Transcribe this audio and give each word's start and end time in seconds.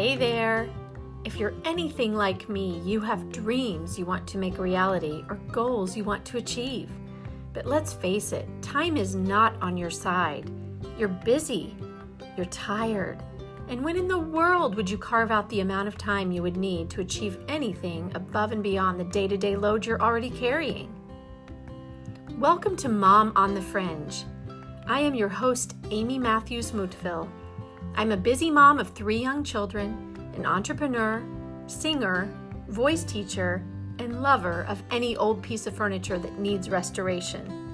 Hey 0.00 0.16
there! 0.16 0.66
If 1.26 1.36
you're 1.36 1.52
anything 1.66 2.14
like 2.14 2.48
me, 2.48 2.80
you 2.86 3.00
have 3.02 3.30
dreams 3.30 3.98
you 3.98 4.06
want 4.06 4.26
to 4.28 4.38
make 4.38 4.56
reality 4.56 5.22
or 5.28 5.34
goals 5.52 5.94
you 5.94 6.04
want 6.04 6.24
to 6.24 6.38
achieve. 6.38 6.88
But 7.52 7.66
let's 7.66 7.92
face 7.92 8.32
it, 8.32 8.48
time 8.62 8.96
is 8.96 9.14
not 9.14 9.60
on 9.60 9.76
your 9.76 9.90
side. 9.90 10.50
You're 10.96 11.08
busy, 11.08 11.76
you're 12.34 12.46
tired. 12.46 13.22
And 13.68 13.84
when 13.84 13.98
in 13.98 14.08
the 14.08 14.18
world 14.18 14.74
would 14.74 14.88
you 14.88 14.96
carve 14.96 15.30
out 15.30 15.50
the 15.50 15.60
amount 15.60 15.86
of 15.86 15.98
time 15.98 16.32
you 16.32 16.42
would 16.42 16.56
need 16.56 16.88
to 16.88 17.02
achieve 17.02 17.36
anything 17.46 18.10
above 18.14 18.52
and 18.52 18.62
beyond 18.62 18.98
the 18.98 19.04
day 19.04 19.28
to 19.28 19.36
day 19.36 19.54
load 19.54 19.84
you're 19.84 20.00
already 20.00 20.30
carrying? 20.30 20.90
Welcome 22.38 22.74
to 22.76 22.88
Mom 22.88 23.34
on 23.36 23.52
the 23.52 23.60
Fringe. 23.60 24.24
I 24.86 25.00
am 25.00 25.14
your 25.14 25.28
host, 25.28 25.76
Amy 25.90 26.18
Matthews 26.18 26.70
Mutville. 26.70 27.30
I'm 27.94 28.12
a 28.12 28.16
busy 28.16 28.50
mom 28.50 28.78
of 28.78 28.90
three 28.90 29.18
young 29.18 29.44
children 29.44 30.06
an 30.36 30.46
entrepreneur, 30.46 31.22
singer, 31.66 32.32
voice 32.68 33.04
teacher, 33.04 33.62
and 33.98 34.22
lover 34.22 34.64
of 34.68 34.82
any 34.90 35.16
old 35.16 35.42
piece 35.42 35.66
of 35.66 35.76
furniture 35.76 36.18
that 36.18 36.38
needs 36.38 36.70
restoration. 36.70 37.70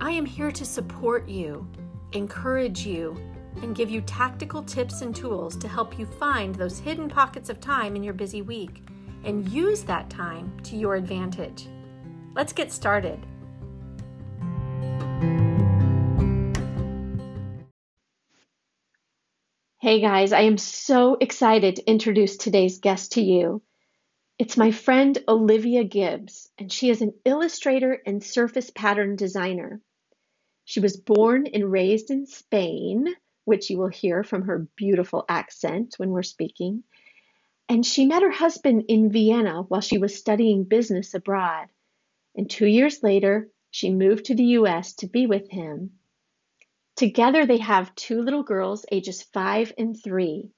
I 0.00 0.10
am 0.10 0.26
here 0.26 0.50
to 0.50 0.64
support 0.64 1.28
you, 1.28 1.66
encourage 2.12 2.84
you, 2.84 3.16
and 3.62 3.76
give 3.76 3.90
you 3.90 4.00
tactical 4.00 4.62
tips 4.62 5.02
and 5.02 5.14
tools 5.14 5.56
to 5.58 5.68
help 5.68 5.98
you 5.98 6.06
find 6.06 6.54
those 6.54 6.78
hidden 6.78 7.08
pockets 7.08 7.48
of 7.50 7.60
time 7.60 7.94
in 7.94 8.02
your 8.02 8.14
busy 8.14 8.42
week 8.42 8.82
and 9.22 9.48
use 9.48 9.82
that 9.82 10.10
time 10.10 10.52
to 10.64 10.76
your 10.76 10.96
advantage. 10.96 11.68
Let's 12.34 12.52
get 12.52 12.72
started. 12.72 13.24
Hey 19.84 20.00
guys, 20.00 20.32
I 20.32 20.40
am 20.40 20.56
so 20.56 21.18
excited 21.20 21.76
to 21.76 21.86
introduce 21.86 22.38
today's 22.38 22.78
guest 22.78 23.12
to 23.12 23.20
you. 23.20 23.60
It's 24.38 24.56
my 24.56 24.70
friend 24.70 25.18
Olivia 25.28 25.84
Gibbs, 25.84 26.48
and 26.56 26.72
she 26.72 26.88
is 26.88 27.02
an 27.02 27.12
illustrator 27.26 28.00
and 28.06 28.24
surface 28.24 28.70
pattern 28.70 29.14
designer. 29.14 29.82
She 30.64 30.80
was 30.80 30.96
born 30.96 31.46
and 31.48 31.70
raised 31.70 32.10
in 32.10 32.24
Spain, 32.24 33.08
which 33.44 33.68
you 33.68 33.76
will 33.76 33.88
hear 33.88 34.24
from 34.24 34.46
her 34.46 34.66
beautiful 34.74 35.26
accent 35.28 35.96
when 35.98 36.12
we're 36.12 36.22
speaking. 36.22 36.84
And 37.68 37.84
she 37.84 38.06
met 38.06 38.22
her 38.22 38.30
husband 38.30 38.84
in 38.88 39.12
Vienna 39.12 39.64
while 39.68 39.82
she 39.82 39.98
was 39.98 40.16
studying 40.16 40.64
business 40.64 41.12
abroad. 41.12 41.66
And 42.34 42.48
two 42.48 42.66
years 42.66 43.02
later, 43.02 43.50
she 43.70 43.90
moved 43.90 44.24
to 44.24 44.34
the 44.34 44.56
US 44.60 44.94
to 44.94 45.06
be 45.06 45.26
with 45.26 45.50
him 45.50 45.90
Together, 46.96 47.44
they 47.44 47.58
have 47.58 47.94
two 47.96 48.22
little 48.22 48.44
girls, 48.44 48.86
ages 48.92 49.22
five 49.22 49.72
and 49.76 50.00
three. 50.00 50.52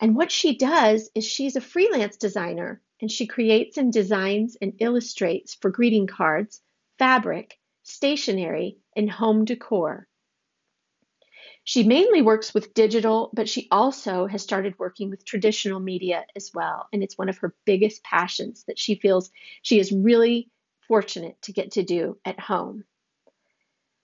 And 0.00 0.16
what 0.16 0.30
she 0.30 0.56
does 0.56 1.10
is 1.14 1.24
she's 1.26 1.56
a 1.56 1.60
freelance 1.60 2.16
designer 2.16 2.80
and 3.00 3.10
she 3.10 3.26
creates 3.26 3.76
and 3.76 3.92
designs 3.92 4.56
and 4.60 4.74
illustrates 4.78 5.54
for 5.54 5.70
greeting 5.70 6.06
cards, 6.06 6.62
fabric, 6.98 7.58
stationery, 7.82 8.78
and 8.94 9.10
home 9.10 9.44
decor. 9.44 10.06
She 11.64 11.82
mainly 11.82 12.22
works 12.22 12.54
with 12.54 12.72
digital, 12.72 13.30
but 13.32 13.48
she 13.48 13.68
also 13.70 14.26
has 14.26 14.42
started 14.42 14.78
working 14.78 15.10
with 15.10 15.24
traditional 15.24 15.80
media 15.80 16.24
as 16.34 16.50
well. 16.54 16.88
And 16.92 17.02
it's 17.02 17.18
one 17.18 17.28
of 17.28 17.38
her 17.38 17.54
biggest 17.64 18.02
passions 18.02 18.64
that 18.64 18.78
she 18.78 18.94
feels 18.94 19.30
she 19.62 19.78
is 19.78 19.92
really 19.92 20.48
fortunate 20.88 21.40
to 21.42 21.52
get 21.52 21.72
to 21.72 21.82
do 21.82 22.18
at 22.24 22.40
home. 22.40 22.84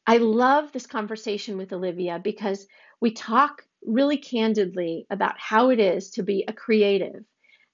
I 0.06 0.18
love 0.18 0.70
this 0.72 0.86
conversation 0.86 1.56
with 1.56 1.72
Olivia 1.72 2.20
because 2.22 2.66
we 3.00 3.10
talk 3.12 3.64
really 3.84 4.18
candidly 4.18 5.06
about 5.10 5.38
how 5.38 5.70
it 5.70 5.80
is 5.80 6.10
to 6.12 6.22
be 6.22 6.44
a 6.46 6.52
creative 6.52 7.24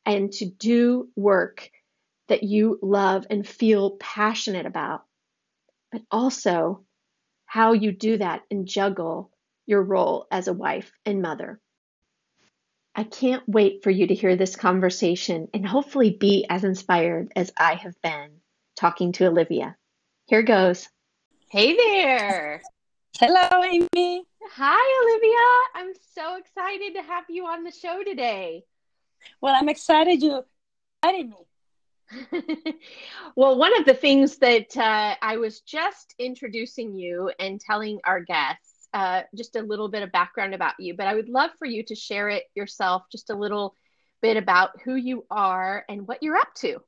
and 0.07 0.33
to 0.33 0.47
do 0.47 1.09
work 1.15 1.71
that 2.29 2.43
you 2.43 2.79
love 2.83 3.27
and 3.29 3.47
feel 3.47 3.97
passionate 3.99 4.67
about, 4.67 5.03
but 5.91 6.03
also 6.11 6.85
how 7.45 7.73
you 7.73 7.93
do 7.93 8.17
that 8.17 8.43
and 8.51 8.67
juggle 8.67 9.31
your 9.67 9.83
role 9.83 10.27
as 10.31 10.49
a 10.49 10.55
wife 10.55 10.91
and 11.05 11.21
mother. 11.21 11.61
I 12.95 13.05
can't 13.05 13.47
wait 13.47 13.83
for 13.83 13.91
you 13.91 14.07
to 14.07 14.15
hear 14.15 14.37
this 14.37 14.57
conversation 14.57 15.49
and 15.53 15.67
hopefully 15.67 16.17
be 16.19 16.47
as 16.49 16.65
inspired 16.65 17.33
as 17.37 17.53
I 17.59 17.75
have 17.75 18.01
been 18.03 18.41
talking 18.77 19.13
to 19.13 19.27
Olivia. 19.27 19.77
Here 20.27 20.43
goes. 20.43 20.89
Hey 21.53 21.77
there. 21.77 22.63
Hello, 23.21 23.63
Amy. 23.63 24.25
Hi, 24.53 25.03
Olivia. 25.03 25.59
I'm 25.75 25.93
so 26.15 26.37
excited 26.39 26.95
to 26.95 27.03
have 27.03 27.25
you 27.29 27.45
on 27.45 27.63
the 27.63 27.71
show 27.71 28.03
today. 28.03 28.65
Well, 29.43 29.55
I'm 29.55 29.69
excited 29.69 30.23
you 30.23 30.47
invited 31.05 31.29
me. 31.29 32.75
well, 33.37 33.59
one 33.59 33.79
of 33.79 33.85
the 33.85 33.93
things 33.93 34.39
that 34.39 34.75
uh, 34.79 35.15
I 35.21 35.37
was 35.37 35.61
just 35.61 36.15
introducing 36.19 36.95
you 36.95 37.31
and 37.39 37.61
telling 37.61 38.01
our 38.07 38.21
guests 38.21 38.89
uh, 38.95 39.25
just 39.37 39.55
a 39.55 39.61
little 39.61 39.91
bit 39.91 40.03
of 40.03 40.11
background 40.11 40.55
about 40.55 40.81
you, 40.81 40.97
but 40.97 41.07
I 41.07 41.15
would 41.15 41.29
love 41.29 41.51
for 41.59 41.67
you 41.67 41.83
to 41.83 41.95
share 41.95 42.31
it 42.31 42.45
yourself, 42.55 43.03
just 43.13 43.29
a 43.29 43.37
little 43.37 43.77
bit 44.23 44.39
about 44.39 44.81
who 44.87 44.95
you 44.95 45.27
are 45.31 45.85
and 45.87 46.09
what 46.09 46.23
you're 46.23 46.39
up 46.39 46.55
to. 46.61 46.79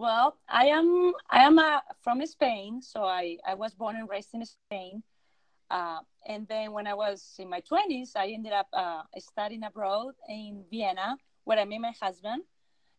Well, 0.00 0.38
I 0.48 0.68
am 0.68 1.12
I 1.28 1.42
am 1.42 1.58
uh, 1.58 1.80
from 2.00 2.24
Spain, 2.24 2.80
so 2.80 3.04
I, 3.04 3.36
I 3.46 3.52
was 3.52 3.74
born 3.74 3.96
and 3.96 4.08
raised 4.08 4.32
in 4.32 4.42
Spain. 4.46 5.02
Uh, 5.70 5.98
and 6.26 6.48
then 6.48 6.72
when 6.72 6.86
I 6.86 6.94
was 6.94 7.34
in 7.38 7.50
my 7.50 7.60
20s, 7.60 8.16
I 8.16 8.28
ended 8.28 8.54
up 8.54 8.68
uh, 8.72 9.02
studying 9.18 9.62
abroad 9.62 10.14
in 10.26 10.64
Vienna, 10.70 11.18
where 11.44 11.58
I 11.58 11.66
met 11.66 11.82
my 11.82 11.92
husband. 12.00 12.44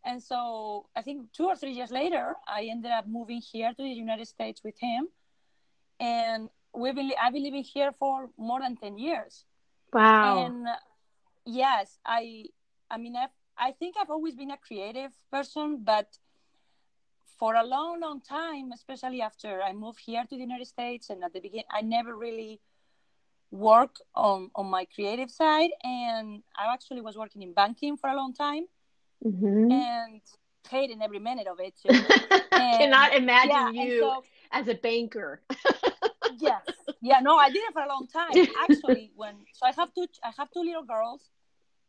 And 0.06 0.22
so 0.22 0.90
I 0.95 1.01
think 1.01 1.34
two 1.34 1.45
or 1.47 1.56
three 1.56 1.72
years 1.72 1.90
later, 1.90 2.35
I 2.47 2.67
ended 2.69 2.91
up 2.91 3.07
moving 3.07 3.41
here 3.41 3.73
to 3.73 3.81
the 3.81 3.90
United 3.90 4.28
States 4.28 4.61
with 4.63 4.78
him. 4.79 5.07
And 6.00 6.50
we've 6.72 6.94
been, 6.94 7.13
I've 7.19 7.34
been 7.34 7.44
living 7.44 7.63
here 7.63 7.91
for 7.97 8.29
more 8.38 8.59
than 8.61 8.75
10 8.75 9.00
years. 9.00 9.45
Wow. 9.91 10.45
And 10.45 10.67
yes, 11.47 11.97
I, 12.06 12.45
I 12.91 12.97
mean, 12.97 13.16
I've, 13.16 13.34
I 13.57 13.72
think 13.72 13.95
I've 14.00 14.11
always 14.11 14.35
been 14.35 14.51
a 14.51 14.57
creative 14.57 15.11
person, 15.31 15.81
but 15.84 16.06
for 17.41 17.56
a 17.56 17.63
long, 17.63 18.00
long 18.00 18.22
time, 18.22 18.72
especially 18.72 19.19
after 19.19 19.63
I 19.63 19.74
moved 19.74 20.00
here 20.06 20.24
to 20.29 20.35
the 20.35 20.44
United 20.50 20.68
States, 20.68 21.09
and 21.09 21.24
at 21.24 21.34
the 21.34 21.40
beginning, 21.40 21.72
I 21.72 21.81
never 21.81 22.16
really 22.16 22.62
worked 23.50 24.00
on 24.13 24.52
on 24.53 24.68
my 24.68 24.85
creative 24.94 25.31
side, 25.31 25.72
and 25.84 26.44
I 26.56 26.72
actually 26.72 27.02
was 27.02 27.16
working 27.18 27.41
in 27.41 27.52
banking 27.53 27.97
for 27.97 28.12
a 28.12 28.16
long 28.16 28.34
time, 28.35 28.66
mm-hmm. 29.25 29.72
and 29.72 30.22
hating 30.69 31.02
every 31.02 31.18
minute 31.18 31.47
of 31.47 31.57
it. 31.59 31.74
I 32.52 32.78
cannot 32.79 33.16
imagine 33.16 33.73
yeah, 33.73 33.85
you 33.85 34.00
so, 34.02 34.23
as 34.52 34.68
a 34.68 34.75
banker. 34.75 35.41
yes, 36.47 36.62
yeah, 37.02 37.22
no, 37.22 37.34
I 37.38 37.50
did 37.50 37.63
it 37.68 37.73
for 37.73 37.81
a 37.81 37.90
long 37.96 38.06
time. 38.19 38.35
Actually, 38.66 39.06
when 39.22 39.34
so 39.58 39.66
I 39.66 39.72
have 39.79 39.90
two, 39.96 40.06
I 40.23 40.31
have 40.38 40.50
two 40.52 40.63
little 40.69 40.85
girls, 40.94 41.23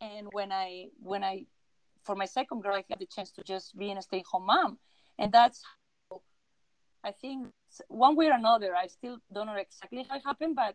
and 0.01 0.29
when 0.33 0.51
I 0.51 0.69
when 1.11 1.23
I 1.23 1.45
for 2.07 2.17
my 2.17 2.29
second 2.39 2.63
girl, 2.63 2.77
I 2.81 2.85
had 2.89 3.01
the 3.05 3.11
chance 3.17 3.31
to 3.33 3.43
just 3.43 3.77
be 3.77 3.93
a 3.93 4.01
stay-at-home 4.01 4.47
mom 4.47 4.79
and 5.23 5.33
that's 5.33 5.63
I 7.05 7.13
think 7.13 7.49
one 7.89 8.15
way 8.17 8.27
or 8.27 8.33
another. 8.35 8.75
I 8.77 8.87
still 8.89 9.19
don't 9.33 9.47
know 9.47 9.55
exactly 9.55 10.05
how 10.09 10.17
it 10.17 10.23
happened, 10.25 10.55
but 10.57 10.75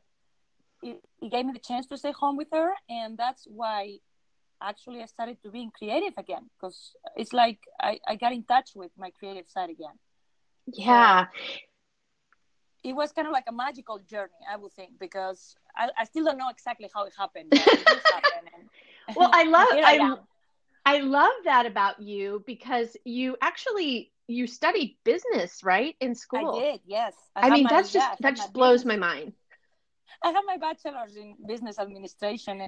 it, 0.81 1.01
it 1.21 1.31
gave 1.31 1.45
me 1.45 1.53
the 1.53 1.59
chance 1.59 1.85
to 1.87 1.97
stay 1.97 2.11
home 2.11 2.37
with 2.37 2.47
her, 2.51 2.71
and 2.89 3.17
that's 3.17 3.45
why 3.47 3.99
actually 4.61 5.01
I 5.03 5.05
started 5.05 5.37
to 5.43 5.51
being 5.51 5.71
creative 5.77 6.13
again 6.17 6.49
because 6.55 6.93
it's 7.15 7.31
like 7.31 7.59
I, 7.79 7.99
I 8.07 8.15
got 8.15 8.33
in 8.33 8.43
touch 8.43 8.71
with 8.75 8.91
my 8.97 9.11
creative 9.11 9.47
side 9.47 9.69
again. 9.69 9.97
Yeah. 10.65 11.27
It 12.83 12.93
was 12.93 13.11
kind 13.11 13.27
of 13.27 13.33
like 13.33 13.45
a 13.47 13.51
magical 13.51 13.99
journey, 13.99 14.41
I 14.51 14.55
would 14.55 14.71
think, 14.73 14.91
because 14.99 15.55
I, 15.75 15.89
I 15.97 16.05
still 16.05 16.25
don't 16.25 16.37
know 16.37 16.49
exactly 16.49 16.89
how 16.93 17.05
it 17.05 17.13
happened. 17.17 17.49
It 17.51 17.59
happen 17.59 18.49
and, 18.55 19.15
well, 19.15 19.29
I 19.33 19.43
love 19.55 19.67
I, 19.71 19.97
I, 19.97 20.17
I 20.87 20.99
love 20.99 21.33
that 21.43 21.65
about 21.65 22.01
you 22.01 22.43
because 22.47 22.95
you 23.03 23.35
actually 23.41 24.13
you 24.29 24.47
studied 24.47 24.95
business, 25.03 25.61
right, 25.61 25.95
in 25.99 26.15
school? 26.15 26.55
I 26.55 26.59
did. 26.59 26.81
Yes. 26.85 27.13
I, 27.35 27.47
I 27.47 27.49
mean, 27.49 27.63
my, 27.65 27.69
that's 27.69 27.91
just 27.91 28.07
yeah, 28.07 28.15
that 28.21 28.37
just 28.37 28.53
blows 28.53 28.85
business. 28.85 28.99
my 28.99 29.07
mind. 29.07 29.33
I 30.23 30.29
have 30.31 30.45
my 30.47 30.55
bachelor's 30.55 31.17
in 31.17 31.35
business 31.45 31.77
administration, 31.77 32.65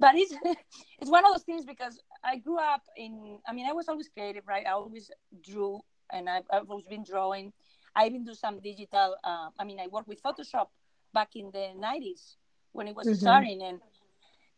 but 0.00 0.14
it's 0.14 0.32
it's 1.00 1.10
one 1.10 1.26
of 1.26 1.32
those 1.32 1.42
things 1.42 1.66
because 1.66 2.00
I 2.24 2.36
grew 2.36 2.58
up 2.58 2.80
in. 2.96 3.38
I 3.46 3.52
mean, 3.52 3.66
I 3.68 3.72
was 3.72 3.88
always 3.90 4.08
creative, 4.08 4.48
right? 4.48 4.66
I 4.66 4.70
always 4.70 5.10
drew, 5.42 5.80
and 6.10 6.30
I've, 6.30 6.44
I've 6.50 6.70
always 6.70 6.86
been 6.86 7.04
drawing. 7.04 7.52
I 7.94 8.06
even 8.06 8.24
do 8.24 8.32
some 8.32 8.58
digital. 8.60 9.16
Uh, 9.22 9.50
I 9.58 9.64
mean, 9.64 9.80
I 9.80 9.88
worked 9.88 10.08
with 10.08 10.22
Photoshop 10.22 10.68
back 11.12 11.36
in 11.36 11.50
the 11.52 11.74
'90s 11.76 12.36
when 12.72 12.88
it 12.88 12.96
was 12.96 13.06
mm-hmm. 13.06 13.16
starting, 13.16 13.62
and 13.62 13.80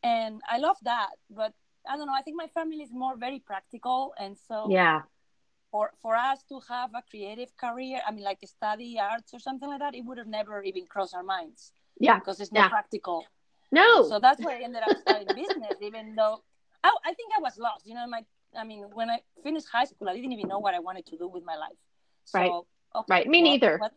and 0.04 0.40
I 0.48 0.58
love 0.58 0.76
that. 0.84 1.10
But 1.28 1.52
I 1.88 1.96
don't 1.96 2.06
know. 2.06 2.14
I 2.16 2.22
think 2.22 2.36
my 2.36 2.48
family 2.48 2.82
is 2.82 2.92
more 2.92 3.16
very 3.16 3.40
practical, 3.40 4.14
and 4.18 4.36
so 4.48 4.68
yeah 4.70 5.02
for 5.70 5.90
for 6.00 6.14
us 6.14 6.44
to 6.48 6.60
have 6.68 6.90
a 6.94 7.02
creative 7.10 7.50
career 7.56 8.00
i 8.06 8.12
mean 8.12 8.22
like 8.22 8.38
study 8.46 8.98
arts 9.00 9.34
or 9.34 9.40
something 9.40 9.68
like 9.68 9.80
that 9.80 9.96
it 9.96 10.04
would 10.04 10.16
have 10.16 10.28
never 10.28 10.62
even 10.62 10.86
crossed 10.86 11.12
our 11.12 11.24
minds 11.24 11.72
yeah 11.98 12.18
because 12.20 12.40
it's 12.40 12.52
not 12.52 12.66
yeah. 12.66 12.68
practical 12.68 13.26
No. 13.72 14.08
So 14.08 14.18
that's 14.18 14.40
why 14.40 14.58
I 14.58 14.62
ended 14.62 14.82
up 14.82 14.96
studying 14.96 15.34
business, 15.34 15.76
even 15.82 16.14
though 16.14 16.42
I, 16.84 16.94
I 17.04 17.14
think 17.14 17.32
I 17.36 17.40
was 17.40 17.58
lost. 17.58 17.86
You 17.86 17.94
know, 17.94 18.06
my 18.06 18.24
I 18.56 18.64
mean, 18.64 18.84
when 18.94 19.10
I 19.10 19.20
finished 19.42 19.68
high 19.68 19.84
school, 19.84 20.08
I 20.08 20.14
didn't 20.14 20.32
even 20.32 20.48
know 20.48 20.60
what 20.60 20.74
I 20.74 20.78
wanted 20.78 21.06
to 21.06 21.16
do 21.18 21.28
with 21.28 21.44
my 21.44 21.56
life. 21.56 21.76
So, 22.24 22.38
right. 22.38 22.52
Okay, 22.94 23.06
right. 23.10 23.26
Me 23.26 23.42
what, 23.42 23.48
neither. 23.50 23.78
What, 23.78 23.92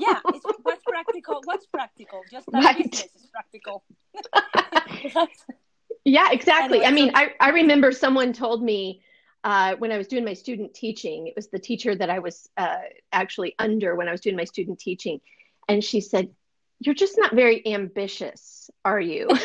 yeah, 0.00 0.20
it's 0.34 0.44
what's 0.62 0.82
practical. 0.84 1.40
What's 1.44 1.66
practical? 1.66 2.24
Just 2.30 2.50
that 2.52 2.64
Right. 2.64 2.76
business 2.76 3.14
is 3.14 3.26
practical. 3.32 3.84
Yeah, 6.06 6.28
exactly. 6.30 6.84
I 6.84 6.92
mean, 6.92 7.10
I, 7.14 7.32
I 7.40 7.50
remember 7.50 7.90
someone 7.90 8.32
told 8.32 8.62
me 8.62 9.02
uh, 9.42 9.74
when 9.76 9.90
I 9.90 9.98
was 9.98 10.06
doing 10.06 10.24
my 10.24 10.34
student 10.34 10.72
teaching, 10.72 11.26
it 11.26 11.34
was 11.34 11.48
the 11.48 11.58
teacher 11.58 11.96
that 11.96 12.08
I 12.08 12.20
was 12.20 12.48
uh, 12.56 12.78
actually 13.12 13.56
under 13.58 13.96
when 13.96 14.06
I 14.06 14.12
was 14.12 14.20
doing 14.20 14.36
my 14.36 14.44
student 14.44 14.78
teaching. 14.78 15.20
And 15.68 15.82
she 15.82 16.00
said, 16.00 16.30
You're 16.78 16.94
just 16.94 17.18
not 17.18 17.34
very 17.34 17.66
ambitious, 17.66 18.70
are 18.84 19.00
you? 19.00 19.28
and 19.28 19.38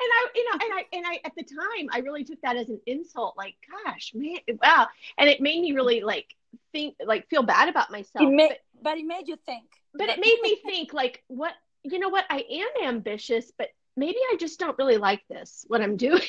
I, 0.00 0.26
you 0.34 0.44
know, 0.46 0.52
and 0.52 0.62
I, 0.72 0.84
and 0.94 1.06
I, 1.06 1.20
at 1.26 1.34
the 1.36 1.44
time, 1.44 1.90
I 1.92 1.98
really 1.98 2.24
took 2.24 2.40
that 2.40 2.56
as 2.56 2.70
an 2.70 2.80
insult. 2.86 3.36
Like, 3.36 3.54
gosh, 3.84 4.12
man, 4.14 4.38
wow. 4.62 4.86
And 5.18 5.28
it 5.28 5.42
made 5.42 5.60
me 5.60 5.72
really 5.72 6.00
like 6.00 6.34
think, 6.72 6.94
like, 7.04 7.28
feel 7.28 7.42
bad 7.42 7.68
about 7.68 7.90
myself. 7.90 8.26
it 8.26 8.30
made, 8.30 8.48
but, 8.48 8.58
but 8.82 8.96
it 8.96 9.04
made 9.04 9.28
you 9.28 9.36
think. 9.44 9.66
but 9.92 10.08
it 10.08 10.18
made 10.18 10.38
me 10.42 10.56
think, 10.64 10.94
like, 10.94 11.22
what, 11.26 11.52
you 11.82 11.98
know 11.98 12.08
what? 12.08 12.24
I 12.30 12.46
am 12.50 12.88
ambitious, 12.88 13.52
but 13.58 13.68
maybe 13.98 14.18
I 14.32 14.36
just 14.38 14.58
don't 14.60 14.76
really 14.78 14.96
like 14.98 15.22
this, 15.28 15.64
what 15.68 15.80
I'm 15.82 15.96
doing. 15.96 16.22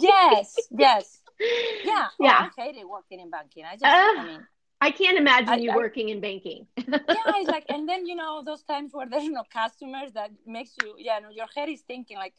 yes, 0.00 0.56
yes, 0.70 1.20
yeah. 1.84 2.08
Oh, 2.10 2.24
Yeah. 2.24 2.48
I 2.56 2.62
hated 2.62 2.84
working 2.84 3.20
in 3.20 3.30
banking. 3.30 3.64
I 3.64 3.72
just, 3.74 3.84
Uh, 3.84 4.20
I 4.20 4.24
mean, 4.26 4.46
I 4.80 4.90
can't 4.90 5.18
imagine 5.18 5.48
I- 5.50 5.56
you 5.64 5.70
I- 5.72 5.76
working 5.76 6.08
in 6.08 6.20
banking. 6.20 6.66
yeah, 6.76 7.40
it's 7.40 7.50
like, 7.50 7.66
and 7.68 7.88
then 7.88 8.06
you 8.06 8.14
know 8.14 8.42
those 8.44 8.62
times 8.62 8.92
where 8.92 9.06
there's 9.08 9.28
no 9.28 9.44
customers 9.52 10.12
that 10.12 10.30
makes 10.46 10.72
you, 10.82 10.94
yeah, 10.98 11.18
no, 11.20 11.30
your 11.30 11.46
head 11.56 11.68
is 11.68 11.80
thinking 11.82 12.16
like, 12.16 12.34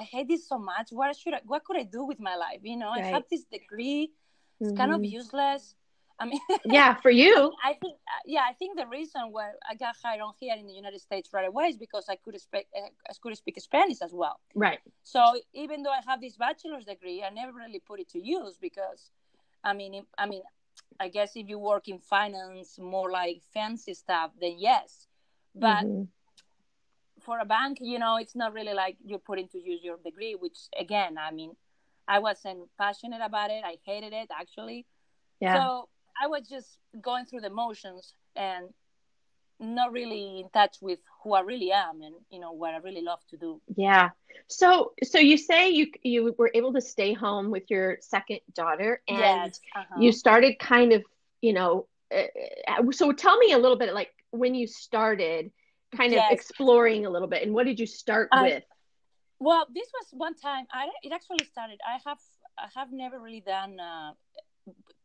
I 0.00 0.04
hate 0.04 0.28
this 0.28 0.48
so 0.48 0.58
much. 0.58 0.90
What 0.90 1.16
should 1.16 1.34
I, 1.34 1.40
what 1.44 1.64
could 1.64 1.76
I 1.76 1.82
do 1.82 2.04
with 2.04 2.20
my 2.20 2.36
life? 2.36 2.60
You 2.62 2.76
know, 2.76 2.90
I 2.90 3.00
have 3.14 3.24
this 3.30 3.44
degree. 3.44 4.12
It's 4.60 4.72
kind 4.76 4.92
of 4.92 5.00
Mhm. 5.00 5.10
useless. 5.10 5.74
I 6.20 6.26
mean, 6.26 6.40
Yeah, 6.64 6.94
for 7.00 7.10
you. 7.10 7.52
I 7.64 7.74
think, 7.74 7.96
yeah, 8.26 8.42
I 8.48 8.52
think 8.54 8.76
the 8.78 8.86
reason 8.86 9.20
why 9.30 9.50
I 9.70 9.74
got 9.74 9.94
hired 10.02 10.20
on 10.20 10.32
here 10.40 10.54
in 10.58 10.66
the 10.66 10.72
United 10.72 11.00
States 11.00 11.30
right 11.32 11.46
away 11.46 11.66
is 11.66 11.76
because 11.76 12.06
I 12.08 12.16
could 12.16 12.40
speak, 12.40 12.66
uh, 12.76 12.86
I 13.08 13.12
could 13.22 13.36
speak 13.36 13.60
Spanish 13.60 13.98
as 14.02 14.12
well. 14.12 14.40
Right. 14.54 14.80
So 15.04 15.20
even 15.54 15.82
though 15.82 15.92
I 15.92 16.00
have 16.06 16.20
this 16.20 16.36
bachelor's 16.36 16.84
degree, 16.86 17.22
I 17.22 17.30
never 17.30 17.52
really 17.52 17.80
put 17.80 18.00
it 18.00 18.08
to 18.10 18.18
use 18.20 18.56
because, 18.60 19.10
I 19.62 19.72
mean, 19.74 19.94
if- 19.94 20.12
I 20.16 20.26
mean, 20.26 20.42
I 21.00 21.08
guess 21.08 21.36
if 21.36 21.48
you 21.48 21.58
work 21.58 21.88
in 21.88 21.98
finance, 22.00 22.78
more 22.78 23.10
like 23.10 23.42
fancy 23.54 23.94
stuff, 23.94 24.32
then 24.40 24.56
yes. 24.58 25.06
But 25.54 25.84
Mhm. 25.86 26.08
for 27.20 27.38
a 27.40 27.44
bank, 27.44 27.78
you 27.80 27.98
know, 27.98 28.16
it's 28.16 28.34
not 28.34 28.52
really 28.52 28.74
like 28.74 28.96
you're 29.04 29.18
putting 29.18 29.48
to 29.48 29.58
use 29.58 29.82
your 29.82 29.98
degree. 29.98 30.34
Which 30.34 30.58
again, 30.78 31.18
I 31.18 31.30
mean, 31.30 31.56
I 32.06 32.18
wasn't 32.20 32.68
passionate 32.76 33.20
about 33.20 33.50
it. 33.50 33.62
I 33.64 33.78
hated 33.84 34.12
it 34.12 34.30
actually. 34.30 34.86
yeah. 35.40 35.54
So 35.54 35.88
I 36.20 36.26
was 36.26 36.48
just 36.48 36.78
going 37.00 37.24
through 37.26 37.40
the 37.40 37.50
motions 37.50 38.14
and 38.36 38.66
not 39.60 39.92
really 39.92 40.40
in 40.40 40.48
touch 40.50 40.76
with 40.80 41.00
who 41.22 41.34
I 41.34 41.40
really 41.40 41.72
am 41.72 42.00
and 42.02 42.14
you 42.30 42.38
know 42.40 42.52
what 42.52 42.74
I 42.74 42.78
really 42.78 43.02
love 43.02 43.20
to 43.30 43.36
do. 43.36 43.60
yeah. 43.76 44.10
So 44.46 44.92
so 45.02 45.18
you 45.18 45.36
say 45.36 45.70
you 45.70 45.86
you 46.02 46.34
were 46.38 46.50
able 46.54 46.72
to 46.74 46.80
stay 46.80 47.12
home 47.12 47.50
with 47.50 47.64
your 47.70 47.98
second 48.00 48.40
daughter 48.54 49.02
and 49.08 49.18
yes. 49.20 49.60
uh-huh. 49.74 50.00
you 50.00 50.12
started 50.12 50.58
kind 50.58 50.92
of, 50.92 51.02
you 51.42 51.52
know, 51.52 51.86
uh, 52.14 52.90
so 52.92 53.12
tell 53.12 53.36
me 53.38 53.52
a 53.52 53.58
little 53.58 53.76
bit 53.76 53.92
like 53.94 54.10
when 54.30 54.54
you 54.54 54.66
started 54.66 55.50
kind 55.96 56.12
of 56.12 56.18
Yes. 56.18 56.32
exploring 56.32 57.06
a 57.06 57.10
little 57.10 57.28
bit 57.28 57.42
and 57.42 57.52
what 57.52 57.66
did 57.66 57.78
you 57.80 57.86
start 57.86 58.28
I- 58.32 58.42
with? 58.42 58.64
Well, 59.40 59.66
this 59.72 59.88
was 59.94 60.06
one 60.12 60.34
time. 60.34 60.66
I 60.72 60.88
it 61.02 61.12
actually 61.12 61.44
started. 61.44 61.78
I 61.86 61.98
have 62.08 62.18
I 62.58 62.66
have 62.74 62.92
never 62.92 63.20
really 63.20 63.40
done 63.40 63.78
uh, 63.78 64.12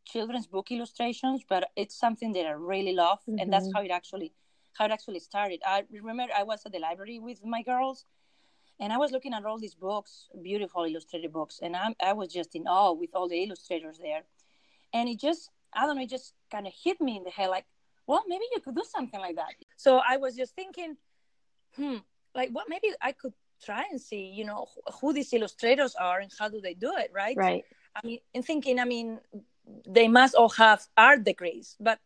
children's 0.04 0.46
book 0.46 0.70
illustrations, 0.70 1.42
but 1.48 1.70
it's 1.76 1.94
something 1.94 2.32
that 2.32 2.46
I 2.46 2.50
really 2.52 2.94
love, 2.94 3.20
and 3.38 3.52
that's 3.52 3.66
Mhm. 3.68 3.74
how 3.74 3.82
it 3.82 3.90
actually 3.90 4.32
how 4.74 4.86
it 4.86 4.90
actually 4.90 5.20
started. 5.20 5.62
I 5.64 5.84
remember 5.90 6.26
I 6.36 6.42
was 6.42 6.66
at 6.66 6.72
the 6.72 6.80
library 6.80 7.18
with 7.20 7.44
my 7.44 7.62
girls, 7.62 8.06
and 8.80 8.92
I 8.92 8.98
was 8.98 9.12
looking 9.12 9.32
at 9.34 9.44
all 9.44 9.58
these 9.58 9.74
books, 9.74 10.28
beautiful 10.42 10.84
illustrated 10.84 11.32
books, 11.32 11.60
and 11.62 11.76
I 11.76 11.94
I 12.02 12.12
was 12.12 12.32
just 12.32 12.54
in 12.54 12.66
awe 12.66 12.92
with 12.92 13.10
all 13.14 13.28
the 13.28 13.42
illustrators 13.44 13.98
there, 13.98 14.24
and 14.92 15.08
it 15.08 15.18
just 15.20 15.50
I 15.72 15.86
don't 15.86 15.96
know, 15.96 16.02
it 16.02 16.10
just 16.10 16.34
kind 16.50 16.66
of 16.66 16.72
hit 16.72 17.00
me 17.00 17.16
in 17.16 17.24
the 17.24 17.30
head, 17.30 17.48
like, 17.50 17.66
well, 18.06 18.22
maybe 18.28 18.44
you 18.52 18.60
could 18.60 18.76
do 18.76 18.84
something 18.84 19.18
like 19.20 19.36
that. 19.36 19.54
So 19.76 20.00
I 20.08 20.16
was 20.18 20.36
just 20.36 20.54
thinking, 20.54 20.96
hmm, 21.76 21.98
like, 22.34 22.50
what? 22.50 22.68
Maybe 22.68 22.88
I 23.00 23.12
could 23.12 23.34
try 23.64 23.84
and 23.90 24.00
see, 24.00 24.24
you 24.26 24.44
know, 24.44 24.66
who 25.00 25.12
these 25.12 25.32
illustrators 25.32 25.94
are 25.96 26.20
and 26.20 26.30
how 26.38 26.48
do 26.48 26.60
they 26.60 26.74
do 26.74 26.92
it, 26.96 27.10
right? 27.12 27.36
Right. 27.36 27.64
I 27.96 28.06
mean, 28.06 28.18
in 28.34 28.42
thinking, 28.42 28.78
I 28.78 28.84
mean, 28.84 29.20
they 29.86 30.08
must 30.08 30.34
all 30.34 30.50
have 30.50 30.86
art 30.96 31.24
degrees, 31.24 31.76
but 31.80 31.98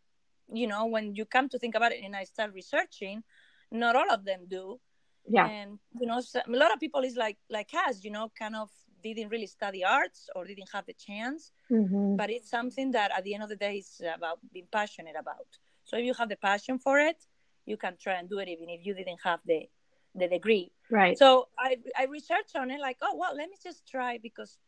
you 0.53 0.67
know, 0.67 0.87
when 0.87 1.15
you 1.15 1.25
come 1.27 1.49
to 1.51 1.59
think 1.59 1.75
about 1.75 1.93
it, 1.93 2.03
and 2.05 2.17
I 2.17 2.25
start 2.25 2.53
researching, 2.55 3.23
not 3.71 3.97
all 3.97 4.11
of 4.11 4.25
them 4.25 4.47
do, 4.49 4.81
Yeah. 5.29 5.47
and 5.49 5.79
you 6.01 6.07
know, 6.07 6.21
so, 6.21 6.41
a 6.47 6.51
lot 6.51 6.73
of 6.73 6.81
people 6.81 7.03
is 7.05 7.17
like 7.17 7.37
like 7.51 7.71
us, 7.87 8.03
you 8.05 8.11
know, 8.11 8.31
kind 8.39 8.57
of 8.57 8.71
didn't 9.03 9.29
really 9.29 9.47
study 9.47 9.85
arts 9.85 10.29
or 10.35 10.45
didn't 10.45 10.71
have 10.73 10.87
the 10.87 10.95
chance, 10.95 11.53
Mhm. 11.71 12.17
but 12.17 12.31
it's 12.31 12.49
something 12.51 12.93
that 12.93 13.11
at 13.17 13.25
the 13.25 13.35
end 13.35 13.43
of 13.43 13.49
the 13.51 13.57
day 13.57 13.79
is 13.79 14.01
about 14.15 14.39
being 14.53 14.69
passionate 14.73 15.17
about. 15.19 15.49
So 15.85 15.97
if 15.99 16.05
you 16.05 16.15
have 16.15 16.29
the 16.29 16.37
passion 16.37 16.79
for 16.79 16.99
it, 16.99 17.27
you 17.67 17.77
can 17.77 17.97
try 17.99 18.15
and 18.15 18.29
do 18.29 18.39
it 18.39 18.49
even 18.49 18.69
if 18.71 18.85
you 18.87 18.95
didn't 18.95 19.21
have 19.23 19.41
the 19.45 19.69
the 20.15 20.29
degree. 20.29 20.73
Right. 20.91 21.19
So 21.19 21.49
I 21.59 21.77
I 21.97 22.05
researched 22.07 22.57
on 22.57 22.71
it, 22.71 22.81
like, 22.81 22.99
oh 23.03 23.15
well, 23.17 23.35
let 23.37 23.49
me 23.51 23.57
just 23.63 23.87
try 23.87 24.19
because, 24.19 24.59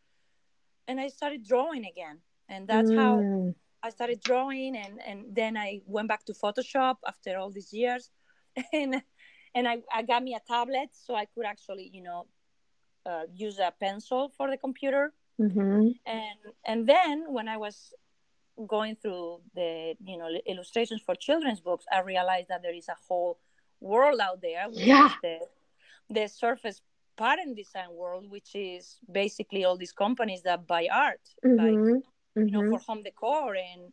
and 0.89 1.01
I 1.01 1.09
started 1.09 1.43
drawing 1.45 1.85
again, 1.87 2.19
and 2.51 2.69
that's 2.69 2.93
how 2.93 3.27
Mm. 3.27 3.55
I 3.83 3.91
started 3.91 4.21
drawing, 4.21 4.77
and 4.77 5.01
and 5.07 5.35
then 5.35 5.57
I 5.57 5.83
went 5.87 6.09
back 6.09 6.25
to 6.27 6.35
Photoshop 6.35 6.97
after 7.07 7.39
all 7.39 7.51
these 7.51 7.73
years, 7.73 8.11
and 8.73 9.03
and 9.55 9.69
I 9.69 9.83
I 9.93 10.03
got 10.03 10.23
me 10.23 10.35
a 10.35 10.41
tablet 10.41 10.91
so 10.93 11.15
I 11.15 11.27
could 11.27 11.47
actually 11.47 11.91
you 11.95 12.03
know 12.03 12.27
uh, 13.07 13.25
use 13.35 13.59
a 13.59 13.73
pencil 13.81 14.29
for 14.37 14.51
the 14.51 14.59
computer, 14.59 15.13
Mhm. 15.41 15.95
and 16.07 16.39
and 16.65 16.87
then 16.89 17.33
when 17.33 17.49
I 17.49 17.57
was 17.57 17.95
going 18.67 18.97
through 18.97 19.43
the 19.55 19.97
you 20.05 20.19
know 20.19 20.29
illustrations 20.47 21.03
for 21.03 21.15
children's 21.17 21.61
books, 21.61 21.87
I 21.93 22.01
realized 22.01 22.49
that 22.49 22.63
there 22.63 22.75
is 22.75 22.89
a 22.89 22.97
whole 23.09 23.39
world 23.81 24.21
out 24.21 24.41
there. 24.43 24.69
which 24.69 24.87
Yeah. 24.87 25.07
is 25.07 25.17
the 25.23 25.39
the 26.11 26.29
surface 26.29 26.83
pattern 27.17 27.55
design 27.55 27.91
world, 27.93 28.31
which 28.31 28.55
is 28.55 28.99
basically 29.11 29.65
all 29.65 29.77
these 29.77 29.93
companies 29.93 30.43
that 30.43 30.67
buy 30.67 30.89
art, 30.93 31.35
like 31.57 31.83
Mhm. 32.37 32.47
you 32.47 32.53
know 32.53 32.63
Mhm. 32.63 32.71
for 32.71 32.79
home 32.81 33.03
decor 33.03 33.55
and 33.55 33.93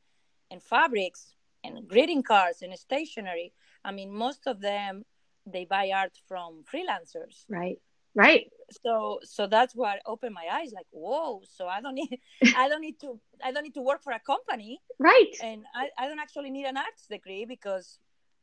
and 0.52 0.64
fabrics 0.64 1.34
and 1.64 1.88
greeting 1.88 2.24
cards 2.24 2.62
and 2.62 2.78
stationery. 2.78 3.54
I 3.84 3.92
mean, 3.92 4.12
most 4.12 4.48
of 4.48 4.62
them 4.62 5.06
they 5.46 5.66
buy 5.66 5.92
art 5.92 6.18
from 6.28 6.64
freelancers 6.72 7.46
Right. 7.48 7.80
Right. 8.16 8.52
so 8.84 9.20
so 9.24 9.48
that's 9.48 9.74
what 9.76 10.02
opened 10.06 10.34
my 10.34 10.46
eyes 10.52 10.74
like 10.74 10.88
whoa 10.92 11.42
so 11.46 11.68
i 11.68 11.80
don't 11.80 11.96
need 11.96 12.20
i 12.58 12.68
don't 12.68 12.82
need 12.82 13.00
to 13.00 13.18
i 13.42 13.50
don't 13.52 13.64
need 13.64 13.74
to 13.76 13.82
work 13.82 14.04
for 14.04 14.12
a 14.12 14.20
company 14.20 14.82
Right. 15.00 15.34
and 15.42 15.64
i, 15.74 15.88
I 15.98 16.08
don't 16.10 16.20
actually 16.20 16.50
need 16.52 16.66
an 16.66 16.76
arts 16.76 17.08
degree 17.08 17.46
because 17.46 17.98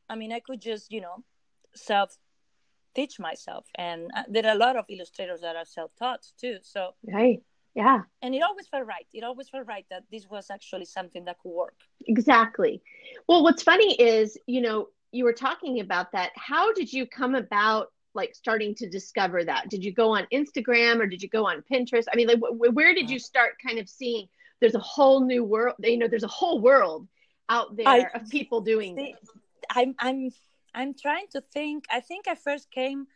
i 0.09 0.15
mean 0.15 0.31
i 0.31 0.39
could 0.39 0.61
just 0.61 0.91
you 0.91 0.99
know 1.01 1.23
self 1.75 2.17
teach 2.95 3.19
myself 3.19 3.65
and 3.75 4.09
uh, 4.15 4.23
there 4.27 4.45
are 4.47 4.55
a 4.55 4.57
lot 4.57 4.75
of 4.77 4.85
illustrators 4.89 5.41
that 5.41 5.55
are 5.55 5.65
self-taught 5.65 6.25
too 6.39 6.57
so 6.63 6.95
Right. 7.05 7.43
Yeah. 7.75 8.01
and 8.21 8.33
it 8.33 8.41
always 8.41 8.67
felt 8.67 8.85
right 8.87 9.05
it 9.13 9.23
always 9.23 9.49
felt 9.49 9.67
right 9.67 9.85
that 9.89 10.03
this 10.11 10.25
was 10.29 10.49
actually 10.49 10.85
something 10.85 11.25
that 11.25 11.37
could 11.41 11.51
work 11.51 11.75
Exactly. 12.07 12.81
Well, 13.27 13.43
what's 13.43 13.63
funny 13.63 13.93
is, 13.95 14.37
you 14.47 14.61
know, 14.61 14.89
you 15.11 15.23
were 15.23 15.33
talking 15.33 15.79
about 15.79 16.11
that. 16.11 16.31
How 16.35 16.71
did 16.73 16.91
you 16.93 17.05
come 17.05 17.35
about 17.35 17.91
like 18.13 18.33
starting 18.35 18.75
to 18.75 18.87
discover 18.89 19.43
that? 19.43 19.69
Did 19.69 19.83
you 19.83 19.91
go 19.93 20.11
on 20.17 20.25
Instagram 20.31 20.99
or 21.01 21.07
did 21.07 21.21
you 21.21 21.29
go 21.29 21.45
on 21.45 21.63
Pinterest? 21.71 22.05
I 22.11 22.15
mean, 22.15 22.27
like, 22.27 22.39
wh- 22.39 22.73
where 22.75 22.93
did 22.93 23.09
you 23.09 23.19
start 23.19 23.51
kind 23.65 23.79
of 23.79 23.89
seeing 23.89 24.27
there's 24.59 24.75
a 24.75 24.79
whole 24.95 25.21
new 25.25 25.43
world, 25.43 25.75
you 25.79 25.97
know, 25.97 26.07
there's 26.07 26.23
a 26.23 26.27
whole 26.41 26.59
world 26.61 27.07
out 27.49 27.75
there 27.75 27.87
I- 27.87 28.09
of 28.17 28.29
people 28.29 28.61
doing 28.61 28.95
See, 28.95 29.15
this. 29.21 29.29
i'm 29.77 29.95
i'm 29.99 30.29
i'm 30.73 30.93
trying 30.93 31.27
to 31.31 31.41
think 31.41 31.85
i 31.91 31.99
think 31.99 32.27
i 32.27 32.35
first 32.35 32.71
came 32.71 33.07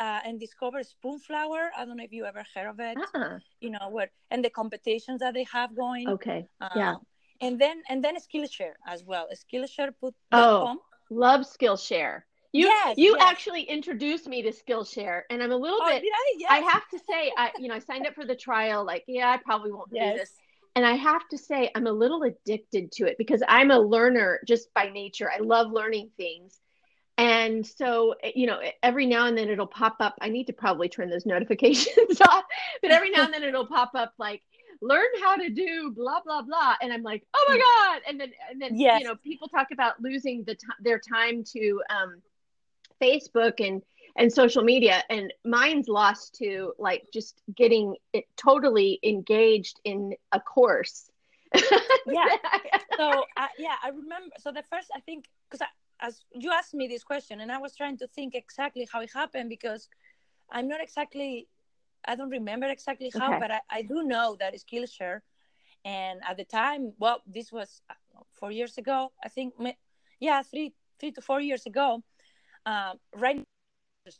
uh, 0.00 0.20
and 0.24 0.40
discover 0.40 0.82
spoonflower 0.82 1.70
i 1.76 1.84
don't 1.84 1.96
know 1.96 2.04
if 2.04 2.12
you 2.12 2.24
ever 2.24 2.44
heard 2.54 2.68
of 2.68 2.80
it 2.80 2.96
Uh-uh. 2.98 3.38
you 3.60 3.70
know 3.70 3.88
where 3.90 4.10
and 4.30 4.44
the 4.44 4.50
competitions 4.50 5.20
that 5.20 5.34
they 5.34 5.44
have 5.52 5.74
going 5.76 6.08
Okay. 6.08 6.46
Uh, 6.60 6.68
yeah. 6.76 6.94
and 7.40 7.60
then 7.60 7.82
and 7.88 8.02
then 8.04 8.16
skillshare 8.16 8.74
as 8.86 9.04
well 9.04 9.28
skillshare 9.34 9.90
put 10.00 10.14
Oh, 10.32 10.78
Love 11.10 11.42
Skillshare. 11.42 12.22
You 12.52 12.66
Yes, 12.66 12.96
you 12.96 13.16
yes. 13.18 13.30
actually 13.30 13.62
introduced 13.62 14.26
me 14.28 14.40
to 14.42 14.50
Skillshare 14.50 15.22
and 15.28 15.42
I'm 15.42 15.50
a 15.52 15.56
little 15.56 15.80
oh, 15.82 15.86
bit 15.88 16.02
I? 16.04 16.34
Yes. 16.38 16.50
I 16.50 16.58
have 16.58 16.88
to 16.88 16.98
say 16.98 17.32
I 17.36 17.50
you 17.58 17.68
know 17.68 17.74
I 17.74 17.80
signed 17.80 18.06
up 18.06 18.14
for 18.14 18.24
the 18.24 18.36
trial 18.36 18.84
like 18.84 19.04
yeah 19.08 19.30
I 19.30 19.38
probably 19.38 19.72
won't 19.72 19.90
do 19.90 19.98
this 19.98 20.32
and 20.76 20.84
I 20.84 20.94
have 20.94 21.28
to 21.28 21.38
say 21.38 21.70
I'm 21.74 21.86
a 21.86 21.92
little 21.92 22.22
addicted 22.22 22.90
to 22.92 23.06
it 23.06 23.16
because 23.18 23.42
I'm 23.48 23.70
a 23.70 23.78
learner 23.78 24.40
just 24.46 24.72
by 24.74 24.88
nature. 24.90 25.30
I 25.30 25.38
love 25.38 25.70
learning 25.70 26.10
things. 26.16 26.60
And 27.16 27.64
so, 27.64 28.16
you 28.34 28.46
know, 28.46 28.60
every 28.82 29.06
now 29.06 29.26
and 29.26 29.38
then 29.38 29.48
it'll 29.48 29.66
pop 29.66 29.96
up. 30.00 30.16
I 30.20 30.28
need 30.28 30.48
to 30.48 30.52
probably 30.52 30.88
turn 30.88 31.10
those 31.10 31.26
notifications 31.34 32.20
off, 32.20 32.44
but 32.82 32.90
every 32.90 33.10
now 33.10 33.24
and 33.24 33.32
then 33.32 33.42
it'll 33.42 33.66
pop 33.66 33.92
up 33.94 34.14
like, 34.18 34.42
learn 34.80 35.06
how 35.22 35.36
to 35.36 35.48
do 35.48 35.92
blah 35.96 36.20
blah 36.20 36.42
blah 36.42 36.74
and 36.82 36.92
i'm 36.92 37.02
like 37.02 37.24
oh 37.34 37.44
my 37.48 37.56
god 37.56 38.02
and 38.08 38.20
then 38.20 38.30
and 38.50 38.60
then 38.60 38.76
yes. 38.78 39.00
you 39.00 39.06
know 39.06 39.14
people 39.16 39.48
talk 39.48 39.68
about 39.72 40.00
losing 40.00 40.44
the 40.44 40.54
t- 40.54 40.66
their 40.80 40.98
time 40.98 41.42
to 41.42 41.80
um 41.88 42.20
facebook 43.00 43.66
and 43.66 43.82
and 44.16 44.32
social 44.32 44.62
media 44.62 45.02
and 45.10 45.32
mine's 45.44 45.88
lost 45.88 46.34
to 46.34 46.72
like 46.78 47.04
just 47.12 47.40
getting 47.56 47.96
it 48.12 48.24
totally 48.36 48.98
engaged 49.02 49.80
in 49.84 50.14
a 50.32 50.40
course 50.40 51.10
yeah 52.06 52.26
so 52.96 53.24
uh, 53.36 53.46
yeah 53.58 53.76
i 53.82 53.88
remember 53.88 54.34
so 54.38 54.52
the 54.52 54.62
first 54.70 54.88
i 54.94 55.00
think 55.00 55.24
because 55.50 55.66
as 56.00 56.20
you 56.32 56.50
asked 56.50 56.74
me 56.74 56.86
this 56.86 57.04
question 57.04 57.40
and 57.40 57.50
i 57.50 57.58
was 57.58 57.74
trying 57.74 57.96
to 57.96 58.06
think 58.08 58.34
exactly 58.34 58.86
how 58.92 59.00
it 59.00 59.10
happened 59.12 59.48
because 59.48 59.88
i'm 60.50 60.68
not 60.68 60.80
exactly 60.80 61.48
i 62.04 62.14
don't 62.14 62.30
remember 62.30 62.66
exactly 62.66 63.10
how 63.18 63.30
okay. 63.30 63.38
but 63.40 63.50
I, 63.50 63.60
I 63.70 63.82
do 63.82 64.02
know 64.02 64.36
that 64.40 64.54
skillshare 64.54 65.20
and 65.84 66.20
at 66.28 66.36
the 66.36 66.44
time 66.44 66.92
well 66.98 67.22
this 67.26 67.52
was 67.52 67.82
four 68.32 68.50
years 68.50 68.78
ago 68.78 69.12
i 69.22 69.28
think 69.28 69.54
yeah 70.20 70.42
three 70.42 70.74
three 70.98 71.12
to 71.12 71.20
four 71.20 71.40
years 71.40 71.66
ago. 71.66 72.02
Um, 72.66 72.98
right 73.14 73.44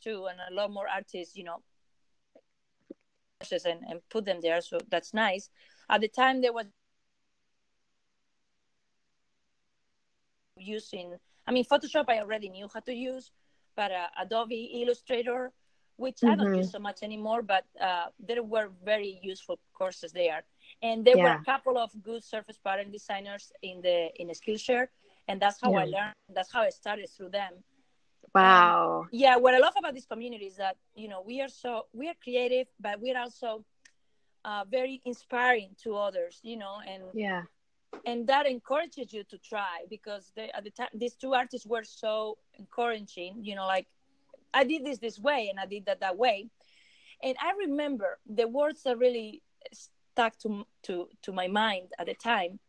too 0.01 0.27
and 0.27 0.39
a 0.51 0.53
lot 0.53 0.71
more 0.71 0.87
artists 0.87 1.35
you 1.35 1.43
know 1.43 1.61
and, 3.51 3.81
and 3.89 3.99
put 4.09 4.25
them 4.25 4.39
there 4.41 4.61
so 4.61 4.77
that's 4.89 5.13
nice. 5.13 5.49
At 5.89 6.01
the 6.01 6.07
time 6.07 6.41
there 6.41 6.53
was 6.53 6.65
using 10.57 11.15
i 11.47 11.51
mean 11.51 11.65
photoshop 11.65 12.05
i 12.09 12.19
already 12.19 12.49
knew 12.49 12.67
how 12.73 12.79
to 12.79 12.93
use 12.93 13.31
but 13.75 13.91
uh, 13.91 14.07
adobe 14.21 14.81
illustrator 14.81 15.51
which 15.97 16.17
mm-hmm. 16.17 16.29
i 16.29 16.35
don't 16.35 16.55
use 16.55 16.67
mm-hmm. 16.67 16.77
so 16.77 16.79
much 16.79 17.03
anymore 17.03 17.41
but 17.41 17.65
uh, 17.81 18.05
there 18.19 18.43
were 18.43 18.69
very 18.83 19.19
useful 19.21 19.59
courses 19.73 20.11
there 20.11 20.43
and 20.81 21.05
there 21.05 21.17
yeah. 21.17 21.23
were 21.23 21.41
a 21.41 21.43
couple 21.45 21.77
of 21.77 21.89
good 22.03 22.23
surface 22.23 22.59
pattern 22.63 22.91
designers 22.91 23.51
in 23.61 23.81
the 23.81 24.09
in 24.21 24.27
skillshare 24.29 24.87
and 25.27 25.41
that's 25.41 25.59
how 25.61 25.71
yeah. 25.71 25.79
i 25.79 25.85
learned 25.85 26.15
that's 26.33 26.51
how 26.51 26.61
i 26.61 26.69
started 26.69 27.09
through 27.09 27.29
them 27.29 27.53
Wow. 28.35 29.03
Um, 29.03 29.09
yeah, 29.13 29.37
what 29.37 29.53
I 29.53 29.59
love 29.59 29.73
about 29.79 29.93
this 29.93 30.05
community 30.05 30.45
is 30.45 30.57
that 30.57 30.75
you 30.93 31.07
know 31.07 31.23
we 31.25 31.41
are 31.41 31.47
so 31.47 31.85
we 31.93 32.09
are 32.09 32.13
creative, 32.21 32.67
but 32.79 32.99
we're 32.99 33.17
also 33.17 33.63
uh, 34.43 34.65
very 34.69 35.01
inspiring 35.05 35.69
to 35.83 35.95
others. 35.95 36.39
You 36.43 36.57
know, 36.57 36.75
and 36.85 37.03
yeah, 37.13 37.43
and 38.05 38.27
that 38.27 38.45
encourages 38.47 39.13
you 39.13 39.23
to 39.25 39.37
try 39.37 39.85
because 39.89 40.31
they, 40.35 40.51
at 40.51 40.63
the 40.63 40.69
time 40.69 40.89
these 40.93 41.15
two 41.15 41.33
artists 41.33 41.65
were 41.65 41.83
so 41.83 42.37
encouraging. 42.57 43.43
You 43.43 43.55
know, 43.55 43.65
like 43.65 43.87
I 44.53 44.63
did 44.63 44.85
this 44.85 44.99
this 44.99 45.19
way 45.19 45.47
and 45.49 45.59
I 45.59 45.65
did 45.65 45.85
that 45.85 46.01
that 46.01 46.17
way, 46.17 46.49
and 47.23 47.35
I 47.41 47.53
remember 47.57 48.19
the 48.27 48.47
words 48.47 48.83
that 48.83 48.97
really 48.97 49.41
stuck 49.71 50.37
to 50.39 50.65
to 50.83 51.09
to 51.23 51.31
my 51.31 51.47
mind 51.47 51.89
at 51.99 52.07
the 52.07 52.15
time 52.15 52.59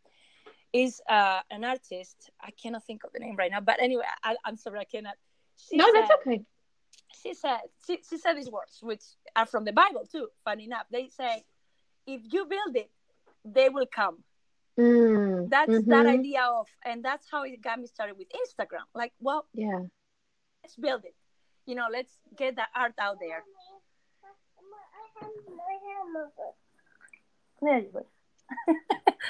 is 0.72 1.00
uh, 1.08 1.40
an 1.50 1.64
artist. 1.64 2.30
I 2.40 2.50
cannot 2.50 2.84
think 2.84 3.04
of 3.04 3.12
the 3.12 3.20
name 3.20 3.36
right 3.36 3.50
now, 3.50 3.60
but 3.60 3.80
anyway, 3.80 4.04
I, 4.22 4.36
am 4.46 4.56
sorry, 4.56 4.80
I 4.80 4.84
cannot. 4.84 5.14
She 5.56 5.76
no, 5.76 5.86
said, 5.86 5.94
that's 5.94 6.12
okay. 6.20 6.42
She 7.22 7.34
said 7.34 7.60
she, 7.86 8.00
she 8.08 8.18
said 8.18 8.34
these 8.34 8.50
words, 8.50 8.78
which 8.82 9.02
are 9.34 9.46
from 9.46 9.64
the 9.64 9.72
Bible 9.72 10.06
too. 10.10 10.28
Funny 10.44 10.64
enough, 10.64 10.86
they 10.90 11.08
say, 11.08 11.44
"If 12.06 12.20
you 12.30 12.46
build 12.46 12.76
it, 12.76 12.90
they 13.44 13.68
will 13.68 13.86
come." 13.86 14.22
Mm, 14.78 15.48
that's 15.48 15.70
mm-hmm. 15.70 15.90
that 15.90 16.06
idea 16.06 16.42
of, 16.42 16.66
and 16.84 17.02
that's 17.02 17.26
how 17.30 17.44
it 17.44 17.62
got 17.62 17.80
me 17.80 17.86
started 17.86 18.16
with 18.18 18.28
Instagram. 18.28 18.84
Like, 18.94 19.12
well, 19.20 19.46
yeah, 19.54 19.80
let's 20.62 20.76
build 20.76 21.04
it. 21.04 21.14
You 21.66 21.74
know, 21.74 21.86
let's 21.90 22.12
get 22.36 22.56
that 22.56 22.68
art 22.74 22.94
out 22.98 23.16
there. 23.20 23.42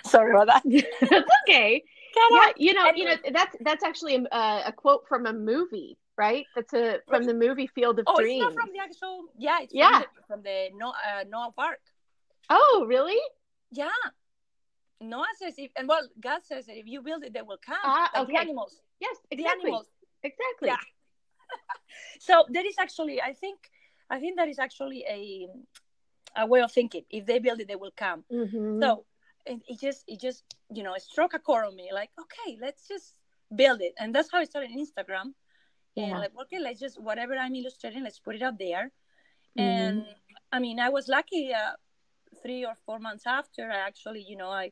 Sorry 0.05 0.33
about 0.33 0.49
that. 0.49 0.62
it's 0.67 1.31
okay. 1.49 1.85
Yeah, 2.17 2.53
you 2.57 2.75
know, 2.75 2.88
anyway. 2.88 2.99
you 2.99 3.05
know 3.05 3.17
that's 3.33 3.57
that's 3.61 3.85
actually 3.85 4.17
a, 4.17 4.62
a 4.67 4.73
quote 4.73 5.05
from 5.09 5.26
a 5.26 5.33
movie 5.33 5.97
right? 6.17 6.47
That's 6.55 6.73
a 6.73 6.99
from 7.09 7.25
the 7.25 7.35
movie 7.35 7.67
Field 7.67 7.99
of 7.99 8.07
oh, 8.09 8.17
Dreams. 8.19 8.43
Oh, 8.43 8.49
it's 8.49 8.57
not 8.57 8.65
from 8.65 8.73
the 8.73 8.83
actual. 8.83 9.25
Yeah, 9.38 9.59
it's 9.62 9.75
yeah. 9.75 10.00
from 10.00 10.00
the, 10.00 10.07
from 10.29 10.43
the 10.43 10.69
no, 10.76 10.88
uh, 10.88 11.25
Noah's 11.29 11.55
Ark. 11.59 11.79
Oh, 12.50 12.85
really? 12.88 13.21
Yeah. 13.71 13.88
Noah 15.00 15.26
says 15.38 15.55
if 15.59 15.71
and 15.76 15.88
well, 15.88 16.09
God 16.21 16.45
says 16.45 16.67
that 16.67 16.76
if 16.76 16.87
you 16.87 17.03
build 17.03 17.25
it, 17.25 17.33
they 17.33 17.43
will 17.43 17.59
come. 17.65 17.79
Ah, 17.85 18.11
uh, 18.15 18.23
okay. 18.23 18.33
The 18.33 18.38
animals. 18.38 18.81
Yes, 19.00 19.17
exactly. 19.31 19.62
The 19.62 19.67
animals. 19.67 19.87
Exactly. 20.23 20.69
Yeah. 20.69 20.76
so 22.21 22.45
there 22.49 22.67
is 22.67 22.76
actually, 22.79 23.21
I 23.21 23.33
think, 23.33 23.59
I 24.09 24.19
think 24.19 24.37
that 24.37 24.49
is 24.49 24.59
actually 24.59 25.05
a 25.09 25.49
a 26.37 26.47
way 26.47 26.62
of 26.62 26.73
thinking. 26.73 27.05
If 27.11 27.26
they 27.26 27.38
build 27.38 27.61
it, 27.61 27.69
they 27.69 27.76
will 27.76 27.93
come. 27.97 28.25
Mm-hmm. 28.33 28.83
So 28.83 29.05
it, 29.45 29.61
it 29.69 29.81
just 29.81 30.05
it 30.07 30.21
just 30.21 30.45
you 30.73 30.83
know 30.83 30.95
it 30.95 31.03
struck 31.03 31.35
a 31.35 31.38
chord 31.38 31.67
on 31.67 31.76
me. 31.76 31.91
Like 31.93 32.11
okay, 32.19 32.59
let's 32.61 32.88
just 32.88 33.15
build 33.55 33.81
it, 33.81 33.95
and 33.99 34.15
that's 34.15 34.31
how 34.33 34.38
I 34.38 34.45
started 34.45 34.71
Instagram 34.71 35.35
and 35.97 36.09
yeah. 36.09 36.19
like 36.19 36.33
okay 36.41 36.59
let's 36.59 36.81
just 36.81 37.00
whatever 37.00 37.35
i'm 37.35 37.55
illustrating 37.55 38.03
let's 38.03 38.19
put 38.19 38.35
it 38.35 38.43
up 38.43 38.59
there 38.59 38.91
mm-hmm. 39.59 39.61
and 39.61 40.05
i 40.53 40.59
mean 40.59 40.79
i 40.79 40.88
was 40.88 41.09
lucky 41.09 41.53
uh, 41.53 41.73
three 42.43 42.65
or 42.65 42.75
four 42.85 42.99
months 42.99 43.25
after 43.26 43.71
i 43.71 43.76
actually 43.76 44.25
you 44.26 44.37
know 44.37 44.50
i 44.50 44.71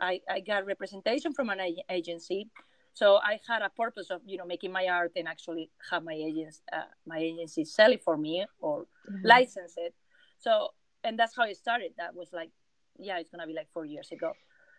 i, 0.00 0.20
I 0.28 0.40
got 0.40 0.66
representation 0.66 1.32
from 1.32 1.50
an 1.50 1.60
agency. 1.90 2.50
So 2.94 3.16
i 3.16 3.40
had 3.48 3.62
a 3.62 3.70
purpose 3.70 4.10
of 4.10 4.20
you 4.24 4.36
know 4.38 4.46
making 4.46 4.72
my 4.72 4.86
art 4.88 5.12
and 5.16 5.26
actually 5.28 5.70
have 5.90 6.04
my 6.04 6.14
agents 6.14 6.62
uh, 6.72 6.90
my 7.06 7.18
agency 7.18 7.64
sell 7.64 7.92
it 7.92 8.02
for 8.02 8.16
me 8.16 8.46
or 8.60 8.86
mm-hmm. 9.10 9.26
license 9.26 9.74
it. 9.76 9.94
So 10.38 10.70
and 11.02 11.18
that's 11.18 11.36
how 11.36 11.44
it 11.44 11.56
started. 11.56 11.92
That 11.98 12.14
was 12.14 12.32
like 12.32 12.50
yeah 12.98 13.18
it's 13.18 13.30
gonna 13.30 13.46
be 13.46 13.54
like 13.54 13.68
four 13.72 13.84
years 13.84 14.10
ago. 14.12 14.32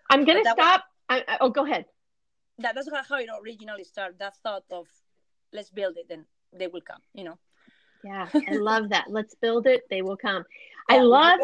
I'm 0.10 0.24
gonna 0.24 0.42
stop. 0.42 0.84
Was, 1.10 1.24
I, 1.28 1.38
oh 1.42 1.50
go 1.50 1.66
ahead. 1.66 1.86
That, 2.60 2.74
that's 2.76 2.90
how 3.10 3.18
it 3.18 3.30
originally 3.42 3.84
started. 3.84 4.20
That 4.20 4.36
thought 4.38 4.64
of 4.72 4.88
let's 5.54 5.70
build 5.70 5.98
it 5.98 6.08
then 6.10 6.26
they 6.54 6.68
will 6.68 6.82
come 6.82 7.02
you 7.14 7.24
know? 7.24 7.38
Yeah 8.04 8.28
i 8.34 8.56
love 8.56 8.90
that. 8.90 9.06
Let's 9.10 9.36
build 9.36 9.66
it 9.68 9.84
they 9.90 10.02
will 10.02 10.18
come. 10.18 10.44
Yeah, 10.90 10.98
i 10.98 11.00
love 11.02 11.40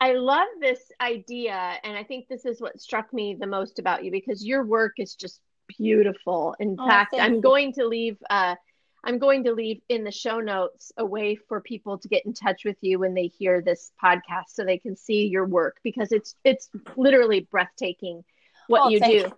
i 0.00 0.12
love 0.12 0.48
this 0.60 0.80
idea 1.00 1.78
and 1.84 1.96
i 1.96 2.02
think 2.02 2.28
this 2.28 2.44
is 2.44 2.60
what 2.60 2.80
struck 2.80 3.12
me 3.12 3.36
the 3.38 3.46
most 3.46 3.78
about 3.78 4.04
you 4.04 4.10
because 4.10 4.44
your 4.44 4.64
work 4.64 4.94
is 4.98 5.14
just 5.14 5.40
beautiful. 5.78 6.54
In 6.58 6.76
oh, 6.78 6.86
fact 6.86 7.14
i'm 7.18 7.34
you. 7.36 7.40
going 7.40 7.72
to 7.74 7.86
leave 7.86 8.16
uh, 8.28 8.54
i'm 9.04 9.18
going 9.18 9.44
to 9.44 9.52
leave 9.52 9.80
in 9.88 10.04
the 10.04 10.10
show 10.10 10.40
notes 10.40 10.92
a 10.96 11.04
way 11.04 11.36
for 11.36 11.60
people 11.60 11.98
to 11.98 12.08
get 12.08 12.26
in 12.26 12.32
touch 12.32 12.64
with 12.64 12.76
you 12.80 12.98
when 12.98 13.14
they 13.14 13.26
hear 13.26 13.60
this 13.60 13.92
podcast 14.02 14.48
so 14.48 14.64
they 14.64 14.78
can 14.78 14.96
see 14.96 15.26
your 15.26 15.46
work 15.46 15.78
because 15.82 16.12
it's 16.12 16.34
it's 16.44 16.68
literally 16.96 17.40
breathtaking 17.50 18.24
what 18.66 18.82
oh, 18.82 18.88
you 18.88 19.00
do. 19.00 19.10
you. 19.10 19.32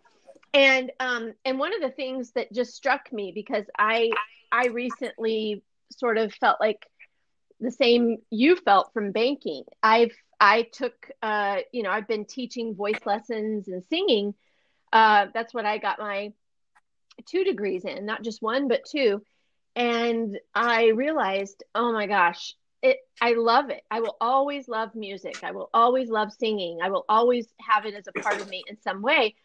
And 0.55 0.93
um 1.01 1.33
and 1.45 1.59
one 1.59 1.75
of 1.75 1.81
the 1.81 1.91
things 1.91 2.33
that 2.33 2.53
just 2.53 2.75
struck 2.75 3.13
me 3.13 3.33
because 3.35 3.65
i 3.79 4.11
i 4.51 4.67
recently 4.67 5.63
sort 5.91 6.19
of 6.19 6.33
felt 6.35 6.61
like 6.61 6.87
the 7.63 7.71
same 7.71 8.19
you 8.31 8.57
felt 8.57 8.93
from 8.93 9.13
banking. 9.13 9.65
I've 9.83 10.13
i 10.41 10.63
took 10.63 11.09
uh 11.23 11.59
you 11.73 11.85
know 11.85 11.91
i've 11.91 12.09
been 12.09 12.25
teaching 12.25 12.75
voice 12.75 12.99
lessons 13.07 13.69
and 13.69 13.85
singing. 13.85 14.35
Uh 14.93 15.27
that's 15.33 15.55
what 15.55 15.65
i 15.65 15.79
got 15.79 15.99
my 15.99 16.33
two 17.27 17.45
degrees 17.45 17.85
in 17.85 18.05
not 18.05 18.23
just 18.23 18.43
one 18.43 18.69
but 18.69 18.85
two. 18.85 19.23
And 19.77 20.39
i 20.55 20.89
realized 20.89 21.63
oh 21.75 21.93
my 21.93 22.07
gosh 22.07 22.55
it 22.83 22.99
i 23.21 23.35
love 23.35 23.71
it. 23.71 23.83
I 23.91 24.01
will 24.01 24.17
always 24.21 24.69
love 24.69 24.95
music. 24.95 25.43
I 25.43 25.53
will 25.53 25.71
always 25.73 26.11
love 26.11 26.33
singing. 26.33 26.81
I 26.83 26.91
will 26.91 27.05
always 27.09 27.47
have 27.61 27.87
it 27.87 27.95
as 27.95 28.09
a 28.09 28.21
part 28.21 28.41
of 28.41 28.49
me 28.49 28.65
in 28.69 28.77
some 28.81 29.03
way. 29.03 29.37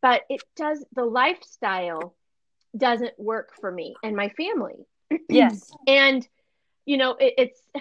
But 0.00 0.22
it 0.30 0.42
does 0.56 0.84
the 0.94 1.04
lifestyle 1.04 2.14
doesn't 2.76 3.18
work 3.18 3.50
for 3.60 3.70
me 3.70 3.94
and 4.02 4.16
my 4.16 4.28
family. 4.30 4.86
Yes. 5.28 5.70
And 5.86 6.26
you 6.86 6.96
know 6.96 7.12
it, 7.12 7.34
it's 7.38 7.60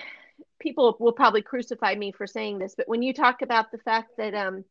people 0.60 0.96
will 1.00 1.12
probably 1.12 1.42
crucify 1.42 1.94
me 1.94 2.12
for 2.12 2.26
saying 2.26 2.58
this 2.58 2.74
but 2.76 2.88
when 2.88 3.02
you 3.02 3.14
talk 3.14 3.42
about 3.42 3.72
the 3.72 3.78
fact 3.78 4.12
that 4.18 4.34
um 4.34 4.64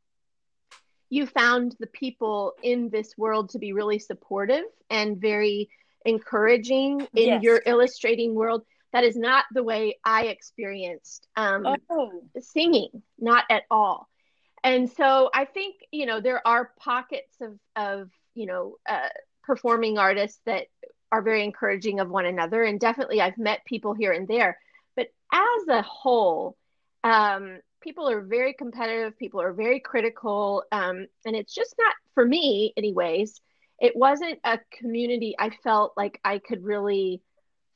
you 1.10 1.26
found 1.26 1.76
the 1.78 1.86
people 1.86 2.54
in 2.62 2.88
this 2.88 3.18
world 3.18 3.50
to 3.50 3.58
be 3.58 3.74
really 3.74 3.98
supportive 3.98 4.64
and 4.88 5.20
very 5.20 5.68
encouraging 6.06 7.00
in 7.14 7.28
yes. 7.28 7.42
your 7.42 7.60
illustrating 7.66 8.34
world 8.34 8.64
that 8.94 9.04
is 9.04 9.16
not 9.16 9.44
the 9.52 9.62
way 9.62 9.98
i 10.04 10.24
experienced 10.24 11.26
um, 11.36 11.66
oh. 11.90 12.10
singing 12.40 13.02
not 13.18 13.44
at 13.50 13.64
all 13.70 14.08
and 14.64 14.90
so 14.90 15.30
I 15.34 15.44
think 15.44 15.76
you 15.90 16.06
know 16.06 16.20
there 16.20 16.46
are 16.46 16.72
pockets 16.78 17.36
of 17.40 17.58
of 17.76 18.10
you 18.34 18.46
know 18.46 18.76
uh, 18.88 19.08
performing 19.42 19.98
artists 19.98 20.40
that 20.46 20.66
are 21.12 21.23
very 21.23 21.45
encouraging 21.45 22.00
of 22.00 22.11
one 22.11 22.26
another, 22.26 22.64
and 22.64 22.81
definitely 22.81 23.21
I've 23.21 23.38
met 23.38 23.64
people 23.66 23.95
here 23.95 24.12
and 24.12 24.26
there. 24.28 24.59
But 24.97 25.09
as 25.33 25.69
a 25.69 25.83
whole, 25.83 26.57
um, 27.04 27.61
people 27.83 28.09
are 28.11 28.23
very 28.23 28.54
competitive. 28.54 29.19
People 29.19 29.40
are 29.42 29.52
very 29.52 29.81
critical, 29.81 30.64
um, 30.73 31.07
and 31.26 31.37
it's 31.37 31.54
just 31.54 31.75
not 31.78 31.95
for 32.14 32.25
me, 32.26 32.73
anyways. 32.76 33.40
it 33.81 33.97
wasn't 33.97 34.38
a 34.45 34.61
community 34.71 35.35
I 35.38 35.50
felt 35.50 35.95
like 35.97 36.21
I 36.25 36.38
could 36.38 36.64
really 36.64 37.21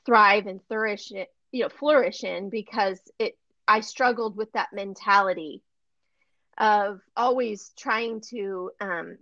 thrive 0.07 0.47
and 0.47 0.61
flourish 0.69 1.11
it, 1.11 1.29
you 1.53 1.65
know, 1.65 1.69
flourish 1.69 2.25
in 2.25 2.49
because 2.51 3.01
it 3.19 3.37
I 3.69 3.81
struggled 3.81 4.37
with 4.37 4.53
that 4.53 4.73
mentality 4.73 5.63
of 6.59 7.01
always 7.17 7.73
trying 7.77 8.21
to 8.31 8.71
um, 8.81 9.19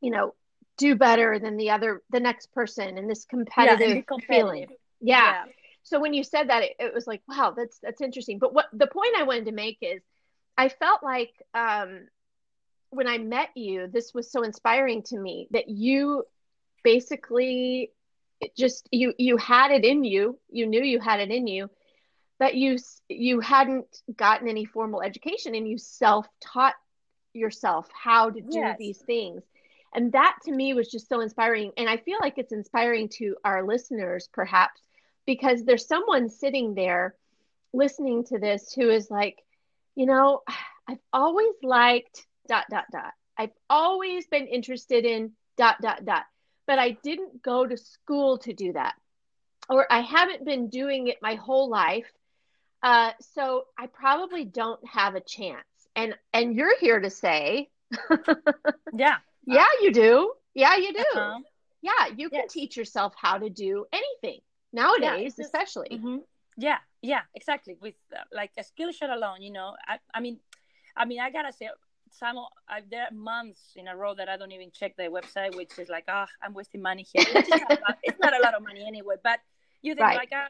you 0.00 0.10
know, 0.10 0.34
do 0.78 0.96
better 0.96 1.38
than 1.38 1.56
the 1.56 1.70
other 1.70 2.02
the 2.10 2.20
next 2.20 2.52
person 2.52 2.96
and 2.96 3.10
this 3.10 3.26
competitive, 3.26 3.96
yeah, 3.96 4.00
competitive. 4.02 4.26
feeling. 4.28 4.66
Yeah. 5.00 5.44
yeah. 5.46 5.52
So 5.82 6.00
when 6.00 6.14
you 6.14 6.24
said 6.24 6.48
that 6.48 6.62
it, 6.62 6.76
it 6.78 6.94
was 6.94 7.06
like, 7.06 7.22
wow, 7.28 7.52
that's 7.56 7.78
that's 7.82 8.00
interesting. 8.00 8.38
But 8.38 8.54
what 8.54 8.66
the 8.72 8.86
point 8.86 9.14
I 9.16 9.24
wanted 9.24 9.46
to 9.46 9.52
make 9.52 9.78
is 9.82 10.00
I 10.56 10.68
felt 10.70 11.02
like 11.02 11.32
um 11.52 12.08
when 12.90 13.06
I 13.06 13.18
met 13.18 13.50
you, 13.54 13.86
this 13.86 14.14
was 14.14 14.30
so 14.30 14.42
inspiring 14.42 15.02
to 15.04 15.18
me 15.18 15.48
that 15.50 15.68
you 15.68 16.24
basically 16.82 17.90
just 18.56 18.88
you 18.90 19.12
you 19.18 19.36
had 19.36 19.72
it 19.72 19.84
in 19.84 20.04
you. 20.04 20.38
You 20.50 20.66
knew 20.66 20.82
you 20.82 21.00
had 21.00 21.20
it 21.20 21.30
in 21.30 21.46
you, 21.46 21.68
but 22.38 22.54
you 22.54 22.78
you 23.08 23.40
hadn't 23.40 23.86
gotten 24.16 24.48
any 24.48 24.64
formal 24.64 25.02
education 25.02 25.54
and 25.54 25.68
you 25.68 25.76
self-taught 25.76 26.74
yourself 27.34 27.88
how 27.92 28.30
to 28.30 28.40
do 28.40 28.58
yes. 28.58 28.76
these 28.78 28.98
things. 28.98 29.42
And 29.94 30.12
that 30.12 30.36
to 30.44 30.52
me 30.52 30.74
was 30.74 30.88
just 30.88 31.08
so 31.08 31.20
inspiring 31.20 31.72
and 31.76 31.88
I 31.88 31.96
feel 31.96 32.18
like 32.20 32.38
it's 32.38 32.52
inspiring 32.52 33.08
to 33.18 33.36
our 33.44 33.64
listeners 33.66 34.28
perhaps 34.32 34.80
because 35.26 35.64
there's 35.64 35.86
someone 35.86 36.28
sitting 36.28 36.74
there 36.74 37.14
listening 37.72 38.24
to 38.24 38.38
this 38.38 38.72
who 38.72 38.88
is 38.90 39.10
like, 39.10 39.38
you 39.94 40.06
know, 40.06 40.42
I've 40.88 40.98
always 41.12 41.54
liked 41.62 42.26
dot 42.48 42.64
dot 42.70 42.86
dot. 42.90 43.12
I've 43.36 43.52
always 43.68 44.26
been 44.26 44.46
interested 44.46 45.04
in 45.04 45.32
dot 45.56 45.76
dot 45.82 46.04
dot, 46.04 46.24
but 46.66 46.78
I 46.78 46.92
didn't 47.02 47.42
go 47.42 47.66
to 47.66 47.76
school 47.76 48.38
to 48.38 48.52
do 48.52 48.72
that, 48.72 48.94
or 49.68 49.86
I 49.92 50.00
haven't 50.00 50.44
been 50.44 50.68
doing 50.68 51.08
it 51.08 51.18
my 51.20 51.34
whole 51.34 51.68
life. 51.68 52.10
Uh, 52.82 53.10
so 53.34 53.64
I 53.78 53.86
probably 53.86 54.44
don't 54.44 54.80
have 54.88 55.14
a 55.14 55.20
chance. 55.20 55.66
And 55.94 56.14
and 56.32 56.54
you're 56.56 56.78
here 56.78 57.00
to 57.00 57.10
say, 57.10 57.68
yeah, 58.94 59.16
yeah, 59.54 59.66
you 59.82 59.92
do. 59.92 60.32
Yeah, 60.54 60.76
you 60.76 60.92
do. 60.92 61.04
Uh-huh. 61.14 61.38
Yeah, 61.80 62.06
you 62.16 62.28
can 62.28 62.40
yes. 62.40 62.52
teach 62.52 62.76
yourself 62.76 63.14
how 63.16 63.38
to 63.38 63.48
do 63.48 63.86
anything 63.92 64.40
nowadays, 64.72 65.34
yeah, 65.38 65.44
especially. 65.44 65.90
Mm-hmm. 65.92 66.16
Yeah, 66.56 66.78
yeah, 67.02 67.20
exactly. 67.34 67.76
With 67.80 67.94
uh, 68.12 68.22
like 68.32 68.50
a 68.58 68.62
Skillshare 68.62 69.12
alone, 69.12 69.42
you 69.42 69.52
know, 69.52 69.74
I, 69.86 69.98
I 70.12 70.20
mean, 70.20 70.40
I 70.96 71.04
mean, 71.04 71.20
I 71.20 71.30
gotta 71.30 71.52
say, 71.52 71.68
some 72.10 72.36
I, 72.68 72.80
there 72.90 73.02
are 73.02 73.14
months 73.14 73.74
in 73.76 73.86
a 73.86 73.96
row 73.96 74.14
that 74.14 74.28
I 74.28 74.36
don't 74.36 74.50
even 74.52 74.70
check 74.72 74.96
the 74.96 75.04
website, 75.04 75.54
which 75.54 75.78
is 75.78 75.88
like, 75.88 76.04
ah, 76.08 76.26
oh, 76.26 76.44
I'm 76.44 76.54
wasting 76.54 76.82
money 76.82 77.06
here. 77.12 77.24
Not 77.32 77.98
it's 78.02 78.18
not 78.18 78.34
a 78.34 78.42
lot 78.42 78.54
of 78.54 78.62
money 78.62 78.84
anyway, 78.86 79.16
but 79.22 79.38
you 79.82 79.94
think 79.94 80.06
right. 80.06 80.16
like, 80.16 80.30
ah, 80.34 80.48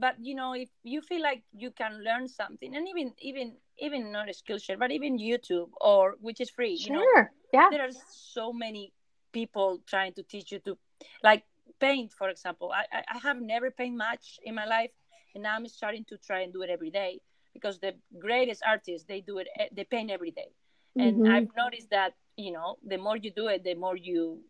but 0.00 0.14
you 0.20 0.34
know, 0.34 0.54
if 0.54 0.68
you 0.82 1.02
feel 1.02 1.22
like 1.22 1.42
you 1.52 1.70
can 1.70 2.02
learn 2.02 2.28
something, 2.28 2.74
and 2.74 2.88
even 2.88 3.12
even 3.20 3.56
even 3.78 4.12
not 4.12 4.28
a 4.28 4.32
Skillshare, 4.32 4.78
but 4.78 4.90
even 4.90 5.18
YouTube 5.18 5.70
or 5.80 6.16
which 6.20 6.40
is 6.40 6.50
free, 6.50 6.76
sure. 6.76 6.86
you 6.86 6.92
know, 6.98 7.24
yeah, 7.52 7.68
there 7.70 7.82
are 7.82 7.92
so 8.10 8.52
many 8.52 8.92
people 9.32 9.80
trying 9.86 10.12
to 10.14 10.22
teach 10.22 10.50
you 10.50 10.58
to, 10.60 10.76
like 11.22 11.44
paint, 11.78 12.12
for 12.12 12.28
example. 12.28 12.72
I 12.72 12.84
I 13.14 13.18
have 13.18 13.40
never 13.40 13.70
paint 13.70 13.96
much 13.96 14.40
in 14.42 14.54
my 14.54 14.66
life, 14.66 14.90
and 15.34 15.42
now 15.42 15.54
I'm 15.54 15.68
starting 15.68 16.04
to 16.06 16.16
try 16.16 16.40
and 16.40 16.52
do 16.52 16.62
it 16.62 16.70
every 16.70 16.90
day 16.90 17.20
because 17.52 17.78
the 17.78 17.94
greatest 18.18 18.62
artists 18.66 19.06
they 19.06 19.20
do 19.20 19.38
it 19.38 19.48
they 19.72 19.84
paint 19.84 20.10
every 20.10 20.30
day 20.30 20.48
and 20.96 21.16
mm-hmm. 21.16 21.32
i've 21.32 21.48
noticed 21.56 21.90
that 21.90 22.14
you 22.36 22.52
know 22.52 22.76
the 22.86 22.96
more 22.96 23.16
you 23.16 23.30
do 23.30 23.48
it 23.48 23.62
the 23.64 23.74
more 23.74 23.96
you 23.96 24.40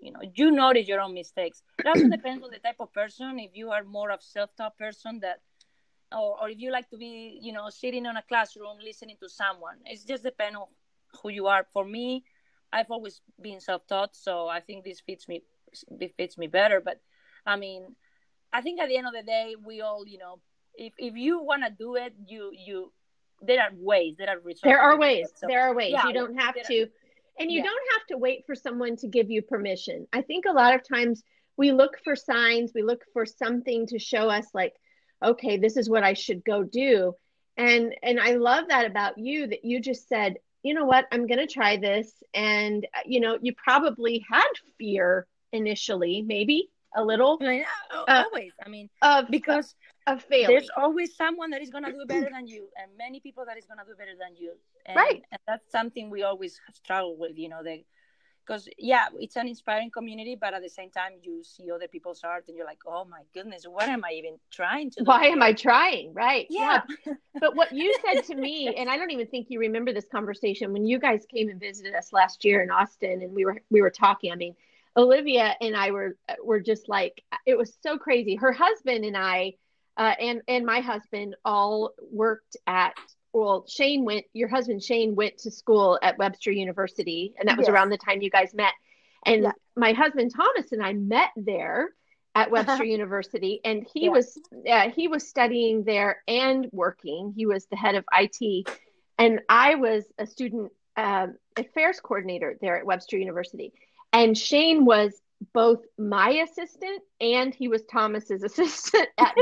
you 0.00 0.12
know 0.12 0.20
you 0.34 0.50
notice 0.50 0.88
your 0.88 1.00
own 1.00 1.14
mistakes. 1.14 1.62
It 1.78 1.86
also 1.86 2.08
depends 2.08 2.44
on 2.44 2.50
the 2.50 2.58
type 2.58 2.76
of 2.80 2.92
person. 2.92 3.38
If 3.38 3.50
you 3.54 3.70
are 3.70 3.84
more 3.84 4.10
of 4.10 4.22
self-taught 4.22 4.78
person 4.78 5.20
that 5.20 5.40
or, 6.12 6.40
or 6.40 6.48
if 6.50 6.58
you 6.58 6.72
like 6.72 6.88
to 6.90 6.96
be 6.96 7.38
you 7.42 7.52
know 7.52 7.68
sitting 7.68 8.06
in 8.06 8.16
a 8.16 8.22
classroom 8.22 8.78
listening 8.82 9.16
to 9.22 9.28
someone 9.28 9.76
it 9.84 10.00
just 10.06 10.22
depends 10.22 10.56
on 10.56 10.66
who 11.22 11.30
you 11.30 11.46
are. 11.46 11.66
For 11.72 11.84
me 11.84 12.24
i've 12.72 12.90
always 12.90 13.20
been 13.40 13.60
self-taught 13.60 14.14
so 14.14 14.46
i 14.46 14.60
think 14.60 14.84
this 14.84 15.00
fits 15.00 15.26
me 15.26 15.42
it 16.00 16.14
fits 16.16 16.38
me 16.38 16.46
better. 16.46 16.80
But 16.84 17.00
i 17.46 17.56
mean 17.56 17.94
i 18.52 18.60
think 18.60 18.80
at 18.80 18.88
the 18.88 18.96
end 18.96 19.06
of 19.06 19.14
the 19.14 19.22
day 19.22 19.56
we 19.62 19.80
all 19.80 20.06
you 20.06 20.18
know 20.18 20.40
if, 20.74 20.92
if 20.98 21.16
you 21.16 21.42
want 21.42 21.64
to 21.64 21.70
do 21.70 21.96
it 21.96 22.14
you 22.26 22.52
you 22.52 22.92
there 23.42 23.60
are 23.60 23.70
ways 23.74 24.16
there 24.18 24.28
are 24.28 24.38
resources 24.38 24.62
there 24.62 24.80
are 24.80 24.98
ways. 24.98 25.28
so, 25.34 25.46
there 25.46 25.60
are 25.60 25.74
ways. 25.74 25.92
yeah, 25.92 26.06
you 26.06 26.12
don't 26.12 26.36
have 26.38 26.54
to 26.54 26.88
and 27.38 27.50
you 27.50 27.58
yeah. 27.58 27.64
don't 27.64 27.92
have 27.92 28.06
to 28.08 28.18
wait 28.18 28.44
for 28.46 28.54
someone 28.54 28.96
to 28.96 29.08
give 29.08 29.30
you 29.30 29.42
permission. 29.42 30.06
I 30.12 30.22
think 30.22 30.44
a 30.46 30.52
lot 30.52 30.74
of 30.74 30.86
times 30.86 31.22
we 31.56 31.72
look 31.72 31.98
for 32.04 32.14
signs 32.14 32.72
we 32.74 32.82
look 32.82 33.02
for 33.12 33.26
something 33.26 33.86
to 33.88 33.98
show 33.98 34.30
us 34.30 34.46
like 34.54 34.74
okay 35.24 35.56
this 35.56 35.76
is 35.76 35.90
what 35.90 36.04
i 36.04 36.14
should 36.14 36.44
go 36.44 36.62
do. 36.62 37.14
And 37.56 37.94
and 38.02 38.20
i 38.20 38.36
love 38.36 38.68
that 38.68 38.86
about 38.86 39.18
you 39.18 39.46
that 39.48 39.64
you 39.64 39.80
just 39.80 40.08
said 40.08 40.36
you 40.62 40.74
know 40.74 40.84
what? 40.84 41.06
I'm 41.12 41.26
going 41.26 41.38
to 41.38 41.46
try 41.46 41.76
this. 41.76 42.12
And 42.34 42.86
you 43.06 43.20
know 43.20 43.38
you 43.40 43.54
probably 43.54 44.24
had 44.30 44.48
fear 44.78 45.26
initially 45.52 46.22
maybe 46.22 46.68
a 46.94 47.02
little 47.02 47.38
I 47.40 47.64
uh, 47.90 48.24
always. 48.24 48.52
I 48.64 48.68
mean 48.68 48.90
of 49.02 49.26
because 49.30 49.74
of 50.12 50.22
failing. 50.22 50.48
There's 50.48 50.70
always 50.76 51.16
someone 51.16 51.50
that 51.50 51.62
is 51.62 51.70
going 51.70 51.84
to 51.84 51.92
do 51.92 52.04
better 52.06 52.28
than 52.32 52.46
you, 52.46 52.68
and 52.80 52.90
many 52.96 53.20
people 53.20 53.44
that 53.46 53.56
is 53.56 53.66
going 53.66 53.78
to 53.78 53.84
do 53.84 53.96
better 53.96 54.16
than 54.18 54.36
you. 54.36 54.52
And, 54.86 54.96
right. 54.96 55.22
And 55.30 55.40
that's 55.46 55.70
something 55.70 56.10
we 56.10 56.22
always 56.22 56.60
struggle 56.72 57.16
with, 57.16 57.36
you 57.36 57.48
know, 57.48 57.62
the 57.62 57.84
because 58.48 58.68
yeah, 58.78 59.06
it's 59.18 59.36
an 59.36 59.46
inspiring 59.46 59.90
community, 59.90 60.36
but 60.40 60.54
at 60.54 60.62
the 60.62 60.70
same 60.70 60.90
time, 60.90 61.12
you 61.22 61.44
see 61.44 61.70
other 61.70 61.86
people's 61.86 62.22
art, 62.24 62.44
and 62.48 62.56
you're 62.56 62.66
like, 62.66 62.78
oh 62.86 63.04
my 63.04 63.20
goodness, 63.34 63.64
what 63.68 63.88
am 63.88 64.04
I 64.04 64.12
even 64.14 64.38
trying 64.50 64.90
to? 64.92 65.00
Do? 65.00 65.04
Why 65.04 65.26
am 65.26 65.42
I 65.42 65.52
trying? 65.52 66.14
Right. 66.14 66.46
Yeah. 66.48 66.80
yeah. 67.06 67.12
but 67.40 67.54
what 67.54 67.72
you 67.72 67.94
said 68.04 68.24
to 68.24 68.34
me, 68.34 68.74
and 68.74 68.88
I 68.88 68.96
don't 68.96 69.10
even 69.10 69.26
think 69.26 69.48
you 69.50 69.60
remember 69.60 69.92
this 69.92 70.06
conversation 70.10 70.72
when 70.72 70.86
you 70.86 70.98
guys 70.98 71.26
came 71.30 71.50
and 71.50 71.60
visited 71.60 71.94
us 71.94 72.12
last 72.12 72.44
year 72.44 72.62
in 72.62 72.70
Austin, 72.70 73.22
and 73.22 73.34
we 73.34 73.44
were 73.44 73.60
we 73.70 73.82
were 73.82 73.90
talking. 73.90 74.32
I 74.32 74.36
mean. 74.36 74.54
Olivia 74.96 75.54
and 75.60 75.76
I 75.76 75.92
were 75.92 76.16
were 76.42 76.58
just 76.58 76.88
like 76.88 77.22
it 77.46 77.56
was 77.56 77.72
so 77.84 77.98
crazy. 77.98 78.34
Her 78.34 78.50
husband 78.50 79.04
and 79.04 79.16
I 79.16 79.52
uh, 79.98 80.14
and 80.20 80.42
and 80.48 80.64
my 80.64 80.80
husband 80.80 81.34
all 81.44 81.92
worked 82.10 82.56
at 82.66 82.94
well 83.32 83.66
shane 83.68 84.04
went 84.04 84.24
your 84.32 84.48
husband 84.48 84.82
shane 84.82 85.14
went 85.14 85.36
to 85.36 85.50
school 85.50 85.98
at 86.02 86.16
webster 86.18 86.50
university 86.50 87.34
and 87.38 87.48
that 87.48 87.58
was 87.58 87.66
yes. 87.66 87.74
around 87.74 87.90
the 87.90 87.98
time 87.98 88.22
you 88.22 88.30
guys 88.30 88.54
met 88.54 88.72
and 89.26 89.42
yeah. 89.42 89.52
my 89.76 89.92
husband 89.92 90.32
thomas 90.34 90.72
and 90.72 90.82
i 90.82 90.92
met 90.92 91.30
there 91.36 91.90
at 92.34 92.50
webster 92.50 92.84
university 92.84 93.60
and 93.64 93.86
he 93.92 94.04
yeah. 94.04 94.10
was 94.10 94.38
uh, 94.70 94.88
he 94.90 95.08
was 95.08 95.28
studying 95.28 95.82
there 95.82 96.22
and 96.28 96.68
working 96.72 97.32
he 97.36 97.44
was 97.44 97.66
the 97.66 97.76
head 97.76 97.96
of 97.96 98.04
it 98.12 98.68
and 99.18 99.40
i 99.48 99.74
was 99.74 100.04
a 100.18 100.26
student 100.26 100.70
uh, 100.96 101.26
affairs 101.56 102.00
coordinator 102.00 102.56
there 102.60 102.78
at 102.78 102.86
webster 102.86 103.18
university 103.18 103.72
and 104.12 104.38
shane 104.38 104.84
was 104.84 105.12
both 105.52 105.80
my 105.96 106.30
assistant 106.30 107.02
and 107.20 107.54
he 107.54 107.68
was 107.68 107.82
Thomas's 107.84 108.42
assistant. 108.44 109.08
At, 109.18 109.34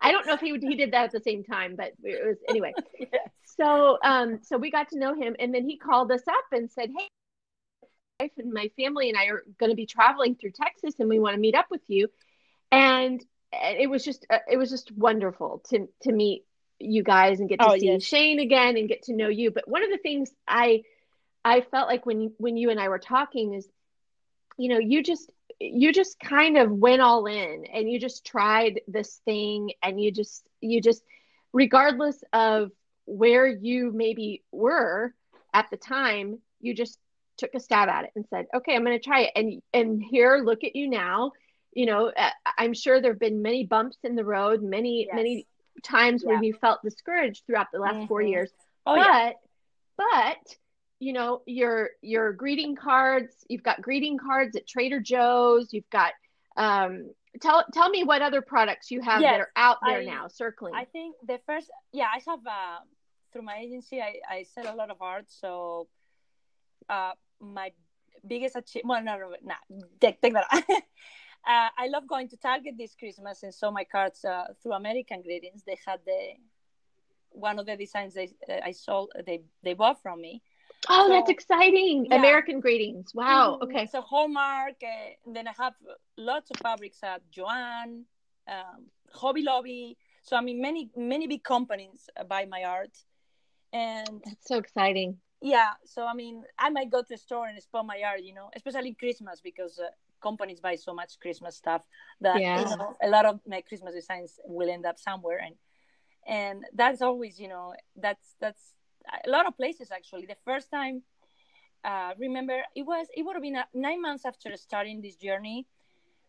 I 0.00 0.12
don't 0.12 0.26
know 0.26 0.34
if 0.34 0.40
he 0.40 0.56
he 0.60 0.76
did 0.76 0.92
that 0.92 1.04
at 1.04 1.12
the 1.12 1.20
same 1.20 1.44
time, 1.44 1.76
but 1.76 1.92
it 2.02 2.26
was 2.26 2.36
anyway. 2.48 2.72
yes. 2.98 3.10
So 3.44 3.98
um 4.02 4.40
so 4.42 4.58
we 4.58 4.70
got 4.70 4.90
to 4.90 4.98
know 4.98 5.14
him, 5.14 5.36
and 5.38 5.54
then 5.54 5.64
he 5.64 5.76
called 5.76 6.10
us 6.12 6.22
up 6.28 6.44
and 6.52 6.70
said, 6.70 6.90
"Hey, 6.96 7.08
wife 8.20 8.32
and 8.38 8.52
my 8.52 8.70
family 8.76 9.08
and 9.08 9.18
I 9.18 9.26
are 9.26 9.42
going 9.58 9.70
to 9.70 9.76
be 9.76 9.86
traveling 9.86 10.34
through 10.34 10.52
Texas, 10.52 10.98
and 10.98 11.08
we 11.08 11.18
want 11.18 11.34
to 11.34 11.40
meet 11.40 11.54
up 11.54 11.66
with 11.70 11.82
you." 11.88 12.08
And 12.72 13.24
it 13.52 13.90
was 13.90 14.04
just 14.04 14.26
uh, 14.30 14.38
it 14.50 14.56
was 14.56 14.70
just 14.70 14.92
wonderful 14.92 15.62
to 15.70 15.88
to 16.02 16.12
meet 16.12 16.44
you 16.78 17.02
guys 17.02 17.40
and 17.40 17.48
get 17.48 17.60
to 17.60 17.70
oh, 17.70 17.78
see 17.78 17.86
yes. 17.86 18.02
Shane 18.02 18.40
again 18.40 18.76
and 18.76 18.88
get 18.88 19.02
to 19.04 19.14
know 19.14 19.28
you. 19.28 19.50
But 19.50 19.68
one 19.68 19.82
of 19.82 19.90
the 19.90 19.98
things 19.98 20.30
I 20.46 20.82
I 21.44 21.62
felt 21.62 21.88
like 21.88 22.06
when 22.06 22.32
when 22.38 22.56
you 22.56 22.70
and 22.70 22.80
I 22.80 22.88
were 22.88 22.98
talking 22.98 23.54
is 23.54 23.68
you 24.60 24.68
know 24.68 24.78
you 24.78 25.02
just 25.02 25.30
you 25.58 25.90
just 25.90 26.20
kind 26.20 26.58
of 26.58 26.70
went 26.70 27.00
all 27.00 27.24
in 27.26 27.64
and 27.72 27.90
you 27.90 27.98
just 27.98 28.26
tried 28.26 28.82
this 28.86 29.20
thing 29.24 29.72
and 29.82 30.00
you 30.00 30.12
just 30.12 30.46
you 30.60 30.82
just 30.82 31.02
regardless 31.54 32.22
of 32.34 32.70
where 33.06 33.46
you 33.46 33.90
maybe 33.90 34.42
were 34.52 35.14
at 35.54 35.66
the 35.70 35.78
time 35.78 36.38
you 36.60 36.74
just 36.74 36.98
took 37.38 37.54
a 37.54 37.60
stab 37.60 37.88
at 37.88 38.04
it 38.04 38.10
and 38.14 38.26
said 38.28 38.46
okay 38.54 38.76
i'm 38.76 38.84
going 38.84 38.98
to 38.98 39.02
try 39.02 39.22
it 39.22 39.32
and 39.34 39.62
and 39.72 40.02
here 40.02 40.42
look 40.44 40.62
at 40.62 40.76
you 40.76 40.88
now 40.88 41.32
you 41.72 41.86
know 41.86 42.12
uh, 42.14 42.30
i'm 42.58 42.74
sure 42.74 43.00
there 43.00 43.12
have 43.12 43.20
been 43.20 43.40
many 43.40 43.64
bumps 43.64 43.96
in 44.04 44.14
the 44.14 44.24
road 44.24 44.62
many 44.62 45.06
yes. 45.06 45.14
many 45.14 45.46
times 45.82 46.22
yeah. 46.22 46.34
where 46.34 46.44
you 46.44 46.52
felt 46.52 46.82
discouraged 46.84 47.44
throughout 47.46 47.68
the 47.72 47.78
last 47.78 47.96
mm-hmm. 47.96 48.06
four 48.06 48.20
years 48.20 48.50
oh, 48.86 48.94
but 48.94 49.06
yeah. 49.06 49.32
but 49.96 50.56
you 51.00 51.12
know 51.12 51.42
your 51.46 51.90
your 52.02 52.32
greeting 52.32 52.76
cards 52.76 53.44
you've 53.48 53.62
got 53.62 53.80
greeting 53.82 54.18
cards 54.18 54.54
at 54.54 54.66
trader 54.66 55.00
joe's 55.00 55.72
you've 55.72 55.90
got 55.90 56.12
um 56.56 57.10
tell 57.40 57.64
tell 57.72 57.88
me 57.88 58.04
what 58.04 58.22
other 58.22 58.42
products 58.42 58.90
you 58.90 59.00
have 59.00 59.20
yes, 59.20 59.32
that 59.32 59.40
are 59.40 59.50
out 59.56 59.78
there 59.86 60.00
I, 60.00 60.04
now 60.04 60.28
circling 60.28 60.74
i 60.74 60.84
think 60.84 61.16
the 61.26 61.40
first 61.46 61.70
yeah 61.92 62.06
i 62.14 62.20
have 62.30 62.46
uh 62.46 62.78
through 63.32 63.42
my 63.42 63.56
agency 63.56 64.00
i 64.00 64.14
i 64.28 64.42
sell 64.44 64.72
a 64.72 64.76
lot 64.76 64.90
of 64.90 65.00
art 65.00 65.24
so 65.28 65.88
uh 66.88 67.12
my 67.40 67.72
biggest 68.26 68.56
achievement. 68.56 68.88
Well, 68.88 69.02
no, 69.02 69.18
no, 69.18 69.54
no, 69.70 69.84
take, 70.00 70.20
take 70.20 70.34
that. 70.34 70.46
uh, 70.52 70.82
I 71.44 71.88
love 71.88 72.06
going 72.06 72.28
to 72.28 72.36
Target 72.36 72.74
this 72.78 72.94
Christmas 72.94 73.42
and 73.42 73.54
saw 73.54 73.70
my 73.70 73.84
cards 73.84 74.24
uh, 74.24 74.46
through 74.62 74.72
American 74.72 75.22
Greetings. 75.22 75.62
They 75.66 75.78
had 75.86 76.00
the 76.04 76.34
one 77.32 77.60
of 77.60 77.66
the 77.66 77.76
designs 77.76 78.14
they 78.14 78.28
uh, 78.48 78.58
I 78.64 78.72
saw 78.72 79.06
they 79.24 79.42
they 79.62 79.74
bought 79.74 80.02
from 80.02 80.20
me. 80.20 80.42
Oh, 80.88 81.06
so, 81.06 81.12
that's 81.12 81.30
exciting! 81.30 82.06
Yeah. 82.06 82.16
American 82.16 82.60
Greetings. 82.60 83.14
Wow. 83.14 83.58
Mm-hmm. 83.60 83.64
Okay. 83.64 83.86
So 83.86 84.00
Hallmark. 84.00 84.76
Uh, 84.82 85.32
then 85.32 85.46
I 85.46 85.52
have 85.58 85.74
lots 86.16 86.50
of 86.50 86.56
fabrics 86.62 86.98
at 87.02 87.22
Joann, 87.30 88.04
um, 88.48 88.86
Hobby 89.12 89.42
Lobby. 89.42 89.96
So 90.22 90.36
I 90.36 90.40
mean, 90.40 90.60
many 90.60 90.90
many 90.96 91.26
big 91.26 91.42
companies 91.42 92.08
buy 92.28 92.46
my 92.46 92.64
art, 92.64 92.96
and 93.72 94.22
that's 94.24 94.48
so 94.48 94.56
exciting. 94.56 95.18
Yeah. 95.42 95.70
So 95.84 96.06
I 96.06 96.14
mean, 96.14 96.44
I 96.58 96.70
might 96.70 96.90
go 96.90 97.02
to 97.02 97.08
the 97.08 97.18
store 97.18 97.46
and 97.46 97.60
spot 97.62 97.86
my 97.86 98.02
art, 98.04 98.22
you 98.22 98.34
know, 98.34 98.50
especially 98.54 98.94
Christmas 98.94 99.40
because 99.40 99.78
uh, 99.78 99.88
companies 100.22 100.60
buy 100.60 100.76
so 100.76 100.94
much 100.94 101.18
Christmas 101.20 101.56
stuff 101.56 101.82
that 102.20 102.40
yeah. 102.40 102.58
you 102.70 102.76
know 102.76 102.96
a 103.02 103.08
lot 103.08 103.26
of 103.26 103.40
my 103.46 103.60
Christmas 103.60 103.94
designs 103.94 104.38
will 104.44 104.70
end 104.70 104.86
up 104.86 104.98
somewhere, 104.98 105.40
and 105.44 105.56
and 106.26 106.64
that's 106.74 107.02
always 107.02 107.38
you 107.38 107.48
know 107.48 107.74
that's 107.96 108.34
that's 108.40 108.74
a 109.26 109.30
lot 109.30 109.46
of 109.46 109.56
places 109.56 109.90
actually. 109.90 110.26
The 110.26 110.36
first 110.44 110.70
time, 110.70 111.02
uh, 111.84 112.12
remember 112.18 112.62
it 112.74 112.82
was 112.82 113.06
it 113.16 113.22
would 113.24 113.34
have 113.34 113.42
been 113.42 113.58
nine 113.74 114.02
months 114.02 114.24
after 114.24 114.56
starting 114.56 115.00
this 115.00 115.16
journey, 115.16 115.66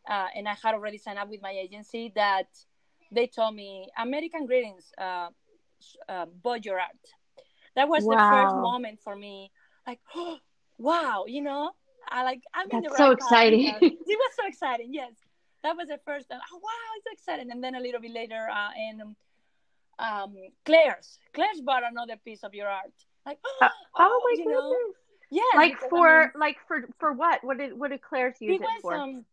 uh, 0.10 0.28
and 0.36 0.48
I 0.48 0.56
had 0.62 0.74
already 0.74 0.98
signed 0.98 1.20
up 1.20 1.30
with 1.30 1.42
my 1.42 1.52
agency 1.52 2.12
that 2.16 2.48
they 3.12 3.28
told 3.28 3.56
me 3.56 3.90
American 3.98 4.46
Greetings, 4.46 4.92
uh, 4.98 5.30
uh, 6.08 6.26
bought 6.42 6.66
your 6.66 6.80
art. 6.80 6.92
That 7.76 7.88
was 7.88 8.04
wow. 8.04 8.16
the 8.16 8.36
first 8.36 8.56
moment 8.56 9.00
for 9.04 9.16
me, 9.16 9.52
like, 9.88 10.00
oh, 10.16 10.38
wow, 10.78 11.26
you 11.28 11.42
know, 11.42 11.72
I 12.10 12.24
like 12.24 12.42
I'm 12.54 12.68
That's 12.72 12.78
in 12.78 12.84
the 12.84 12.90
right 12.90 12.98
so 12.98 13.12
exciting. 13.12 13.68
it 13.68 13.94
was 14.08 14.32
so 14.36 14.46
exciting. 14.48 14.94
Yes, 14.94 15.14
that 15.64 15.76
was 15.76 15.88
the 15.88 16.00
first. 16.06 16.30
Time. 16.30 16.40
Oh 16.52 16.58
wow, 16.58 16.70
it's 16.98 17.06
so 17.06 17.14
exciting. 17.14 17.52
And 17.52 17.64
then 17.64 17.76
a 17.76 17.80
little 17.80 18.02
bit 18.02 18.12
later, 18.12 18.48
uh, 18.52 18.70
in 18.78 19.02
um, 19.02 19.16
Claire's, 20.66 21.20
Claire's 21.34 21.62
bought 21.62 21.84
another 21.84 22.18
piece 22.24 22.44
of 22.44 22.54
your 22.54 22.68
art. 22.68 22.94
Like 23.26 23.40
oh, 23.46 23.58
uh, 23.62 23.70
oh, 23.98 24.22
my 24.26 24.44
goodness. 24.44 24.98
Yeah. 25.32 25.42
Like 25.56 25.80
for 25.90 26.08
I 26.08 26.26
mean, 26.26 26.32
like 26.40 26.58
for 26.68 26.84
for 27.00 27.14
what? 27.14 27.44
What 27.44 27.58
did 27.58 27.78
what 27.78 27.92
did 27.92 28.02
Claire's 28.02 28.42
use 28.42 28.56
it, 28.56 28.62
was, 28.62 28.82
for? 28.82 28.96
Um, 28.96 29.26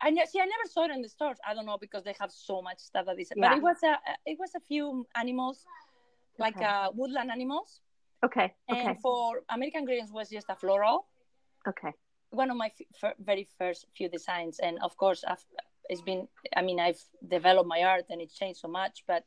I 0.00 0.10
ne- 0.10 0.24
see. 0.26 0.40
I 0.40 0.46
never 0.46 0.66
saw 0.70 0.84
it 0.84 0.90
in 0.90 1.02
the 1.02 1.08
stores. 1.08 1.38
I 1.46 1.54
don't 1.54 1.66
know 1.66 1.78
because 1.78 2.04
they 2.04 2.14
have 2.18 2.32
so 2.32 2.62
much 2.62 2.78
stuff 2.78 3.06
that 3.06 3.18
is. 3.20 3.30
Yeah. 3.36 3.48
But 3.48 3.58
it 3.58 3.62
was 3.62 3.76
a 3.82 3.98
it 4.24 4.38
was 4.38 4.52
a 4.56 4.60
few 4.60 5.06
animals, 5.14 5.64
like 6.38 6.56
okay. 6.56 6.64
uh, 6.64 6.90
woodland 6.94 7.30
animals. 7.30 7.80
Okay. 8.24 8.54
And 8.68 8.78
okay. 8.78 8.98
for 9.02 9.42
American 9.50 9.84
Greetings 9.84 10.10
was 10.10 10.28
just 10.30 10.46
a 10.48 10.56
floral. 10.56 11.06
Okay. 11.68 11.92
One 12.30 12.50
of 12.50 12.56
my 12.56 12.70
f- 13.02 13.14
very 13.20 13.48
first 13.58 13.86
few 13.96 14.08
designs, 14.08 14.58
and 14.58 14.78
of 14.82 14.96
course, 14.96 15.24
I've, 15.26 15.44
it's 15.88 16.02
been. 16.02 16.28
I 16.56 16.62
mean, 16.62 16.80
I've 16.80 17.00
developed 17.26 17.68
my 17.68 17.82
art, 17.82 18.06
and 18.10 18.20
it 18.20 18.32
changed 18.32 18.60
so 18.60 18.68
much. 18.68 19.04
But 19.06 19.24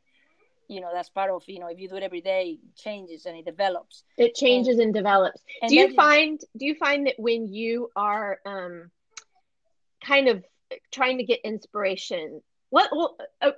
you 0.72 0.82
know, 0.82 0.90
that's 0.94 1.10
part 1.10 1.30
of 1.30 1.44
you 1.48 1.60
know, 1.60 1.68
if 1.68 1.80
you 1.80 1.90
do 1.90 1.96
it 1.96 2.04
every 2.04 2.22
day, 2.22 2.58
it 2.64 2.76
changes 2.76 3.26
and 3.26 3.38
it 3.38 3.46
develops. 3.46 4.04
It 4.18 4.36
changes 4.36 4.76
and, 4.76 4.86
and 4.86 4.94
develops. 4.94 5.42
And 5.62 5.70
do 5.70 5.76
you 5.76 5.94
find? 5.94 6.40
Do 6.58 6.66
you 6.66 6.76
find 6.76 7.08
that 7.08 7.16
when 7.18 7.48
you 7.48 7.90
are 7.96 8.40
um, 8.46 8.90
kind 10.04 10.28
of 10.28 10.44
trying 10.92 11.18
to 11.18 11.24
get 11.24 11.42
inspiration? 11.44 12.42
What? 12.70 12.90
Well, 12.92 13.18
uh, 13.42 13.52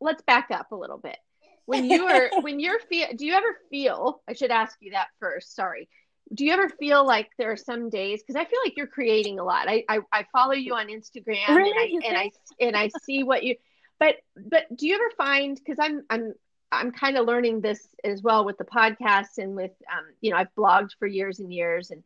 let's 0.00 0.22
back 0.22 0.50
up 0.50 0.70
a 0.72 0.76
little 0.76 0.98
bit 0.98 1.16
when 1.64 1.84
you 1.84 2.06
are 2.06 2.30
when 2.42 2.60
you're 2.60 2.78
feel 2.80 3.08
do 3.16 3.26
you 3.26 3.34
ever 3.34 3.56
feel 3.68 4.22
i 4.28 4.32
should 4.32 4.52
ask 4.52 4.76
you 4.80 4.92
that 4.92 5.08
first 5.18 5.56
sorry 5.56 5.88
do 6.34 6.44
you 6.44 6.52
ever 6.52 6.68
feel 6.68 7.06
like 7.06 7.30
there 7.38 7.50
are 7.50 7.56
some 7.56 7.88
days 7.88 8.22
because 8.22 8.36
I 8.38 8.44
feel 8.44 8.60
like 8.64 8.76
you're 8.76 8.86
creating 8.86 9.38
a 9.38 9.44
lot. 9.44 9.68
I 9.68 9.84
I, 9.88 10.00
I 10.12 10.26
follow 10.32 10.52
you 10.52 10.74
on 10.74 10.88
Instagram 10.88 11.48
really? 11.48 11.96
and 11.96 12.04
I 12.04 12.08
and 12.08 12.18
I 12.18 12.30
and 12.60 12.76
I 12.76 12.90
see 13.04 13.22
what 13.22 13.42
you 13.42 13.56
but 13.98 14.16
but 14.36 14.64
do 14.76 14.86
you 14.86 14.94
ever 14.94 15.10
find 15.16 15.56
because 15.56 15.78
I'm 15.80 16.02
I'm 16.10 16.34
I'm 16.70 16.92
kind 16.92 17.16
of 17.16 17.26
learning 17.26 17.60
this 17.60 17.88
as 18.04 18.22
well 18.22 18.44
with 18.44 18.58
the 18.58 18.64
podcast 18.64 19.38
and 19.38 19.56
with 19.56 19.72
um 19.90 20.04
you 20.20 20.30
know 20.30 20.36
I've 20.36 20.54
blogged 20.56 20.90
for 20.98 21.06
years 21.06 21.38
and 21.40 21.52
years 21.52 21.90
and 21.90 22.02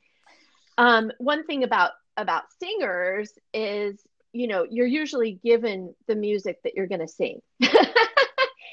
um 0.79 1.13
one 1.19 1.45
thing 1.45 1.65
about 1.65 1.93
about 2.17 2.45
singers 2.61 3.33
is 3.53 4.01
you 4.33 4.47
know 4.47 4.67
you're 4.69 4.87
usually 4.87 5.33
given 5.43 5.95
the 6.07 6.15
music 6.15 6.63
that 6.65 6.75
you're 6.75 6.87
going 6.87 7.01
to 7.01 7.09
sing. 7.09 7.41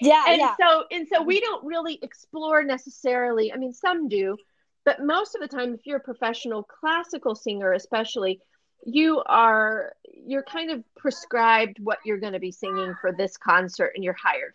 yeah 0.01 0.25
and 0.27 0.39
yeah. 0.39 0.55
so 0.59 0.85
and 0.91 1.07
so 1.11 1.21
we 1.21 1.39
don't 1.39 1.65
really 1.65 1.99
explore 2.01 2.63
necessarily 2.63 3.51
i 3.51 3.57
mean 3.57 3.73
some 3.73 4.07
do 4.07 4.37
but 4.85 5.03
most 5.03 5.35
of 5.35 5.41
the 5.41 5.47
time 5.47 5.73
if 5.73 5.85
you're 5.85 5.97
a 5.97 6.01
professional 6.01 6.63
classical 6.63 7.35
singer 7.35 7.73
especially 7.73 8.39
you 8.85 9.21
are 9.25 9.93
you're 10.25 10.43
kind 10.43 10.71
of 10.71 10.83
prescribed 10.95 11.79
what 11.81 11.97
you're 12.05 12.17
going 12.17 12.33
to 12.33 12.39
be 12.39 12.51
singing 12.51 12.95
for 13.01 13.11
this 13.11 13.35
concert 13.35 13.91
and 13.95 14.03
you're 14.03 14.13
hired 14.13 14.53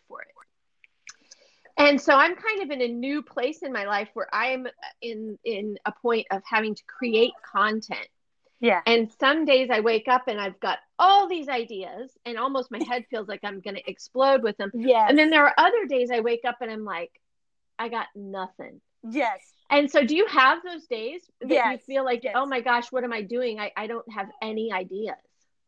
and 1.76 2.00
so 2.00 2.14
i'm 2.14 2.34
kind 2.34 2.62
of 2.62 2.70
in 2.70 2.80
a 2.82 2.88
new 2.88 3.22
place 3.22 3.62
in 3.62 3.72
my 3.72 3.84
life 3.84 4.08
where 4.14 4.28
i'm 4.32 4.66
in 5.02 5.38
in 5.44 5.76
a 5.86 5.92
point 6.02 6.26
of 6.30 6.42
having 6.48 6.74
to 6.74 6.82
create 6.86 7.32
content 7.52 8.08
yeah 8.60 8.80
and 8.86 9.10
some 9.20 9.44
days 9.44 9.68
i 9.70 9.80
wake 9.80 10.08
up 10.08 10.28
and 10.28 10.40
i've 10.40 10.58
got 10.60 10.78
all 10.98 11.28
these 11.28 11.48
ideas 11.48 12.10
and 12.24 12.38
almost 12.38 12.70
my 12.70 12.82
head 12.88 13.04
feels 13.10 13.28
like 13.28 13.40
i'm 13.42 13.60
going 13.60 13.76
to 13.76 13.90
explode 13.90 14.42
with 14.42 14.56
them 14.56 14.70
yeah 14.74 15.06
and 15.08 15.18
then 15.18 15.30
there 15.30 15.44
are 15.44 15.54
other 15.58 15.86
days 15.88 16.10
i 16.12 16.20
wake 16.20 16.44
up 16.46 16.56
and 16.60 16.70
i'm 16.70 16.84
like 16.84 17.10
i 17.78 17.88
got 17.88 18.06
nothing 18.14 18.80
yes 19.02 19.40
and 19.70 19.90
so, 19.90 20.04
do 20.04 20.14
you 20.14 20.26
have 20.26 20.62
those 20.62 20.86
days 20.86 21.22
that 21.40 21.50
yes. 21.50 21.72
you 21.72 21.78
feel 21.94 22.04
like, 22.04 22.20
oh 22.20 22.28
yes. 22.28 22.34
oh 22.36 22.46
my 22.46 22.60
gosh, 22.60 22.92
what 22.92 23.02
am 23.02 23.12
I 23.12 23.22
doing? 23.22 23.58
I, 23.58 23.72
I 23.76 23.86
don't 23.86 24.10
have 24.12 24.28
any 24.42 24.72
ideas. 24.72 25.16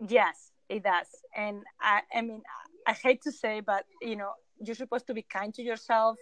Yes, 0.06 0.50
it 0.68 0.82
does. 0.82 1.06
And 1.34 1.62
I, 1.80 2.02
I 2.14 2.22
mean, 2.22 2.42
I 2.86 2.92
hate 2.92 3.22
to 3.22 3.32
say, 3.32 3.60
but 3.60 3.84
you 4.02 4.16
know, 4.16 4.32
you're 4.60 4.74
supposed 4.74 5.06
to 5.08 5.14
be 5.14 5.22
kind 5.22 5.52
to 5.54 5.62
yourself. 5.62 6.16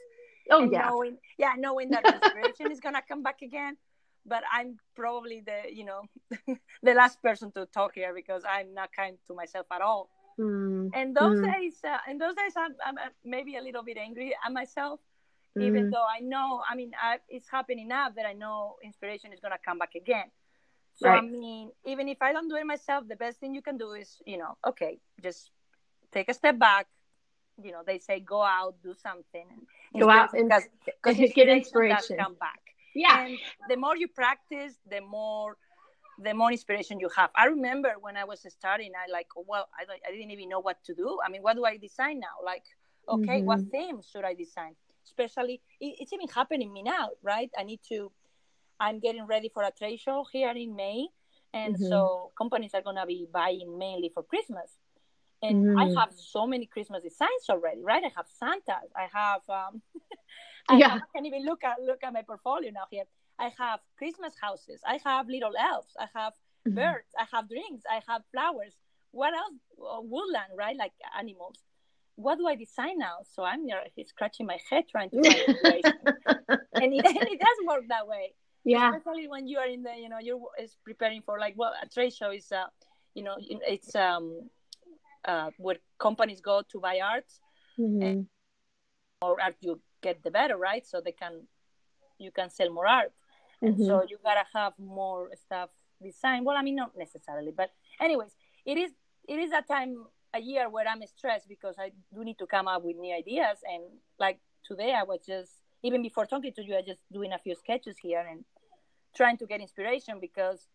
Oh 0.50 0.68
yeah, 0.70 0.88
knowing, 0.88 1.18
yeah, 1.38 1.52
knowing 1.56 1.90
that 1.90 2.04
inspiration 2.14 2.70
is 2.70 2.80
gonna 2.80 3.02
come 3.06 3.22
back 3.22 3.42
again. 3.42 3.76
But 4.26 4.42
I'm 4.50 4.78
probably 4.96 5.42
the, 5.44 5.70
you 5.70 5.84
know, 5.84 6.02
the 6.82 6.94
last 6.94 7.20
person 7.22 7.52
to 7.52 7.66
talk 7.66 7.92
here 7.94 8.14
because 8.14 8.42
I'm 8.48 8.72
not 8.72 8.90
kind 8.96 9.18
to 9.26 9.34
myself 9.34 9.66
at 9.70 9.82
all. 9.82 10.08
Mm. 10.40 10.90
And 10.94 11.14
those 11.14 11.40
mm. 11.40 11.52
days, 11.52 11.76
uh, 11.84 11.98
and 12.08 12.18
those 12.18 12.34
days, 12.34 12.54
I'm, 12.56 12.74
I'm 12.84 12.96
maybe 13.22 13.56
a 13.56 13.60
little 13.60 13.82
bit 13.82 13.98
angry 13.98 14.34
at 14.42 14.50
myself 14.50 15.00
mm. 15.56 15.62
even 15.62 15.90
though 15.90 16.04
I 16.04 16.20
know, 16.20 16.62
I 16.68 16.74
mean, 16.74 16.92
I, 17.00 17.18
it's 17.28 17.48
happening 17.48 17.86
enough 17.86 18.14
that 18.16 18.26
I 18.26 18.32
know 18.32 18.76
inspiration 18.82 19.32
is 19.32 19.40
going 19.40 19.52
to 19.52 19.58
come 19.64 19.78
back 19.78 19.94
again. 19.94 20.30
So, 20.94 21.08
right. 21.08 21.18
I 21.18 21.26
mean, 21.26 21.70
even 21.84 22.08
if 22.08 22.18
I 22.20 22.32
don't 22.32 22.48
do 22.48 22.56
it 22.56 22.66
myself, 22.66 23.08
the 23.08 23.16
best 23.16 23.40
thing 23.40 23.54
you 23.54 23.62
can 23.62 23.76
do 23.76 23.92
is, 23.92 24.22
you 24.26 24.38
know, 24.38 24.56
okay, 24.66 24.98
just 25.22 25.50
take 26.12 26.28
a 26.28 26.34
step 26.34 26.58
back. 26.58 26.86
You 27.62 27.72
know, 27.72 27.82
they 27.86 27.98
say 27.98 28.20
go 28.20 28.42
out, 28.42 28.74
do 28.82 28.94
something, 28.94 29.46
and 29.92 30.02
go 30.02 30.10
out 30.10 30.32
and 30.34 30.48
because, 30.48 30.64
because 31.02 31.32
get 31.34 31.48
inspiration. 31.48 32.16
Come 32.18 32.34
back. 32.34 32.60
Yeah. 32.94 33.26
And 33.26 33.38
the 33.68 33.76
more 33.76 33.96
you 33.96 34.08
practice, 34.08 34.74
the 34.88 35.00
more 35.00 35.56
the 36.18 36.32
more 36.32 36.52
inspiration 36.52 37.00
you 37.00 37.08
have. 37.16 37.30
I 37.34 37.46
remember 37.46 37.94
when 38.00 38.16
I 38.16 38.24
was 38.24 38.46
starting, 38.48 38.92
I 38.94 39.10
like, 39.10 39.26
well, 39.34 39.68
I, 39.76 39.82
I 40.06 40.12
didn't 40.12 40.30
even 40.30 40.48
know 40.48 40.60
what 40.60 40.78
to 40.84 40.94
do. 40.94 41.18
I 41.24 41.28
mean, 41.28 41.42
what 41.42 41.56
do 41.56 41.64
I 41.64 41.76
design 41.76 42.20
now? 42.20 42.36
Like, 42.44 42.62
okay, 43.08 43.38
mm-hmm. 43.38 43.46
what 43.46 43.60
theme 43.72 44.00
should 44.00 44.24
I 44.24 44.34
design? 44.34 44.76
especially 45.04 45.60
it's 45.80 46.12
even 46.12 46.28
happening 46.28 46.72
me 46.72 46.82
now 46.82 47.10
right 47.22 47.50
i 47.58 47.62
need 47.62 47.80
to 47.88 48.10
i'm 48.80 48.98
getting 48.98 49.26
ready 49.26 49.50
for 49.52 49.62
a 49.62 49.70
trade 49.70 50.00
show 50.00 50.24
here 50.32 50.50
in 50.50 50.74
may 50.74 51.06
and 51.52 51.74
mm-hmm. 51.74 51.88
so 51.88 52.30
companies 52.36 52.72
are 52.74 52.82
going 52.82 52.96
to 52.96 53.06
be 53.06 53.26
buying 53.32 53.78
mainly 53.78 54.10
for 54.12 54.22
christmas 54.22 54.70
and 55.44 55.64
mm-hmm. 55.64 55.78
i 55.78 56.00
have 56.00 56.12
so 56.14 56.46
many 56.46 56.66
christmas 56.66 57.02
designs 57.02 57.44
already 57.48 57.82
right 57.82 58.04
i 58.04 58.12
have 58.16 58.26
Santa, 58.40 58.78
i 58.96 59.06
have 59.12 59.42
um 59.48 59.82
I, 60.68 60.78
yeah. 60.78 60.88
Have, 60.88 61.02
I 61.02 61.18
can 61.18 61.26
even 61.26 61.44
look 61.44 61.62
at 61.62 61.76
look 61.82 62.02
at 62.02 62.12
my 62.12 62.22
portfolio 62.22 62.70
now 62.70 62.86
here 62.90 63.04
i 63.38 63.50
have 63.58 63.80
christmas 63.98 64.34
houses 64.40 64.80
i 64.86 64.98
have 65.04 65.28
little 65.28 65.54
elves 65.58 65.94
i 65.98 66.06
have 66.14 66.32
mm-hmm. 66.66 66.76
birds 66.76 67.10
i 67.18 67.24
have 67.32 67.48
drinks 67.48 67.84
i 67.90 68.00
have 68.08 68.22
flowers 68.32 68.74
what 69.10 69.32
else 69.34 69.54
woodland 69.78 70.52
right 70.56 70.76
like 70.76 70.92
animals 71.18 71.58
what 72.16 72.38
do 72.38 72.46
I 72.46 72.54
design 72.54 72.98
now? 72.98 73.18
So 73.34 73.42
I'm 73.42 73.66
there 73.66 73.82
scratching 74.06 74.46
my 74.46 74.58
head 74.70 74.84
trying 74.90 75.10
to 75.10 75.22
find 75.62 75.84
and, 76.74 76.94
it, 76.94 77.06
and 77.06 77.28
it 77.28 77.40
does 77.40 77.58
work 77.66 77.84
that 77.88 78.06
way. 78.06 78.34
Yeah. 78.64 78.94
Especially 78.96 79.28
when 79.28 79.46
you 79.46 79.58
are 79.58 79.66
in 79.66 79.82
the, 79.82 79.92
you 79.96 80.08
know, 80.08 80.18
you're 80.20 80.40
is 80.62 80.76
preparing 80.84 81.22
for 81.22 81.38
like, 81.38 81.54
well, 81.56 81.72
a 81.82 81.88
trade 81.88 82.14
show 82.14 82.30
is, 82.30 82.50
uh, 82.52 82.64
you 83.14 83.22
know, 83.22 83.36
it's 83.38 83.94
um, 83.94 84.48
uh, 85.24 85.50
where 85.58 85.76
companies 85.98 86.40
go 86.40 86.62
to 86.70 86.80
buy 86.80 87.00
art. 87.00 87.26
Mm-hmm. 87.78 88.02
And 88.02 88.26
more 89.22 89.40
art 89.40 89.56
you 89.60 89.80
get, 90.02 90.22
the 90.22 90.30
better, 90.30 90.56
right? 90.56 90.86
So 90.86 91.00
they 91.00 91.12
can, 91.12 91.46
you 92.18 92.30
can 92.30 92.50
sell 92.50 92.70
more 92.70 92.86
art. 92.86 93.12
Mm-hmm. 93.62 93.86
so 93.86 94.04
you 94.06 94.18
gotta 94.22 94.44
have 94.52 94.74
more 94.78 95.30
stuff 95.34 95.70
designed. 96.02 96.44
Well, 96.44 96.56
I 96.56 96.62
mean, 96.62 96.76
not 96.76 96.92
necessarily, 96.98 97.52
but 97.56 97.70
anyways, 97.98 98.32
it 98.66 98.76
is, 98.76 98.92
it 99.26 99.38
is 99.38 99.52
a 99.52 99.62
time 99.62 100.04
a 100.34 100.40
year 100.40 100.68
where 100.68 100.86
I'm 100.86 101.00
stressed 101.06 101.48
because 101.48 101.76
I 101.78 101.92
do 102.12 102.24
need 102.24 102.38
to 102.38 102.46
come 102.46 102.68
up 102.68 102.82
with 102.82 102.96
new 102.96 103.14
ideas. 103.14 103.58
And 103.64 103.84
like 104.18 104.40
today, 104.66 104.92
I 104.92 105.04
was 105.04 105.20
just 105.26 105.52
even 105.82 106.02
before 106.02 106.26
talking 106.26 106.52
to 106.54 106.64
you, 106.64 106.74
I 106.74 106.78
was 106.78 106.86
just 106.86 107.00
doing 107.12 107.32
a 107.32 107.38
few 107.38 107.54
sketches 107.54 107.96
here 108.02 108.26
and 108.28 108.44
trying 109.14 109.36
to 109.38 109.46
get 109.46 109.60
inspiration 109.60 110.18
because 110.20 110.66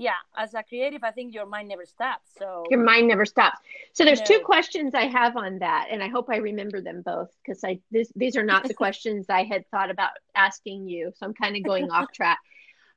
yeah, 0.00 0.14
as 0.34 0.54
a 0.54 0.62
creative, 0.62 1.04
I 1.04 1.10
think 1.10 1.34
your 1.34 1.44
mind 1.44 1.68
never 1.68 1.84
stops. 1.84 2.30
So 2.38 2.64
your 2.70 2.82
mind 2.82 3.06
never 3.06 3.26
stops. 3.26 3.58
So 3.92 4.02
there's 4.02 4.20
No. 4.20 4.24
two 4.24 4.40
questions 4.40 4.94
I 4.94 5.04
have 5.04 5.36
on 5.36 5.58
that, 5.58 5.88
and 5.90 6.02
I 6.02 6.08
hope 6.08 6.30
I 6.30 6.36
remember 6.36 6.80
them 6.80 7.02
both 7.02 7.30
because 7.44 7.62
I 7.62 7.80
this, 7.90 8.10
these 8.16 8.34
are 8.34 8.42
not 8.42 8.66
the 8.66 8.72
questions 8.82 9.26
I 9.28 9.44
had 9.44 9.68
thought 9.70 9.90
about 9.90 10.12
asking 10.34 10.88
you. 10.88 11.12
So 11.14 11.26
I'm 11.26 11.34
kind 11.34 11.54
of 11.54 11.64
going 11.64 11.90
off 11.90 12.10
track. 12.14 12.38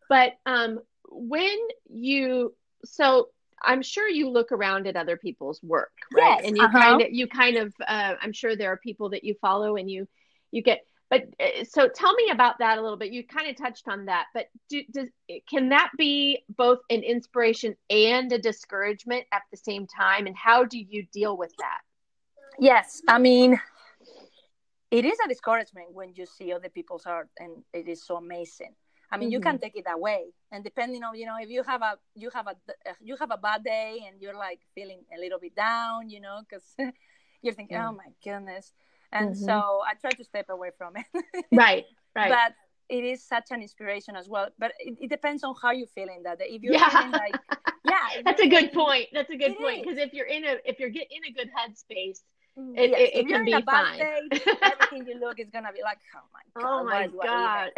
But 0.07 0.37
um, 0.45 0.79
when 1.09 1.57
you 1.89 2.55
so 2.85 3.27
I'm 3.61 3.81
sure 3.81 4.07
you 4.07 4.29
look 4.29 4.53
around 4.53 4.87
at 4.87 4.95
other 4.95 5.17
people's 5.17 5.61
work, 5.61 5.91
right? 6.13 6.37
Yes, 6.37 6.47
and 6.47 6.55
you 6.55 6.63
uh-huh. 6.63 6.79
kind 6.79 7.01
of 7.01 7.11
you 7.11 7.27
kind 7.27 7.57
of 7.57 7.73
uh, 7.85 8.15
I'm 8.21 8.31
sure 8.31 8.55
there 8.55 8.71
are 8.71 8.77
people 8.77 9.09
that 9.09 9.25
you 9.25 9.35
follow 9.41 9.75
and 9.75 9.91
you 9.91 10.07
you 10.51 10.61
get. 10.61 10.85
But 11.13 11.29
uh, 11.39 11.63
so 11.63 11.87
tell 11.87 12.13
me 12.15 12.29
about 12.31 12.57
that 12.57 12.79
a 12.79 12.81
little 12.81 12.97
bit. 12.97 13.11
You 13.11 13.23
kind 13.23 13.47
of 13.47 13.55
touched 13.55 13.87
on 13.87 14.05
that, 14.05 14.25
but 14.33 14.47
do, 14.67 14.81
does 14.91 15.09
can 15.47 15.69
that 15.69 15.91
be 15.95 16.43
both 16.49 16.79
an 16.89 17.03
inspiration 17.03 17.75
and 17.91 18.31
a 18.33 18.39
discouragement 18.39 19.25
at 19.31 19.43
the 19.51 19.57
same 19.57 19.85
time? 19.85 20.25
And 20.25 20.35
how 20.35 20.65
do 20.65 20.79
you 20.79 21.05
deal 21.13 21.37
with 21.37 21.53
that? 21.59 21.81
Yes, 22.59 23.03
I 23.07 23.19
mean, 23.19 23.61
it 24.89 25.05
is 25.05 25.17
a 25.23 25.27
discouragement 25.27 25.93
when 25.93 26.13
you 26.15 26.25
see 26.25 26.51
other 26.51 26.69
people's 26.69 27.05
art, 27.05 27.29
and 27.37 27.63
it 27.73 27.87
is 27.87 28.03
so 28.03 28.15
amazing. 28.15 28.73
I 29.11 29.17
mean, 29.17 29.29
you 29.29 29.39
can 29.39 29.59
take 29.59 29.75
it 29.75 29.85
away, 29.87 30.33
and 30.51 30.63
depending 30.63 31.03
on 31.03 31.15
you 31.15 31.27
know, 31.27 31.37
if 31.39 31.49
you 31.49 31.61
have 31.61 31.83
a 31.83 31.99
you 32.15 32.31
have 32.33 32.47
a 32.47 32.55
you 33.01 33.15
have 33.17 33.29
a 33.29 33.37
bad 33.37 33.63
day 33.63 33.99
and 34.07 34.19
you're 34.19 34.37
like 34.47 34.61
feeling 34.73 35.01
a 35.15 35.19
little 35.19 35.39
bit 35.39 35.55
down, 35.55 36.09
you 36.09 36.21
know, 36.21 36.41
because 36.41 36.65
you're 37.43 37.53
thinking, 37.53 37.77
Yeah. 37.77 37.89
oh 37.89 37.91
my 37.91 38.09
goodness, 38.23 38.73
and 39.13 39.29
Mhm. 39.31 39.37
so 39.47 39.81
I 39.89 39.93
try 40.01 40.11
to 40.11 40.23
step 40.23 40.49
away 40.49 40.71
from 40.77 40.93
it. 40.97 41.05
Right, 41.51 41.85
right. 42.15 42.29
But 42.35 42.51
it 42.89 43.03
is 43.05 43.23
such 43.23 43.47
an 43.51 43.61
inspiration 43.61 44.15
as 44.15 44.27
well. 44.27 44.49
But 44.59 44.71
it, 44.79 44.97
it 44.99 45.09
depends 45.09 45.43
on 45.43 45.55
how 45.61 45.71
you're 45.71 45.93
feeling 45.99 46.23
that. 46.23 46.37
If 46.41 46.61
you're 46.63 46.73
Yeah. 46.73 46.89
feeling 46.89 47.11
like, 47.11 47.35
yeah, 47.85 48.21
That's 48.25 48.41
a 48.41 48.49
good 48.49 48.73
point. 48.73 49.07
That's 49.13 49.29
a 49.29 49.37
good 49.37 49.55
point 49.57 49.83
because 49.83 49.97
if 49.97 50.13
you're 50.13 50.25
in 50.37 50.43
a 50.45 50.57
if 50.65 50.79
you're 50.79 50.89
get 50.99 51.07
in 51.11 51.23
a 51.29 51.31
good 51.31 51.49
headspace, 51.57 52.21
Mm, 52.55 52.77
It- 52.77 52.91
yes, 52.91 52.99
it- 53.01 53.13
if 53.13 53.19
it 53.25 53.29
you're 53.29 53.37
can 53.39 53.47
in 53.47 53.53
a 53.55 53.61
be 53.61 53.65
bad 53.65 53.85
fine. 53.87 53.99
day, 54.05 54.21
everything 54.71 55.07
you 55.09 55.15
look 55.19 55.39
is 55.39 55.49
gonna 55.49 55.73
be 55.73 55.81
like, 55.81 55.97
oh 56.15 56.27
my 56.37 56.45
god, 56.53 56.69
oh 56.69 56.83
my 56.83 57.07
god. 57.07 57.71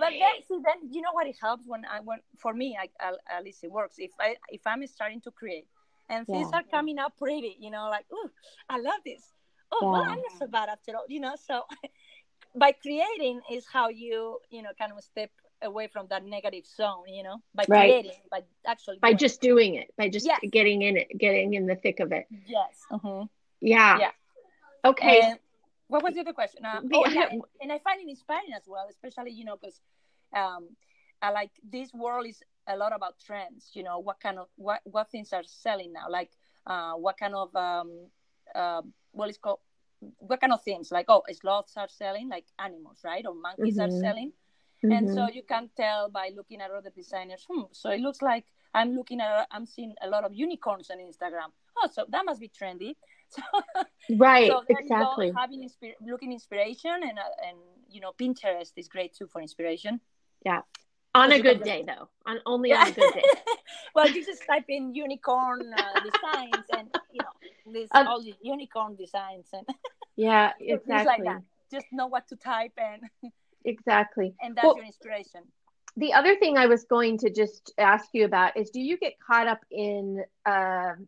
but 0.00 0.10
then 0.22 0.36
see 0.48 0.58
then 0.68 0.78
you 0.90 1.00
know 1.04 1.12
what 1.12 1.26
it 1.26 1.36
helps 1.40 1.64
when 1.66 1.82
i 1.84 2.00
when 2.00 2.18
for 2.38 2.52
me 2.52 2.76
I, 2.80 2.86
I, 3.06 3.12
at 3.36 3.44
least 3.44 3.62
it 3.64 3.70
works 3.70 3.96
if 3.98 4.10
i 4.18 4.36
if 4.48 4.62
i'm 4.66 4.84
starting 4.86 5.20
to 5.22 5.30
create 5.30 5.66
and 6.08 6.28
things 6.28 6.48
Yeah. 6.52 6.58
are 6.58 6.64
coming 6.70 6.98
out 6.98 7.16
pretty 7.16 7.56
you 7.60 7.70
know 7.70 7.88
like 7.90 8.06
oh 8.12 8.28
i 8.68 8.78
love 8.78 9.00
this 9.04 9.32
oh 9.72 9.88
well 9.90 10.02
i'm 10.08 10.18
not 10.20 10.32
so 10.38 10.46
bad 10.46 10.68
after 10.68 10.96
all 10.96 11.04
you 11.08 11.20
know 11.20 11.34
so 11.36 11.62
by 12.54 12.72
creating 12.72 13.40
is 13.50 13.66
how 13.72 13.88
you 13.88 14.38
you 14.50 14.62
know 14.62 14.70
kind 14.78 14.92
of 14.92 15.02
step 15.02 15.30
away 15.62 15.88
from 15.88 16.06
that 16.08 16.24
negative 16.24 16.64
zone 16.66 17.04
you 17.08 17.22
know 17.22 17.40
by 17.54 17.64
Right. 17.66 17.90
creating 17.90 18.20
by 18.30 18.40
actually 18.66 18.98
by 19.00 19.10
doing 19.10 19.18
just 19.18 19.40
doing 19.40 19.74
it, 19.74 19.90
by 19.96 20.08
just 20.08 20.26
Yes. 20.26 20.40
getting 20.50 20.82
in 20.82 20.96
it, 20.96 21.08
getting 21.18 21.54
in 21.54 21.66
the 21.66 21.76
thick 21.76 22.00
of 22.00 22.12
it. 22.12 22.26
it. 22.30 22.38
yes 22.46 22.84
Mhm. 22.90 23.28
Yeah. 23.60 23.98
Yeah. 23.98 24.10
Okay. 24.84 25.20
And 25.20 25.38
what 25.88 26.02
was 26.02 26.14
the 26.14 26.20
other 26.20 26.32
question? 26.32 26.64
Uh, 26.64 26.80
oh, 26.92 27.06
yeah, 27.08 27.28
and, 27.30 27.42
and 27.60 27.72
I 27.72 27.78
find 27.78 28.00
it 28.00 28.08
inspiring 28.08 28.52
as 28.54 28.62
well, 28.66 28.86
especially 28.90 29.30
you 29.32 29.44
know 29.44 29.56
because 29.56 29.80
um, 30.36 30.68
I 31.22 31.30
like 31.30 31.50
this 31.62 31.92
world 31.94 32.26
is 32.26 32.42
a 32.66 32.76
lot 32.76 32.94
about 32.94 33.18
trends. 33.18 33.70
You 33.74 33.82
know 33.82 33.98
what 33.98 34.20
kind 34.20 34.38
of 34.38 34.48
what 34.56 34.80
what 34.84 35.10
things 35.10 35.32
are 35.32 35.44
selling 35.44 35.92
now, 35.92 36.08
like 36.10 36.30
uh, 36.66 36.92
what 36.94 37.16
kind 37.18 37.34
of 37.34 37.54
um, 37.54 38.08
uh, 38.54 38.82
what 39.12 39.28
is 39.30 39.38
called 39.38 39.60
what 40.18 40.40
kind 40.40 40.52
of 40.52 40.62
things 40.62 40.90
like 40.92 41.06
oh 41.08 41.22
sloths 41.32 41.76
are 41.76 41.88
selling 41.88 42.28
like 42.28 42.44
animals 42.58 43.00
right 43.04 43.24
or 43.26 43.34
monkeys 43.34 43.78
are 43.78 43.88
Mhm. 43.88 44.00
selling 44.00 44.32
and 44.90 45.08
Mhm. 45.08 45.14
so 45.14 45.28
you 45.28 45.42
can 45.42 45.70
tell 45.76 46.10
by 46.10 46.30
looking 46.36 46.60
at 46.60 46.70
other 46.70 46.90
designers 46.90 47.46
hmm 47.48 47.62
so 47.72 47.90
it 47.90 48.00
looks 48.00 48.20
like 48.20 48.44
i'm 48.74 48.94
looking 48.94 49.20
at 49.20 49.46
i'm 49.50 49.64
seeing 49.64 49.94
a 50.02 50.08
lot 50.08 50.24
of 50.24 50.34
unicorns 50.34 50.90
on 50.90 50.98
instagram 50.98 51.50
oh 51.78 51.88
so 51.90 52.04
that 52.10 52.24
must 52.26 52.40
be 52.40 52.48
trendy 52.48 52.96
so 53.28 53.40
right. 54.18 54.50
so 54.50 54.62
exactly. 54.68 55.32
having 55.34 55.68
looking 56.06 56.32
inspiration 56.32 57.02
and 57.02 57.18
uh, 57.18 57.48
and 57.48 57.56
you 57.88 58.00
know 58.00 58.12
Pinterest 58.12 58.72
is 58.76 58.88
great 58.88 59.14
too 59.14 59.26
for 59.26 59.40
inspiration. 59.40 60.00
On 61.14 61.30
a 61.32 61.40
good 61.40 61.62
day 61.62 61.84
though. 61.86 62.08
On 62.26 62.38
only 62.46 62.72
on 62.72 62.88
a 62.88 62.90
good 62.92 63.12
day. 63.14 63.22
well, 63.94 64.08
you 64.08 64.24
just 64.24 64.42
type 64.46 64.64
in 64.68 64.94
unicorn 64.94 65.72
uh, 65.76 66.00
designs 66.10 66.66
and 66.76 66.88
you 67.12 67.20
know 67.20 67.72
this 67.72 67.88
Um, 67.92 68.08
all 68.08 68.22
these 68.22 68.34
unicorn 68.42 68.96
designs 68.96 69.46
and 69.52 69.66
Yeah, 70.16 70.52
things 70.58 70.80
exactly. 70.80 71.04
like 71.06 71.24
that. 71.24 71.42
Just 71.70 71.86
know 71.92 72.06
what 72.06 72.26
to 72.28 72.36
type 72.36 72.72
and 72.78 73.02
Exactly. 73.64 74.34
and 74.40 74.56
that's 74.56 74.64
Well- 74.64 74.76
your 74.76 74.86
inspiration. 74.86 75.42
The 75.96 76.12
other 76.12 76.34
thing 76.34 76.58
I 76.58 76.66
was 76.66 76.84
going 76.84 77.18
to 77.18 77.30
just 77.30 77.72
ask 77.78 78.08
you 78.12 78.24
about 78.24 78.56
is 78.56 78.70
do 78.70 78.80
you 78.80 78.96
get 78.98 79.12
caught 79.20 79.46
up 79.46 79.60
in 79.70 80.24
um 80.44 81.06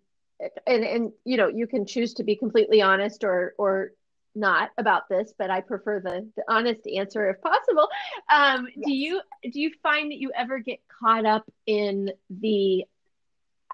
and 0.66 0.84
and 0.84 1.12
you 1.24 1.36
know, 1.38 1.48
you 1.48 1.66
can 1.66 1.86
choose 1.86 2.14
to 2.14 2.22
be 2.24 2.36
completely 2.36 2.80
honest 2.82 3.24
or 3.24 3.54
or 3.58 3.92
not 4.36 4.70
about 4.78 5.08
this, 5.08 5.34
but 5.38 5.50
I 5.50 5.60
prefer 5.62 6.00
the, 6.00 6.28
the 6.36 6.44
honest 6.48 6.86
answer 6.86 7.30
if 7.30 7.40
possible. 7.42 7.88
Um, 8.32 8.68
do 8.82 8.92
you 8.92 9.20
do 9.42 9.60
you 9.60 9.72
find 9.82 10.10
that 10.12 10.18
you 10.18 10.32
ever 10.36 10.58
get 10.60 10.80
caught 11.00 11.26
up 11.26 11.44
in 11.66 12.10
the 12.30 12.84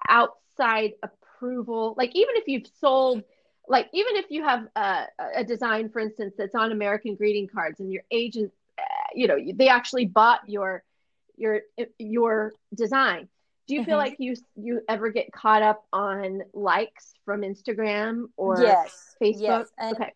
outside 0.09 0.93
approval? 1.03 1.95
Like 1.97 2.11
even 2.15 2.35
if 2.35 2.47
you've 2.47 2.67
sold, 2.79 3.23
like 3.67 3.89
even 3.93 4.15
if 4.15 4.25
you 4.29 4.43
have 4.43 4.67
a, 4.75 5.05
a 5.37 5.43
design, 5.43 5.89
for 5.89 5.99
instance, 5.99 6.35
that's 6.37 6.55
on 6.55 6.71
American 6.71 7.15
greeting 7.15 7.47
cards, 7.47 7.79
and 7.79 7.91
your 7.91 8.03
agent, 8.11 8.51
uh, 8.79 8.83
you 9.13 9.27
know, 9.27 9.37
they 9.55 9.69
actually 9.69 10.05
bought 10.05 10.41
your 10.47 10.83
your 11.37 11.61
your 11.99 12.53
design. 12.75 13.27
Do 13.67 13.75
you 13.75 13.83
feel 13.83 13.95
Mhm. 13.95 14.01
like 14.01 14.15
you 14.19 14.35
you 14.55 14.81
ever 14.89 15.09
get 15.09 15.31
caught 15.31 15.61
up 15.61 15.85
on 15.93 16.41
likes 16.53 17.13
from 17.25 17.41
Instagram 17.41 18.25
or 18.35 18.57
yes, 18.61 19.15
Facebook? 19.21 19.39
yes, 19.39 19.71
and 19.77 19.95
okay. 19.95 20.13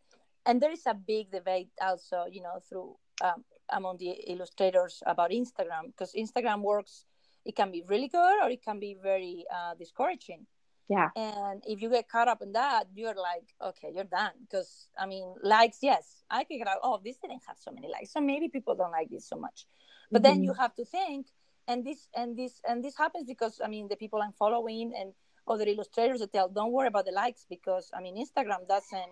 And 0.47 0.61
there 0.61 0.71
is 0.71 0.85
a 0.87 0.93
big 0.93 1.31
debate 1.31 1.69
also, 1.81 2.25
you 2.31 2.41
know, 2.41 2.59
through 2.67 2.95
um, 3.21 3.43
among 3.69 3.97
the 3.97 4.11
illustrators 4.31 5.03
about 5.05 5.31
Instagram 5.31 5.87
because 5.87 6.13
Instagram 6.13 6.61
works. 6.61 7.05
It 7.45 7.55
can 7.55 7.71
be 7.71 7.81
really 7.87 8.09
good 8.09 8.43
or 8.43 8.49
it 8.49 8.61
can 8.61 8.77
be 8.79 8.97
very 9.01 9.45
uh, 9.53 9.73
discouraging. 9.75 10.45
Yeah. 10.89 11.09
And 11.15 11.63
if 11.65 11.81
you 11.81 11.89
get 11.89 12.09
caught 12.09 12.27
up 12.27 12.41
in 12.41 12.51
that, 12.53 12.87
you're 12.93 13.15
like, 13.15 13.47
okay, 13.61 13.89
you're 13.93 14.11
done. 14.21 14.31
Because 14.41 14.89
I 14.99 15.05
mean, 15.05 15.33
likes, 15.43 15.79
yes, 15.81 16.23
I 16.29 16.43
figured 16.43 16.67
out, 16.67 16.79
oh, 16.83 16.99
this 17.03 17.17
didn't 17.17 17.43
have 17.47 17.57
so 17.57 17.71
many 17.71 17.87
likes, 17.89 18.11
so 18.11 18.19
maybe 18.19 18.47
people 18.49 18.75
don't 18.75 18.91
like 18.91 19.09
this 19.09 19.25
so 19.27 19.37
much. 19.37 19.65
But 20.11 20.23
then 20.23 20.39
Mhm. 20.39 20.43
you 20.45 20.53
have 20.53 20.73
to 20.75 20.85
think, 20.85 21.27
and 21.69 21.85
this 21.85 22.09
and 22.15 22.35
this 22.37 22.61
and 22.67 22.83
this 22.83 22.95
happens 22.97 23.25
because 23.27 23.61
I 23.63 23.67
mean, 23.67 23.87
the 23.87 23.97
people 24.03 24.21
I'm 24.21 24.33
following 24.33 24.93
and 24.99 25.13
other 25.47 25.67
illustrators 25.67 26.19
that 26.21 26.31
tell, 26.33 26.49
don't 26.49 26.71
worry 26.71 26.87
about 26.87 27.05
the 27.05 27.11
likes 27.23 27.45
because 27.49 27.91
I 27.97 28.01
mean, 28.01 28.15
Instagram 28.25 28.67
doesn't. 28.67 29.11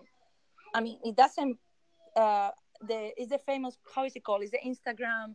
I 0.76 0.80
mean, 0.82 0.98
it 1.02 1.16
doesn't. 1.16 1.56
Uh, 2.14 2.50
the 2.86 3.10
is 3.20 3.28
the 3.28 3.38
famous 3.38 3.78
how 3.94 4.04
is 4.04 4.14
it 4.14 4.22
called? 4.22 4.42
Is 4.44 4.50
the 4.50 4.58
Instagram? 4.58 5.34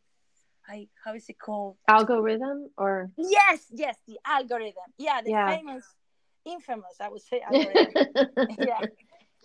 I 0.70 0.88
how 1.04 1.16
is 1.16 1.28
it 1.28 1.40
called? 1.40 1.78
algorithm 1.88 2.70
or 2.78 3.10
Yes, 3.18 3.66
yes, 3.72 3.98
the 4.08 4.20
algorithm. 4.26 4.90
Yeah, 4.98 5.22
the 5.26 5.32
Yeah. 5.32 5.58
famous, 5.58 5.84
infamous, 6.46 6.96
I 7.02 7.10
would 7.10 7.24
say 7.24 7.42
algorithm. 7.42 7.94
yeah. 8.60 8.82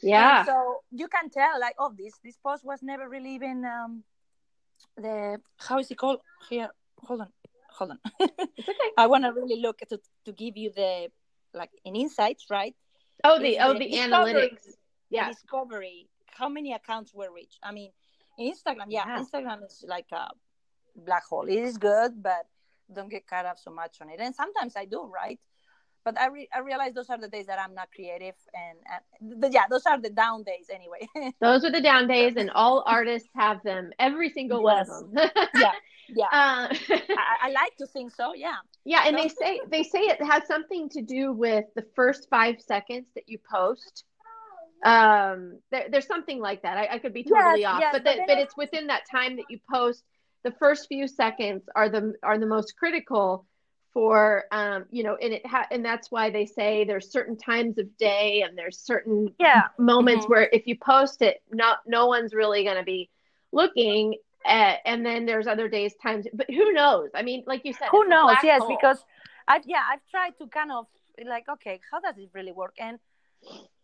yeah 0.03 0.39
And 0.39 0.47
so 0.47 0.57
you 0.91 1.09
can 1.09 1.31
tell, 1.31 1.59
like, 1.59 1.77
oh, 1.79 1.95
this 1.97 2.13
this 2.23 2.37
post 2.37 2.63
was 2.65 2.83
never 2.83 3.09
really 3.09 3.35
even 3.35 3.65
um, 3.65 4.05
the 4.97 5.41
how 5.57 5.79
is 5.79 5.91
it 5.91 5.97
called 5.97 6.21
here? 6.51 6.69
Hold 7.07 7.23
on, 7.23 7.33
hold 7.71 7.91
on. 7.93 7.99
it's 8.21 8.69
okay 8.69 8.93
I 8.99 9.07
want 9.07 9.25
to 9.25 9.33
really 9.33 9.61
look 9.63 9.79
to 9.89 9.99
to 10.27 10.33
give 10.33 10.59
you 10.59 10.71
the 10.77 11.09
like 11.55 11.71
an 11.87 11.97
insights, 11.97 12.45
right? 12.51 12.75
oh 13.25 13.39
the 13.39 13.57
Is 13.57 13.65
oh 13.65 13.73
the 13.73 13.89
the 13.89 13.97
analytics 13.97 14.77
yeah 15.11 15.29
discovery, 15.29 16.09
how 16.27 16.49
many 16.49 16.73
accounts 16.73 17.15
were 17.15 17.33
reached? 17.33 17.59
I 17.63 17.73
mean, 17.73 17.91
Instagram, 18.39 18.87
yeah, 18.89 19.05
Yeah. 19.07 19.23
Instagram 19.23 19.65
is 19.65 19.85
like 19.87 20.11
a 20.13 20.29
black 20.95 21.25
hole. 21.25 21.47
It 21.49 21.59
is 21.59 21.79
good, 21.79 22.23
but 22.23 22.47
don't 22.93 23.09
get 23.11 23.27
caught 23.27 23.47
up 23.47 23.59
so 23.59 23.71
much 23.71 23.97
on 24.01 24.11
it. 24.11 24.21
And 24.21 24.35
sometimes 24.35 24.75
I 24.77 24.85
do, 24.85 25.11
right? 25.13 25.39
But 26.05 26.21
I, 26.21 26.29
re- 26.29 26.49
I 26.55 26.61
realize 26.61 26.93
those 26.95 27.11
are 27.11 27.19
the 27.19 27.27
days 27.27 27.47
that 27.47 27.59
I'm 27.59 27.75
not 27.75 27.89
creative, 27.93 28.35
and, 28.55 28.79
and 28.93 29.41
but 29.41 29.53
yeah, 29.53 29.65
those 29.69 29.85
are 29.87 30.01
the 30.01 30.11
down 30.11 30.45
days 30.45 30.71
anyway. 30.73 31.09
those 31.41 31.65
are 31.65 31.71
the 31.73 31.81
down 31.81 32.07
days 32.07 32.37
and 32.37 32.49
all 32.51 32.85
artists 32.87 33.29
have 33.35 33.61
them 33.65 33.91
every 33.99 34.31
single 34.31 34.63
Yes. 34.65 34.89
one 34.89 35.03
of 35.05 35.13
them 35.13 35.31
yeah, 35.57 35.73
yeah. 36.15 36.27
uh, 36.27 36.69
I, 36.71 37.37
I 37.47 37.51
like 37.51 37.77
to 37.79 37.87
think 37.89 38.15
so. 38.15 38.35
Yeah, 38.35 38.55
yeah 38.85 39.03
and 39.07 39.17
So- 39.17 39.23
they 39.23 39.29
say 39.29 39.61
they 39.69 39.83
say 39.83 39.99
it 40.03 40.23
has 40.23 40.47
something 40.47 40.89
to 40.91 41.03
do 41.03 41.33
with 41.33 41.65
the 41.75 41.85
first 41.97 42.29
five 42.31 42.61
seconds 42.61 43.07
that 43.17 43.25
you 43.29 43.39
post 43.51 44.05
um 44.85 45.59
there, 45.71 45.87
there's 45.91 46.07
something 46.07 46.39
like 46.41 46.63
that 46.63 46.77
I, 46.77 46.95
I 46.95 46.99
could 46.99 47.15
be 47.15 47.25
totally 47.25 47.65
Yes, 47.65 47.65
off 47.65 47.81
yes, 47.81 47.93
but 47.93 48.05
but 48.05 48.17
that, 48.17 48.27
but 48.27 48.39
it's 48.39 48.57
within 48.57 48.89
that 48.89 49.03
time 49.11 49.37
that 49.37 49.51
you 49.51 49.59
post 49.73 50.05
the 50.45 50.53
first 50.53 50.87
few 50.89 51.09
seconds 51.09 51.65
are 51.75 51.89
the 51.89 52.15
are 52.23 52.39
the 52.39 52.47
most 52.47 52.77
critical 52.77 53.47
for 53.93 54.45
um 54.53 54.85
you 54.91 55.03
know 55.03 55.17
and 55.17 55.33
it 55.35 55.47
ha- 55.47 55.67
and 55.71 55.85
that's 55.85 56.11
why 56.11 56.31
they 56.31 56.45
say 56.47 56.85
there's 56.85 57.11
certain 57.11 57.37
times 57.37 57.79
of 57.79 57.97
day 57.97 58.43
and 58.47 58.57
there's 58.57 58.79
certain 58.79 59.35
yeah, 59.39 59.69
moments 59.79 60.27
Mhm. 60.27 60.29
where 60.29 60.49
if 60.53 60.67
you 60.67 60.77
post 60.79 61.23
it 61.23 61.43
not 61.51 61.79
no 61.87 62.07
one's 62.07 62.35
really 62.35 62.65
going 62.65 62.77
to 62.77 62.85
be 62.85 63.09
looking 63.53 64.15
Uh, 64.47 64.77
and 64.85 65.05
then 65.05 65.27
there's 65.27 65.49
other 65.49 65.69
days, 65.69 65.93
times, 66.03 66.25
but 66.33 66.47
who 66.49 66.73
knows? 66.73 67.11
I 67.15 67.23
mean, 67.23 67.43
like 67.47 67.63
you 67.65 67.73
said, 67.73 67.91
who 67.91 68.05
knows? 68.09 68.37
Yes, 68.45 68.63
hole. 68.63 68.69
because 68.69 68.99
I 69.49 69.61
yeah 69.67 69.83
I've 69.91 70.05
tried 70.11 70.35
to 70.39 70.47
kind 70.49 70.71
of 70.73 70.87
like 71.27 71.49
okay 71.49 71.81
how 71.91 72.01
does 72.01 72.17
it 72.19 72.31
really 72.35 72.53
work 72.53 72.75
and 72.79 72.99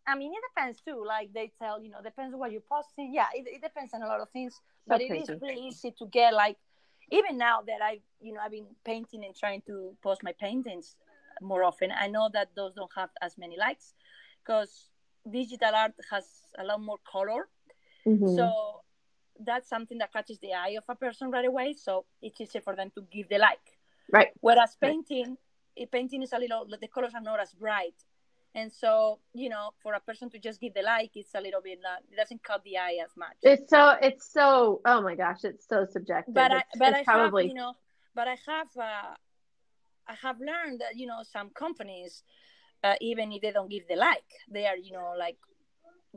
I 0.07 0.17
mean 0.17 0.33
it 0.33 0.41
depends 0.55 0.81
too. 0.81 1.05
Like 1.07 1.33
they 1.33 1.53
tell 1.61 1.81
you 1.81 1.91
know 1.91 2.03
depends 2.03 2.35
on 2.35 2.41
what 2.41 2.53
you're 2.53 2.61
posting. 2.69 3.13
Yeah, 3.15 3.27
it, 3.35 3.47
it 3.47 3.63
depends 3.63 3.95
on 3.95 4.03
a 4.03 4.07
lot 4.07 4.21
of 4.21 4.31
things, 4.31 4.61
but 4.87 5.01
it 5.01 5.13
is 5.15 5.31
really 5.41 5.61
easy 5.69 5.93
to 5.99 6.07
get 6.07 6.35
like 6.35 6.57
even 7.11 7.39
now 7.39 7.61
that 7.63 7.81
I 7.83 8.01
you 8.21 8.33
know 8.33 8.41
I've 8.41 8.51
been 8.51 8.67
painting 8.85 9.25
and 9.25 9.35
trying 9.35 9.63
to 9.67 9.97
post 10.03 10.23
my 10.23 10.33
paintings 10.33 10.97
more 11.41 11.63
often. 11.65 11.91
I 11.93 12.09
know 12.09 12.29
that 12.33 12.51
those 12.55 12.75
don't 12.75 12.91
have 12.97 13.11
as 13.21 13.39
many 13.39 13.57
likes 13.59 13.95
because 14.45 14.89
digital 15.31 15.75
art 15.75 15.95
has 16.11 16.25
a 16.59 16.65
lot 16.65 16.81
more 16.81 16.99
color. 17.11 17.49
Mhm. 18.07 18.37
So 18.37 18.83
that's 19.39 19.69
something 19.69 19.99
that 19.99 20.13
catches 20.13 20.39
the 20.39 20.53
eye 20.55 20.77
of 20.79 20.85
a 20.89 20.95
person 20.95 21.31
right 21.31 21.45
away. 21.47 21.75
So 21.75 22.05
it's 22.21 22.41
easier 22.41 22.61
for 22.61 22.75
them 22.77 22.91
to 22.95 23.03
give 23.13 23.29
the 23.29 23.39
like. 23.39 23.79
right. 24.13 24.31
Whereas 24.41 24.77
painting, 24.77 25.39
eh, 25.77 25.87
painting 25.91 26.23
is 26.23 26.33
a 26.33 26.39
little, 26.39 26.67
the 26.81 26.89
colors 26.89 27.15
are 27.15 27.21
not 27.21 27.41
as 27.41 27.53
bright. 27.55 27.95
And 28.55 28.71
so, 28.71 29.19
you 29.33 29.49
know, 29.49 29.71
for 29.83 29.95
a 29.95 30.01
person 30.01 30.29
to 30.31 30.39
just 30.39 30.61
give 30.61 30.75
the 30.75 30.83
like, 30.83 31.13
it's 31.15 31.35
a 31.35 31.41
little 31.41 31.63
bit, 31.63 31.79
uh, 31.85 31.97
it 32.11 32.17
doesn't 32.17 32.43
cut 32.43 32.63
the 32.65 32.77
eye 32.79 32.99
as 33.03 33.11
much. 33.17 33.37
It's 33.43 33.71
so 33.71 33.97
it's 34.01 34.31
so 34.31 34.81
oh 34.85 35.01
my 35.01 35.15
gosh, 35.15 35.45
it's 35.45 35.67
so 35.67 35.87
subjective. 35.91 36.35
but 36.35 36.53
I, 36.53 36.63
but 36.79 36.89
it's 36.91 37.01
I 37.01 37.05
probably 37.05 37.45
have, 37.45 37.49
you 37.49 37.55
know, 37.55 37.75
but 38.15 38.29
I 38.29 38.37
have, 38.47 38.69
uh, 38.79 39.15
I 40.07 40.15
have 40.21 40.39
learned 40.41 40.81
that, 40.81 40.97
you 40.97 41.07
know, 41.07 41.23
some 41.23 41.51
companies, 41.51 42.25
uh, 42.85 42.95
even 43.01 43.33
if 43.33 43.41
they 43.41 43.53
don't 43.53 43.71
give 43.71 43.89
the 43.89 43.97
like, 43.97 44.29
they 44.51 44.67
are, 44.67 44.77
you 44.77 44.93
know, 44.93 45.15
like 45.19 45.39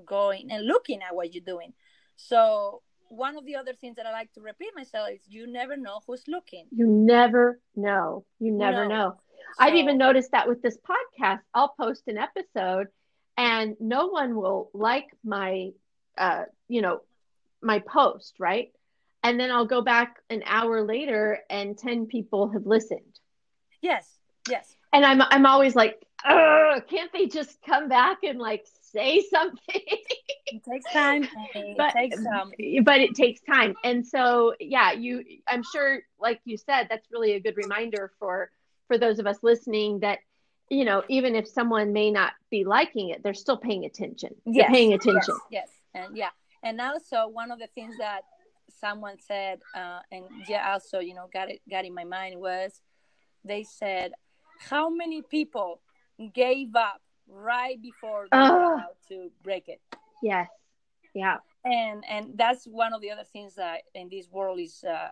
going 0.06 0.52
and 0.52 0.66
looking 0.66 1.02
at 1.02 1.16
what 1.16 1.34
you're 1.34 1.44
doing. 1.44 1.74
So 2.18 2.82
one 3.10 3.38
of 3.38 3.46
the 3.46 3.56
other 3.56 3.74
things 3.74 3.96
that 3.96 4.06
I 4.06 4.12
like 4.12 4.34
to 4.34 4.42
repeat 4.42 4.72
myself 4.76 5.10
is 5.14 5.22
you 5.28 5.48
never 5.48 5.78
know 5.78 6.02
who's 6.06 6.24
looking. 6.28 6.66
you 6.72 6.88
never 6.88 7.60
know. 7.76 8.26
You 8.40 8.52
never 8.52 8.84
No. 8.84 8.90
know. 8.90 9.18
I've 9.58 9.76
even 9.76 9.98
noticed 9.98 10.32
that 10.32 10.48
with 10.48 10.62
this 10.62 10.78
podcast, 10.78 11.42
I'll 11.54 11.74
post 11.80 12.04
an 12.08 12.18
episode 12.18 12.88
and 13.38 13.76
no 13.80 14.08
one 14.08 14.36
will 14.36 14.70
like 14.74 15.08
my 15.24 15.72
uh 16.18 16.44
you 16.68 16.82
know 16.82 17.02
my 17.62 17.80
post, 17.80 18.36
right? 18.40 18.72
And 19.24 19.40
then 19.40 19.52
I'll 19.52 19.66
go 19.66 19.82
back 19.82 20.18
an 20.30 20.44
hour 20.46 20.84
later 20.84 21.40
and 21.50 21.76
10 21.78 22.06
people 22.06 22.50
have 22.50 22.68
listened. 22.68 23.20
Yes, 23.82 24.08
yes. 24.50 24.76
And 24.94 25.06
I'm 25.06 25.22
I'm 25.22 25.46
always 25.46 25.76
like, 25.76 26.02
can't 26.24 27.12
they 27.12 27.26
just 27.26 27.58
come 27.64 27.90
back 27.90 28.20
and 28.24 28.40
like 28.40 28.66
say 28.82 29.22
something? 29.30 29.82
It 30.48 30.64
takes 30.64 30.86
time. 30.94 31.28
It 31.56 31.94
takes 31.94 32.18
um, 32.26 32.52
but 32.84 33.02
it 33.02 33.16
takes 33.16 33.42
time. 33.42 33.76
And 33.84 34.06
so, 34.06 34.54
yeah, 34.60 34.92
you 34.92 35.24
I'm 35.48 35.64
sure 35.64 36.02
like 36.20 36.40
you 36.46 36.58
said 36.58 36.88
that's 36.90 37.08
really 37.12 37.34
a 37.34 37.40
good 37.40 37.58
reminder 37.58 38.12
for 38.20 38.52
for 38.88 38.98
those 38.98 39.20
of 39.20 39.28
us 39.28 39.38
listening 39.44 40.00
that 40.00 40.20
you 40.70 40.84
know, 40.84 41.04
even 41.10 41.36
if 41.36 41.48
someone 41.48 41.94
may 41.94 42.10
not 42.10 42.34
be 42.50 42.64
liking 42.64 43.10
it, 43.10 43.22
they're 43.22 43.36
still 43.36 43.58
paying 43.58 43.86
attention. 43.86 44.34
They're 44.46 44.64
Yes, 44.64 44.72
paying 44.72 44.94
attention. 44.94 45.36
Yes, 45.52 45.70
yes, 45.70 45.70
and 45.94 46.18
yeah, 46.18 46.30
and 46.64 46.82
also 46.82 47.28
one 47.28 47.52
of 47.52 47.60
the 47.60 47.68
things 47.76 47.98
that 48.00 48.22
someone 48.80 49.18
said, 49.20 49.60
uh, 49.76 50.00
and 50.12 50.24
yeah, 50.48 50.72
also 50.74 51.00
you 51.00 51.14
know 51.14 51.30
got 51.32 51.52
it 51.52 51.62
got 51.70 51.86
in 51.86 51.94
my 51.94 52.04
mind 52.04 52.40
was 52.40 52.82
they 53.44 53.64
said 53.64 54.14
how 54.58 54.90
many 54.90 55.22
people 55.22 55.82
gave 56.34 56.76
up 56.76 57.00
right 57.28 57.80
before 57.80 58.28
they 58.32 58.38
were 58.38 58.64
about 58.74 58.98
to 59.08 59.30
break 59.44 59.68
it, 59.68 59.82
Yes. 60.24 60.50
Yeah. 61.14 61.38
and 61.64 62.04
and 62.10 62.32
that's 62.36 62.66
one 62.66 62.92
of 62.94 63.02
the 63.02 63.12
other 63.12 63.24
things 63.32 63.54
that 63.56 63.82
in 63.94 64.10
this 64.10 64.28
world 64.32 64.60
is. 64.60 64.84
Uh, 64.84 65.10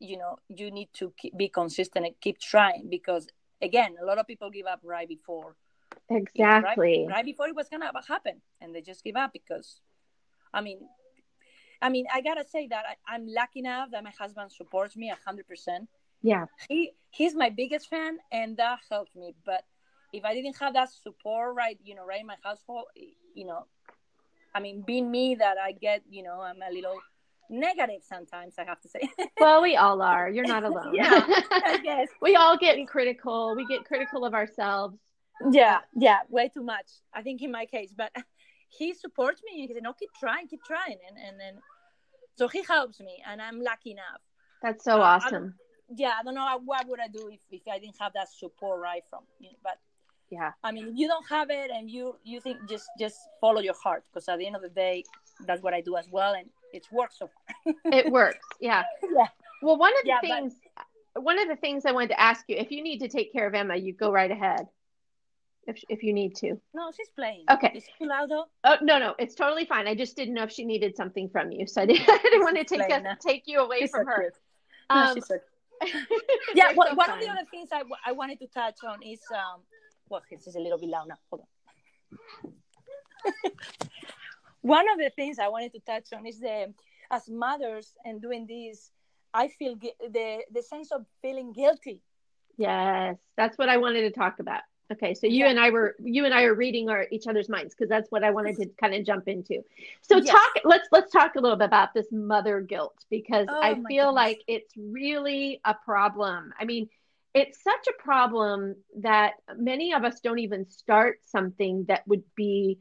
you 0.00 0.16
know, 0.16 0.38
you 0.48 0.70
need 0.70 0.88
to 0.94 1.12
keep, 1.16 1.36
be 1.36 1.48
consistent 1.48 2.06
and 2.06 2.14
keep 2.20 2.38
trying 2.40 2.88
because, 2.90 3.28
again, 3.62 3.94
a 4.02 4.04
lot 4.04 4.18
of 4.18 4.26
people 4.26 4.50
give 4.50 4.66
up 4.66 4.80
right 4.82 5.08
before 5.08 5.56
Exactly. 6.08 7.06
right, 7.08 7.16
right 7.16 7.24
before 7.24 7.48
it 7.48 7.54
was 7.54 7.68
gonna 7.68 7.90
happen, 8.06 8.40
and 8.60 8.74
they 8.74 8.80
just 8.80 9.04
give 9.04 9.16
up 9.16 9.32
because, 9.32 9.80
I 10.52 10.60
mean, 10.60 10.80
I 11.80 11.88
mean, 11.88 12.06
I 12.12 12.20
gotta 12.20 12.44
say 12.44 12.66
that 12.68 12.84
I, 12.86 13.14
I'm 13.14 13.26
lucky 13.26 13.60
enough 13.60 13.90
that 13.92 14.02
my 14.04 14.12
husband 14.18 14.50
supports 14.52 14.96
me 14.96 15.10
a 15.10 15.18
hundred 15.24 15.46
percent. 15.46 15.88
Yeah. 16.22 16.46
He 16.68 16.92
he's 17.10 17.34
my 17.34 17.50
biggest 17.50 17.88
fan, 17.88 18.18
and 18.32 18.56
that 18.56 18.80
helped 18.90 19.14
me. 19.16 19.34
But 19.44 19.64
if 20.12 20.24
I 20.24 20.34
didn't 20.34 20.58
have 20.58 20.74
that 20.74 20.90
support, 20.90 21.54
right, 21.54 21.78
you 21.84 21.94
know, 21.94 22.04
right 22.04 22.20
in 22.20 22.26
my 22.26 22.36
household, 22.42 22.86
you 23.34 23.46
know, 23.46 23.66
I 24.54 24.60
mean, 24.60 24.82
being 24.82 25.10
me, 25.10 25.36
that 25.36 25.58
I 25.58 25.72
get, 25.72 26.02
you 26.10 26.24
know, 26.24 26.40
I'm 26.40 26.60
a 26.60 26.72
little 26.72 27.00
negative 27.50 28.02
sometimes. 28.08 28.54
I 28.58 28.64
have 28.64 28.80
to 28.82 28.88
say. 28.88 29.10
Well, 29.40 29.60
we 29.62 29.76
all 29.76 30.00
are. 30.02 30.28
You're 30.30 30.46
not 30.46 30.64
alone. 30.70 30.94
Yeah, 30.94 31.10
I 31.50 31.78
guess. 31.82 32.08
we 32.22 32.36
all 32.36 32.56
get 32.56 32.76
critical. 32.86 33.54
We 33.56 33.66
get 33.66 33.84
critical 33.84 34.24
of 34.24 34.32
ourselves. 34.34 34.96
Yeah, 35.50 35.80
yeah, 35.96 36.18
way 36.28 36.48
too 36.48 36.62
much. 36.62 36.86
I 37.14 37.22
think 37.22 37.42
in 37.42 37.50
my 37.50 37.66
case, 37.66 37.92
but 37.96 38.12
he 38.68 38.94
supports 38.94 39.42
me. 39.44 39.60
He 39.66 39.72
said, 39.72 39.82
"No, 39.82 39.92
keep 39.94 40.10
trying, 40.18 40.46
keep 40.48 40.62
trying," 40.64 40.98
and 41.08 41.16
and 41.26 41.40
then 41.40 41.54
so 42.36 42.48
he 42.48 42.62
helps 42.62 43.00
me, 43.00 43.22
and 43.26 43.40
I'm 43.42 43.60
lucky 43.60 43.92
enough. 43.92 44.20
That's 44.62 44.84
so 44.84 45.00
Uh, 45.00 45.04
I 45.04 45.16
awesome. 45.16 45.54
Yeah, 45.96 46.12
I 46.18 46.22
don't 46.22 46.34
know 46.34 46.60
what 46.64 46.86
would 46.86 47.00
I 47.00 47.08
do 47.08 47.28
if, 47.32 47.40
if 47.50 47.62
I 47.66 47.78
didn't 47.78 47.96
have 47.98 48.12
that 48.12 48.28
support 48.30 48.80
right 48.80 49.02
from 49.10 49.24
you. 49.40 49.50
Know, 49.50 49.56
but 49.64 49.78
Yeah. 50.30 50.52
I 50.62 50.70
mean, 50.70 50.86
if 50.88 50.94
you 50.96 51.08
don't 51.08 51.26
have 51.28 51.48
it, 51.50 51.70
and 51.70 51.90
you 51.90 52.16
you 52.22 52.40
think 52.40 52.58
just 52.68 52.86
just 52.98 53.16
follow 53.40 53.60
your 53.60 53.74
heart, 53.82 54.04
because 54.06 54.28
at 54.28 54.38
the 54.38 54.46
end 54.46 54.56
of 54.56 54.62
the 54.62 54.68
day, 54.86 55.04
that's 55.46 55.62
what 55.62 55.72
I 55.74 55.80
do 55.80 55.96
as 55.96 56.06
well, 56.12 56.34
and 56.34 56.48
it's 56.72 56.90
worked 56.92 57.16
so 57.16 57.28
far. 57.64 57.74
It 57.92 58.10
works. 58.10 58.44
Yeah. 58.60 58.84
yeah, 59.02 59.26
Well, 59.62 59.76
one 59.76 59.92
of 59.96 60.02
the 60.02 60.08
Yeah, 60.08 60.18
but- 60.22 60.28
things, 60.28 60.54
one 61.14 61.38
of 61.38 61.48
the 61.48 61.56
things 61.56 61.84
I 61.86 61.92
wanted 61.92 62.08
to 62.10 62.20
ask 62.20 62.44
you, 62.48 62.56
if 62.56 62.70
you 62.70 62.82
need 62.82 62.98
to 63.00 63.08
take 63.08 63.32
care 63.32 63.46
of 63.46 63.54
Emma, 63.54 63.76
you 63.76 63.92
go 63.92 64.10
right 64.12 64.30
ahead. 64.30 64.66
If 65.66 65.82
if 65.90 66.02
you 66.02 66.12
need 66.14 66.34
to. 66.36 66.58
no, 66.74 66.90
she's 66.96 67.10
playing. 67.10 67.44
Okay. 67.50 67.72
is 67.74 67.84
she 67.98 68.06
loud 68.06 68.30
though? 68.30 68.46
Oh 68.64 68.76
no, 68.80 68.98
no, 68.98 69.14
it's 69.18 69.34
totally 69.34 69.66
fine. 69.66 69.86
I 69.86 69.94
just 69.94 70.16
didn't 70.16 70.32
know 70.34 70.44
if 70.44 70.50
she 70.52 70.64
needed 70.64 70.96
something 70.96 71.28
from 71.28 71.52
you, 71.52 71.66
so 71.66 71.82
I 71.82 71.86
didn't, 71.86 72.08
I 72.08 72.18
didn't 72.22 72.42
want 72.42 72.56
to 72.56 72.64
take 72.64 72.80
Explain 72.80 73.06
us, 73.06 73.18
take 73.24 73.42
you 73.46 73.58
away 73.60 73.80
She's 73.80 73.90
from 73.90 74.04
so 74.06 74.10
her. 74.10 74.20
cute. 74.22 74.34
No, 74.90 74.96
Um, 74.96 75.14
she's 75.14 75.26
so 75.26 75.38
yeah, 76.54 76.68
you're 76.70 76.74
one, 76.76 76.96
so 76.96 77.12
of 77.14 77.20
the 77.20 77.28
other 77.28 77.46
things 77.50 77.68
I, 77.72 77.82
I 78.06 78.12
wanted 78.12 78.38
to 78.40 78.46
touch 78.48 78.78
on 78.86 79.02
is 79.02 79.20
um, 79.32 79.60
well, 80.08 80.22
this 80.30 80.46
is 80.46 80.56
a 80.56 80.60
little 80.60 80.78
bit 80.78 80.88
loud 80.88 81.08
now. 81.08 81.18
Hold 81.30 81.42
on. 81.42 82.52
One 84.62 84.88
of 84.90 84.98
the 84.98 85.10
things 85.10 85.38
I 85.38 85.48
wanted 85.48 85.72
to 85.72 85.80
touch 85.80 86.12
on 86.12 86.26
is 86.26 86.40
the 86.40 86.72
as 87.10 87.28
mothers 87.28 87.94
and 88.04 88.20
doing 88.20 88.46
this, 88.46 88.90
I 89.32 89.48
feel 89.48 89.76
the 89.76 90.44
the 90.50 90.62
sense 90.62 90.90
of 90.92 91.06
feeling 91.22 91.52
guilty. 91.52 92.02
Yes, 92.56 93.16
that's 93.36 93.56
what 93.58 93.68
I 93.68 93.78
wanted 93.78 94.02
to 94.02 94.10
talk 94.10 94.38
about. 94.38 94.62
Okay, 94.92 95.14
so 95.14 95.26
you 95.26 95.44
Yeah. 95.44 95.46
and 95.46 95.58
I 95.58 95.70
were 95.70 95.94
you 96.00 96.24
and 96.24 96.34
I 96.34 96.44
are 96.44 96.54
reading 96.54 96.88
our 96.88 97.06
each 97.10 97.26
other's 97.26 97.48
minds 97.48 97.74
because 97.74 97.88
that's 97.88 98.10
what 98.10 98.24
I 98.24 98.30
wanted 98.30 98.56
to 98.56 98.66
kind 98.80 98.94
of 98.94 99.04
jump 99.04 99.28
into. 99.28 99.62
So 100.02 100.20
Yes. 100.20 100.30
talk 100.30 100.50
let's 100.64 100.88
let's 100.90 101.10
talk 101.12 101.36
a 101.36 101.40
little 101.40 101.56
bit 101.56 101.66
about 101.66 101.94
this 101.94 102.08
mother 102.10 102.60
guilt 102.60 103.04
because 103.10 103.48
Oh, 103.48 103.62
I 103.62 103.76
feel 103.86 104.12
goodness. 104.12 104.14
like 104.14 104.42
it's 104.46 104.72
really 104.76 105.60
a 105.64 105.74
problem. 105.74 106.52
I 106.58 106.64
mean, 106.64 106.88
it's 107.34 107.62
such 107.62 107.86
a 107.88 108.02
problem 108.02 108.76
that 109.00 109.34
many 109.56 109.92
of 109.94 110.04
us 110.04 110.20
don't 110.20 110.40
even 110.40 110.68
start 110.68 111.18
something 111.24 111.84
that 111.88 112.06
would 112.08 112.24
be 112.34 112.78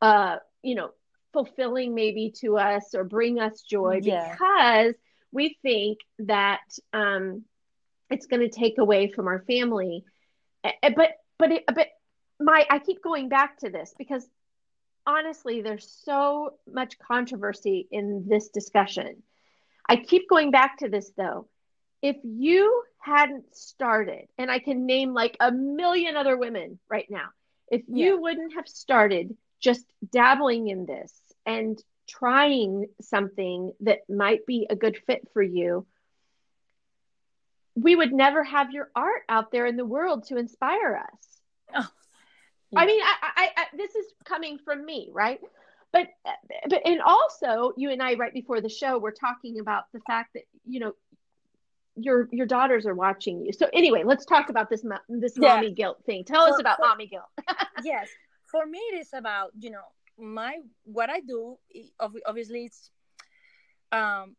uh, 0.00 0.36
you 0.62 0.74
know, 0.74 0.90
fulfilling 1.32 1.94
maybe 1.94 2.32
to 2.40 2.58
us 2.58 2.94
or 2.94 3.04
bring 3.04 3.40
us 3.40 3.62
joy 3.62 4.00
Yeah. 4.02 4.32
because 4.32 4.94
we 5.32 5.56
think 5.62 5.98
that 6.20 6.60
um 6.92 7.44
it's 8.10 8.26
going 8.26 8.40
to 8.40 8.48
take 8.50 8.78
away 8.78 9.10
from 9.10 9.26
our 9.26 9.40
family. 9.46 10.04
But 10.62 11.12
but 11.38 11.52
it, 11.52 11.64
but 11.66 11.88
my 12.40 12.66
I 12.70 12.78
keep 12.78 13.02
going 13.02 13.28
back 13.28 13.58
to 13.58 13.70
this 13.70 13.94
because 13.98 14.28
honestly, 15.06 15.62
there's 15.62 15.90
so 16.04 16.54
much 16.70 16.98
controversy 16.98 17.88
in 17.90 18.26
this 18.28 18.48
discussion. 18.50 19.22
I 19.88 19.96
keep 19.96 20.28
going 20.28 20.50
back 20.50 20.78
to 20.78 20.88
this 20.88 21.10
though. 21.16 21.48
If 22.02 22.16
you 22.24 22.82
hadn't 22.98 23.54
started, 23.56 24.28
and 24.38 24.50
I 24.50 24.58
can 24.58 24.86
name 24.86 25.12
like 25.14 25.36
a 25.40 25.50
million 25.52 26.16
other 26.16 26.36
women 26.36 26.78
right 26.88 27.06
now, 27.10 27.28
if 27.70 27.82
you 27.88 28.14
Yeah. 28.14 28.20
wouldn't 28.20 28.54
have 28.54 28.68
started 28.68 29.36
just 29.60 29.84
dabbling 30.10 30.68
in 30.68 30.86
this 30.86 31.21
and 31.46 31.82
trying 32.08 32.86
something 33.00 33.72
that 33.80 34.00
might 34.08 34.46
be 34.46 34.66
a 34.68 34.76
good 34.76 34.96
fit 35.06 35.28
for 35.32 35.42
you, 35.42 35.86
we 37.74 37.96
would 37.96 38.12
never 38.12 38.44
have 38.44 38.70
your 38.70 38.90
art 38.94 39.22
out 39.28 39.50
there 39.50 39.66
in 39.66 39.76
the 39.76 39.84
world 39.84 40.24
to 40.28 40.36
inspire 40.36 41.02
us. 41.10 41.40
Oh, 41.74 41.88
I 42.76 42.86
mean, 42.86 43.00
I, 43.02 43.14
I, 43.36 43.48
I, 43.56 43.64
this 43.76 43.94
is 43.94 44.06
coming 44.24 44.58
from 44.58 44.84
me, 44.84 45.10
right? 45.12 45.40
But, 45.92 46.08
but, 46.68 46.86
and 46.86 47.00
also, 47.02 47.72
you 47.76 47.90
and 47.90 48.02
I, 48.02 48.14
right 48.14 48.32
before 48.32 48.60
the 48.60 48.68
show, 48.68 48.98
we're 48.98 49.10
talking 49.12 49.58
about 49.60 49.84
the 49.92 50.00
fact 50.00 50.30
that 50.34 50.44
you 50.66 50.80
know 50.80 50.92
your 51.96 52.28
your 52.32 52.46
daughters 52.46 52.86
are 52.86 52.94
watching 52.94 53.42
you. 53.44 53.52
So 53.52 53.68
anyway, 53.72 54.02
let's 54.04 54.24
talk 54.24 54.48
about 54.48 54.70
this 54.70 54.82
this 55.08 55.36
Yeah. 55.38 55.54
mommy 55.56 55.72
guilt 55.72 55.98
thing. 56.06 56.24
Tell 56.24 56.44
us 56.44 56.58
about 56.58 56.78
for- 56.78 56.86
mommy 56.86 57.06
guilt. 57.06 57.26
yes, 57.84 58.08
for 58.50 58.64
me 58.64 58.78
it 58.78 59.00
is 59.00 59.10
about 59.12 59.50
you 59.58 59.70
know 59.70 59.82
my 60.18 60.58
what 60.84 61.10
I 61.10 61.20
do. 61.20 61.58
Obviously, 62.00 62.64
it's 62.66 62.90
um 63.90 64.36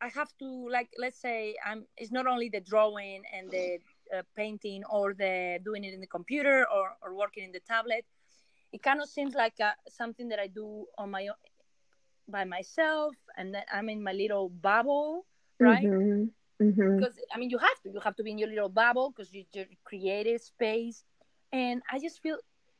I 0.00 0.08
have 0.08 0.32
to 0.38 0.68
like 0.70 0.90
let's 0.98 1.20
say 1.20 1.56
I'm 1.64 1.86
it's 1.96 2.12
not 2.12 2.26
only 2.26 2.48
the 2.48 2.60
drawing 2.60 3.22
and 3.32 3.50
the 3.50 3.78
uh, 4.16 4.22
painting 4.36 4.82
or 4.90 5.14
the 5.14 5.58
doing 5.64 5.84
it 5.84 5.94
in 5.94 6.00
the 6.00 6.06
computer 6.06 6.66
or, 6.74 6.96
or 7.02 7.14
working 7.14 7.44
in 7.44 7.52
the 7.52 7.60
tablet. 7.60 8.04
It 8.72 8.82
kind 8.82 9.00
of 9.00 9.08
seems 9.08 9.34
like 9.34 9.54
uh, 9.60 9.72
something 9.88 10.28
that 10.28 10.38
I 10.38 10.46
do 10.46 10.86
on 10.96 11.10
my 11.10 11.28
own 11.28 11.34
by 12.28 12.44
myself 12.44 13.14
and 13.36 13.54
then 13.54 13.62
I'm 13.72 13.88
in 13.88 14.02
my 14.02 14.12
little 14.12 14.48
bubble, 14.48 15.26
right? 15.58 15.84
Mm-hmm. 15.84 16.64
Mm-hmm. 16.64 16.98
Because 16.98 17.18
I 17.34 17.38
mean 17.38 17.50
you 17.50 17.58
have 17.58 17.80
to 17.82 17.90
you 17.90 18.00
have 18.00 18.16
to 18.16 18.22
be 18.22 18.30
in 18.30 18.38
your 18.38 18.48
little 18.48 18.68
bubble 18.68 19.10
because 19.10 19.32
you 19.32 19.44
just 19.52 19.70
creative 19.84 20.40
space 20.40 21.04
and 21.52 21.82
I 21.90 21.98
just 21.98 22.22
feel 22.22 22.38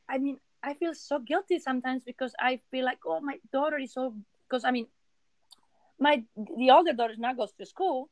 I 0.09 0.18
mean 0.18 0.38
I 0.62 0.74
feel 0.74 0.94
so 0.94 1.18
guilty 1.18 1.58
sometimes 1.58 2.02
because 2.04 2.34
I 2.38 2.61
feel 2.70 2.84
like 2.84 2.98
oh 3.06 3.20
my 3.20 3.38
daughter 3.52 3.78
is 3.78 3.92
so 3.92 4.14
because 4.48 4.64
I 4.64 4.70
mean 4.70 4.86
my 6.00 6.24
the 6.56 6.70
older 6.70 6.92
daughter 6.92 7.14
now 7.18 7.34
goes 7.34 7.52
to 7.52 7.66
school 7.66 8.08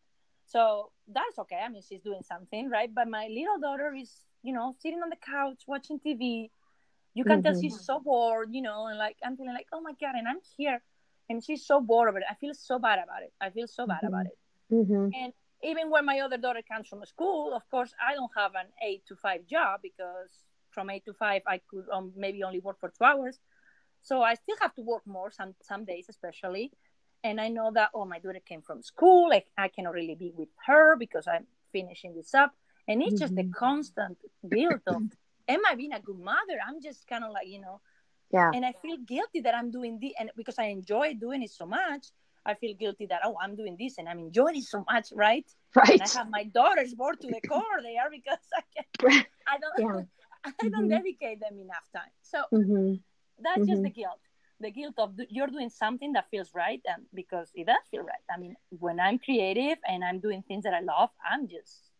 so 0.46 0.90
that's 1.09 1.38
okay 1.38 1.61
i 1.64 1.68
mean 1.68 1.82
she's 1.86 2.01
doing 2.01 2.22
something 2.22 2.68
right 2.68 2.94
but 2.94 3.09
my 3.09 3.26
little 3.28 3.59
daughter 3.61 3.94
is 3.94 4.11
you 4.42 4.53
know 4.53 4.74
sitting 4.80 5.01
on 5.03 5.09
the 5.09 5.16
couch 5.16 5.62
watching 5.66 5.99
tv 5.99 6.51
you 7.14 7.24
can 7.24 7.42
mm-hmm. 7.42 7.53
tell 7.53 7.61
she's 7.61 7.80
so 7.80 7.99
bored 7.99 8.49
you 8.53 8.62
know 8.62 8.86
and 8.86 8.99
like 8.99 9.16
i'm 9.24 9.36
feeling 9.36 9.55
like 9.55 9.66
oh 9.72 9.80
my 9.80 9.92
god 10.01 10.14
and 10.14 10.28
i'm 10.28 10.38
here 10.57 10.80
and 11.28 11.44
she's 11.44 11.66
so 11.66 11.80
bored 11.80 12.09
of 12.09 12.16
it 12.16 12.22
i 12.30 12.34
feel 12.34 12.55
so 12.55 12.78
bad 12.78 12.99
about 13.03 13.22
it 13.22 13.32
i 13.40 13.51
feel 13.51 13.66
so 13.66 13.86
bad 13.86 13.96
mm-hmm. 13.96 14.07
about 14.09 14.26
it 14.26 14.38
mm-hmm. 14.72 15.09
and 15.14 15.32
even 15.62 15.90
when 15.90 16.05
my 16.05 16.20
other 16.20 16.36
daughter 16.36 16.62
comes 16.70 16.86
from 16.88 17.05
school 17.05 17.55
of 17.55 17.68
course 17.70 17.92
i 18.07 18.14
don't 18.14 18.30
have 18.36 18.55
an 18.55 18.66
eight 18.86 19.03
to 19.07 19.16
five 19.16 19.46
job 19.46 19.80
because 19.82 20.44
from 20.79 20.91
eight 20.91 21.05
to 21.05 21.14
five 21.24 21.43
i 21.55 21.61
could 21.68 21.87
um, 21.93 22.12
maybe 22.24 22.43
only 22.49 22.61
work 22.61 22.79
for 22.81 22.91
two 22.97 23.05
hours 23.11 23.37
so 24.03 24.22
i 24.22 24.35
still 24.35 24.59
have 24.61 24.74
to 24.74 24.83
work 24.83 25.05
more 25.07 25.31
some 25.39 25.53
some 25.70 25.85
days 25.85 26.07
especially 26.09 26.66
and 27.24 27.41
I 27.41 27.49
know 27.49 27.70
that 27.74 27.91
oh 27.95 28.05
my 28.05 28.18
daughter 28.18 28.41
came 28.47 28.62
from 28.62 28.83
school, 28.83 29.29
like 29.29 29.47
I 29.57 29.68
cannot 29.68 29.95
really 29.95 30.14
be 30.14 30.33
with 30.35 30.49
her 30.66 30.97
because 30.97 31.26
I'm 31.26 31.47
finishing 31.72 32.14
this 32.14 32.35
up, 32.35 32.53
and 32.87 33.03
it's 33.03 33.14
mm-hmm. 33.14 33.18
just 33.18 33.33
a 33.33 33.43
mm-hmm. 33.43 33.53
constant 33.53 34.18
build 34.49 34.81
of 34.87 35.03
am 35.49 35.61
I 35.66 35.74
being 35.74 35.93
a 35.93 36.01
good 36.01 36.18
mother? 36.18 36.59
I'm 36.66 36.81
just 36.83 37.07
kind 37.07 37.24
of 37.24 37.33
like 37.33 37.49
you 37.49 37.61
know, 37.61 37.81
yeah, 38.33 38.51
and 38.55 38.64
I 38.64 38.72
feel 38.72 38.97
guilty 38.99 39.41
that 39.41 39.55
I'm 39.55 39.70
doing 39.70 39.99
this, 40.01 40.12
and 40.18 40.31
because 40.37 40.59
I 40.59 40.66
enjoy 40.66 41.14
doing 41.14 41.43
it 41.43 41.51
so 41.51 41.66
much. 41.66 42.07
I 42.47 42.55
feel 42.55 42.74
guilty 42.74 43.05
that 43.07 43.20
oh 43.24 43.37
I'm 43.43 43.57
doing 43.57 43.76
this 43.79 43.99
and 43.99 44.09
I'm 44.09 44.20
enjoying 44.20 44.57
it 44.57 44.64
so 44.64 44.83
much, 44.91 45.09
right? 45.12 45.45
Right. 45.74 45.91
And 45.91 46.03
I 46.03 46.09
have 46.16 46.31
my 46.31 46.45
daughters 46.45 46.95
bored 46.95 47.20
to 47.20 47.26
the 47.26 47.47
core 47.47 47.83
They 47.83 47.99
are 47.99 48.09
because 48.11 48.39
I 48.57 48.62
can 48.72 49.26
I 49.47 49.59
don't 49.59 49.97
yeah. 49.99 50.03
I 50.45 50.53
don't 50.68 50.72
mm-hmm. 50.72 50.89
dedicate 50.89 51.41
them 51.41 51.59
enough 51.59 51.84
time. 51.95 52.11
So 52.22 52.43
mm-hmm. 52.53 52.95
that's 53.43 53.66
just 53.66 53.82
the 53.82 53.91
guilt. 53.91 54.20
The 54.61 54.70
guilt 54.70 54.95
of 54.99 55.14
you're 55.30 55.47
doing 55.47 55.70
something 55.70 56.14
that 56.14 56.28
feels 56.30 56.51
right 56.55 56.80
and 56.84 57.05
because 57.14 57.51
it 57.55 57.66
does 57.66 57.76
feel 57.91 58.03
right. 58.03 58.24
I 58.34 58.39
mean 58.39 58.57
when 58.70 58.99
i'm 58.99 59.18
creative 59.20 59.78
and 59.89 60.03
i'm 60.03 60.18
doing 60.18 60.43
things 60.43 60.64
that 60.64 60.74
i 60.74 60.80
love 60.80 61.11
i'm 61.30 61.47
just 61.47 61.91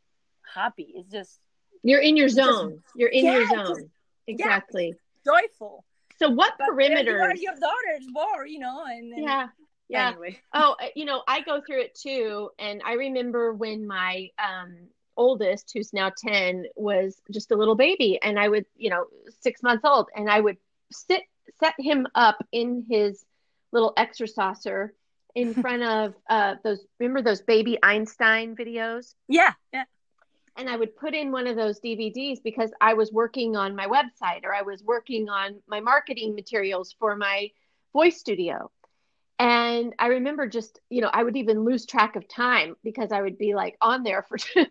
happy. 0.55 0.93
It's 0.97 1.11
just 1.11 1.39
you're 1.85 2.01
in 2.01 2.17
your 2.17 2.29
zone 2.29 2.83
just, 2.83 2.97
you're 2.97 3.11
in 3.11 3.25
yeah, 3.25 3.39
your 3.39 3.49
zone. 3.49 3.91
Exactly. 4.27 4.95
Yeah, 5.25 5.33
joyful. 5.41 5.85
So 6.19 6.31
what 6.31 6.55
but 6.59 6.71
perimeters 6.71 7.37
you 7.37 7.43
your 7.43 7.55
daughter's 7.55 8.07
bored 8.13 8.49
you 8.49 8.59
know 8.59 8.85
and, 8.85 9.13
and 9.13 9.23
yeah. 9.23 9.49
Yeah. 9.89 10.09
anyway. 10.09 10.39
oh 10.53 10.75
you 10.97 11.05
know 11.05 11.23
i 11.27 11.41
go 11.41 11.63
through 11.67 11.81
it 11.83 11.95
too 11.95 12.51
and 12.59 12.83
i 12.85 12.95
remember 12.95 13.55
when 13.55 13.87
my 13.87 14.29
um 14.39 14.89
oldest 15.19 15.71
who's 15.75 15.93
now 15.93 16.11
10 16.17 16.67
was 16.77 17.21
just 17.31 17.51
a 17.51 17.57
little 17.57 17.75
baby. 17.75 18.19
And 18.23 18.39
i 18.39 18.49
would 18.49 18.65
you 18.77 18.91
know 18.91 19.07
six 19.41 19.63
months 19.63 19.85
old. 19.85 20.09
And 20.15 20.31
i 20.31 20.41
would 20.41 20.57
sit 20.91 21.23
set 21.61 21.75
him 21.79 22.07
up 22.15 22.45
in 22.53 22.87
his 22.89 23.25
little 23.73 23.93
exerciser 23.97 24.95
in 25.35 25.55
front 25.63 25.83
of 25.83 26.15
uh, 26.31 26.55
those 26.65 26.85
remember 26.99 27.23
those 27.23 27.43
baby 27.43 27.79
einstein 27.83 28.57
videos? 28.57 29.15
Yeah 29.29 29.53
yeah. 29.73 29.85
And 30.57 30.69
i 30.71 30.77
would 30.77 30.97
put 30.97 31.15
in 31.15 31.31
one 31.31 31.47
of 31.47 31.57
those 31.57 31.81
dvds 31.81 32.43
because 32.43 32.73
i 32.81 32.95
was 32.95 33.13
working 33.13 33.57
on 33.57 33.77
my 33.77 33.87
website 33.87 34.45
or 34.45 34.55
i 34.55 34.63
was 34.63 34.83
working 34.83 35.29
on 35.29 35.61
my 35.69 35.81
marketing 35.81 36.35
materials 36.35 36.95
for 36.99 37.15
my 37.15 37.51
voice 37.93 38.19
studio 38.19 38.71
and 39.39 39.95
i 39.99 40.07
remember 40.07 40.47
just 40.47 40.81
you 40.91 41.01
know 41.01 41.11
i 41.13 41.23
would 41.23 41.37
even 41.37 41.65
lose 41.65 41.87
track 41.87 42.17
of 42.17 42.27
time 42.29 42.75
because 42.83 43.13
i 43.13 43.21
would 43.23 43.39
be 43.39 43.55
like 43.55 43.77
on 43.81 44.03
there 44.03 44.23
for 44.23 44.37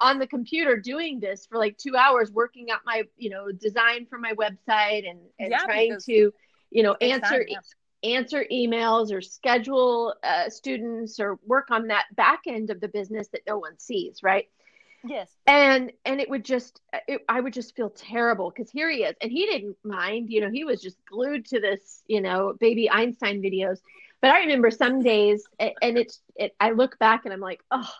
on 0.00 0.18
the 0.18 0.26
computer 0.26 0.76
doing 0.76 1.18
this 1.18 1.46
for 1.46 1.58
like 1.58 1.76
two 1.78 1.96
hours 1.96 2.30
working 2.30 2.70
out 2.70 2.80
my 2.84 3.02
you 3.16 3.30
know 3.30 3.50
design 3.50 4.06
for 4.08 4.18
my 4.18 4.32
website 4.34 5.08
and, 5.08 5.18
and 5.38 5.50
yeah, 5.50 5.58
trying 5.64 5.96
to 5.98 6.32
you 6.70 6.82
know 6.82 6.94
answer 7.00 7.38
time, 7.38 7.46
yeah. 7.48 8.16
answer 8.16 8.44
emails 8.52 9.12
or 9.12 9.20
schedule 9.22 10.14
uh, 10.22 10.48
students 10.48 11.18
or 11.18 11.38
work 11.46 11.70
on 11.70 11.86
that 11.86 12.04
back 12.14 12.42
end 12.46 12.70
of 12.70 12.80
the 12.80 12.88
business 12.88 13.28
that 13.28 13.42
no 13.46 13.56
one 13.58 13.78
sees 13.78 14.22
right 14.22 14.48
yes. 15.04 15.30
And 15.46 15.92
and 16.04 16.20
it 16.20 16.28
would 16.30 16.44
just 16.44 16.80
it, 17.08 17.22
i 17.28 17.40
would 17.40 17.52
just 17.52 17.74
feel 17.74 17.90
terrible 17.90 18.50
because 18.50 18.70
here 18.70 18.90
he 18.90 19.04
is. 19.04 19.14
And 19.20 19.30
he 19.30 19.46
didn't 19.46 19.76
mind 19.84 20.30
you 20.30 20.40
know 20.40 20.50
he 20.50 20.64
was 20.64 20.80
just 20.80 20.96
glued 21.06 21.46
to 21.46 21.60
this 21.60 22.02
you 22.06 22.20
know 22.20 22.54
baby 22.58 22.90
einstein 22.90 23.42
videos. 23.42 23.78
But 24.20 24.30
i 24.30 24.40
remember 24.40 24.70
some 24.70 25.02
days 25.02 25.44
and 25.58 25.98
it's 25.98 26.20
it, 26.36 26.54
i 26.60 26.70
look 26.70 26.98
back 26.98 27.24
and 27.24 27.34
i'm 27.34 27.40
like 27.40 27.62
oh 27.70 27.90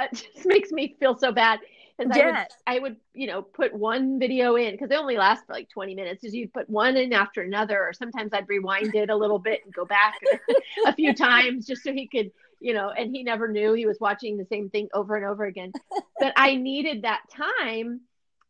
it 0.00 0.10
just 0.34 0.46
makes 0.46 0.70
me 0.70 0.96
feel 0.98 1.16
so 1.16 1.32
bad 1.32 1.60
because 1.98 2.16
yes. 2.16 2.24
I 2.66 2.74
would 2.74 2.78
I 2.78 2.78
would 2.80 2.96
you 3.14 3.26
know 3.26 3.42
put 3.42 3.74
one 3.74 4.18
video 4.18 4.56
in 4.56 4.72
because 4.72 4.88
they 4.88 4.96
only 4.96 5.16
last 5.16 5.46
for 5.46 5.52
like 5.52 5.68
20 5.68 5.94
minutes. 5.94 6.24
Is 6.24 6.34
you'd 6.34 6.52
put 6.52 6.68
one 6.70 6.96
in 6.96 7.12
after 7.12 7.42
another, 7.42 7.78
or 7.78 7.92
sometimes 7.92 8.32
I'd 8.32 8.48
rewind 8.48 8.94
it 8.94 9.10
a 9.10 9.16
little 9.16 9.38
bit 9.38 9.60
and 9.64 9.74
go 9.74 9.84
back 9.84 10.14
a 10.86 10.92
few 10.94 11.14
times 11.14 11.66
just 11.66 11.82
so 11.82 11.92
he 11.92 12.06
could 12.06 12.30
you 12.60 12.74
know. 12.74 12.90
And 12.90 13.14
he 13.14 13.22
never 13.22 13.48
knew 13.48 13.72
he 13.72 13.86
was 13.86 13.98
watching 14.00 14.36
the 14.36 14.46
same 14.46 14.70
thing 14.70 14.88
over 14.94 15.16
and 15.16 15.24
over 15.24 15.44
again. 15.44 15.72
But 16.20 16.32
I 16.36 16.56
needed 16.56 17.02
that 17.02 17.20
time, 17.30 18.00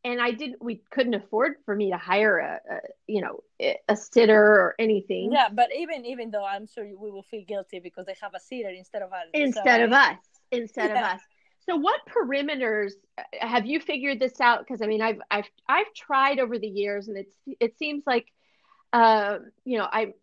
and 0.03 0.23
I 0.23 0.31
didn't. 0.31 0.63
We 0.63 0.81
couldn't 0.91 1.13
afford 1.13 1.57
for 1.67 1.77
me 1.77 1.91
to 1.91 1.99
hire 1.99 2.39
a, 2.39 2.61
a 2.75 2.79
you 3.07 3.21
know 3.21 3.41
a 3.87 3.95
sitter 3.95 4.43
or 4.43 4.75
anything. 4.79 5.33
Yeah, 5.33 5.49
but 5.53 5.69
even 5.77 6.07
even 6.07 6.31
though 6.31 6.47
I'm 6.47 6.67
sure 6.67 6.85
we 6.85 7.11
will 7.11 7.25
feel 7.25 7.45
guilty 7.47 7.79
because 7.79 8.07
they 8.07 8.17
have 8.23 8.33
a 8.35 8.41
sitter 8.41 8.71
instead 8.71 9.03
of 9.03 9.13
us. 9.13 9.27
Instead 9.35 9.81
so, 9.81 9.85
of 9.85 9.93
us. 9.93 10.17
Instead 10.51 10.91
yeah. 10.91 10.99
of 10.99 11.17
us 11.17 11.21
so 11.69 11.77
what 11.77 12.01
perimeters 12.09 12.93
uh, 13.19 13.23
have 13.41 13.67
you 13.67 13.81
figured 13.81 14.19
this 14.19 14.41
out? 14.41 14.61
Because 14.61 14.81
I 14.81 14.87
mean, 14.87 15.03
I've 15.03 15.21
I've 15.31 15.49
I've 15.69 15.93
tried 15.95 16.39
over 16.39 16.59
the 16.59 16.69
years, 16.69 17.09
and 17.09 17.19
it's 17.19 17.35
it 17.61 17.79
seems 17.79 18.05
like, 18.07 18.27
uh, 18.93 19.39
you 19.65 19.79
know, 19.79 19.87
I 19.91 20.15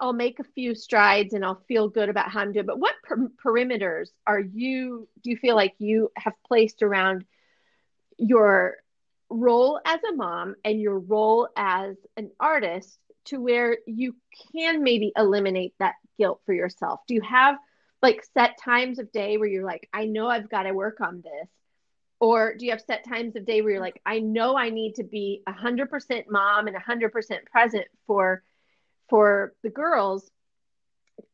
I'll 0.00 0.12
make 0.12 0.40
a 0.40 0.44
few 0.44 0.74
strides 0.74 1.34
and 1.34 1.44
I'll 1.44 1.62
feel 1.68 1.88
good 1.88 2.08
about 2.08 2.30
how 2.30 2.40
I'm 2.40 2.52
doing. 2.52 2.66
But 2.66 2.78
what 2.78 2.94
per- 3.04 3.30
perimeters 3.44 4.08
are 4.26 4.40
you? 4.40 5.08
Do 5.22 5.30
you 5.30 5.36
feel 5.36 5.54
like 5.54 5.74
you 5.78 6.10
have 6.16 6.34
placed 6.46 6.82
around 6.82 7.24
your 8.18 8.76
role 9.30 9.80
as 9.84 10.00
a 10.02 10.14
mom 10.14 10.56
and 10.64 10.80
your 10.80 10.98
role 10.98 11.48
as 11.56 11.96
an 12.16 12.30
artist 12.40 12.98
to 13.26 13.40
where 13.40 13.78
you 13.86 14.16
can 14.52 14.82
maybe 14.82 15.12
eliminate 15.16 15.74
that 15.78 15.94
guilt 16.18 16.40
for 16.44 16.52
yourself? 16.52 17.00
Do 17.06 17.14
you 17.14 17.22
have 17.22 17.56
like 18.02 18.24
set 18.34 18.58
times 18.62 18.98
of 18.98 19.10
day 19.12 19.36
where 19.36 19.48
you're 19.48 19.64
like, 19.64 19.88
I 19.92 20.06
know 20.06 20.28
I've 20.28 20.48
got 20.48 20.64
to 20.64 20.72
work 20.72 21.00
on 21.00 21.22
this? 21.22 21.48
Or 22.20 22.54
do 22.54 22.64
you 22.64 22.72
have 22.72 22.80
set 22.80 23.04
times 23.08 23.36
of 23.36 23.46
day 23.46 23.62
where 23.62 23.72
you're 23.72 23.80
like, 23.80 24.00
I 24.04 24.18
know 24.18 24.56
I 24.56 24.70
need 24.70 24.96
to 24.96 25.04
be 25.04 25.42
100% 25.48 26.24
mom 26.28 26.66
and 26.66 26.76
100% 26.76 27.12
present 27.50 27.86
for 28.06 28.42
for 29.08 29.54
the 29.62 29.70
girls? 29.70 30.30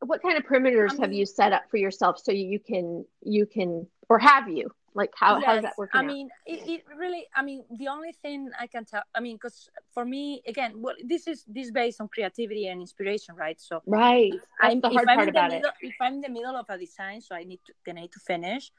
What 0.00 0.22
kind 0.22 0.36
of 0.36 0.44
perimeters 0.44 0.98
have 0.98 1.10
um, 1.10 1.12
you 1.12 1.26
set 1.26 1.52
up 1.52 1.64
for 1.70 1.76
yourself 1.78 2.18
so 2.18 2.32
you 2.32 2.58
can 2.58 3.04
you 3.22 3.46
can 3.46 3.86
or 4.08 4.18
have 4.18 4.48
you 4.48 4.70
like 4.94 5.10
how 5.16 5.38
yes, 5.38 5.46
how's 5.46 5.62
that 5.62 5.74
working? 5.76 6.00
I 6.00 6.04
mean, 6.04 6.28
it, 6.46 6.68
it, 6.68 6.84
really. 6.96 7.26
I 7.34 7.42
mean, 7.42 7.64
the 7.78 7.88
only 7.88 8.12
thing 8.12 8.50
I 8.58 8.68
can 8.68 8.84
tell. 8.84 9.02
I 9.14 9.20
mean, 9.20 9.36
because 9.36 9.68
for 9.92 10.04
me, 10.04 10.40
again, 10.46 10.74
well, 10.76 10.94
this 11.04 11.26
is 11.26 11.44
this 11.48 11.72
based 11.72 12.00
on 12.00 12.08
creativity 12.08 12.68
and 12.68 12.80
inspiration, 12.80 13.34
right? 13.34 13.60
So 13.60 13.82
right, 13.86 14.32
I'm 14.60 14.80
the 14.80 14.90
hard 14.90 15.06
part 15.06 15.28
about 15.28 15.50
middle, 15.50 15.70
it. 15.80 15.88
If 15.88 15.94
I'm 16.00 16.14
in 16.14 16.20
the 16.20 16.28
middle 16.28 16.56
of 16.56 16.66
a 16.68 16.78
design, 16.78 17.20
so 17.20 17.34
I 17.34 17.42
need 17.42 17.60
to 17.66 17.72
then 17.84 17.98
I 17.98 18.02
need 18.02 18.12
to 18.12 18.20
finish. 18.20 18.70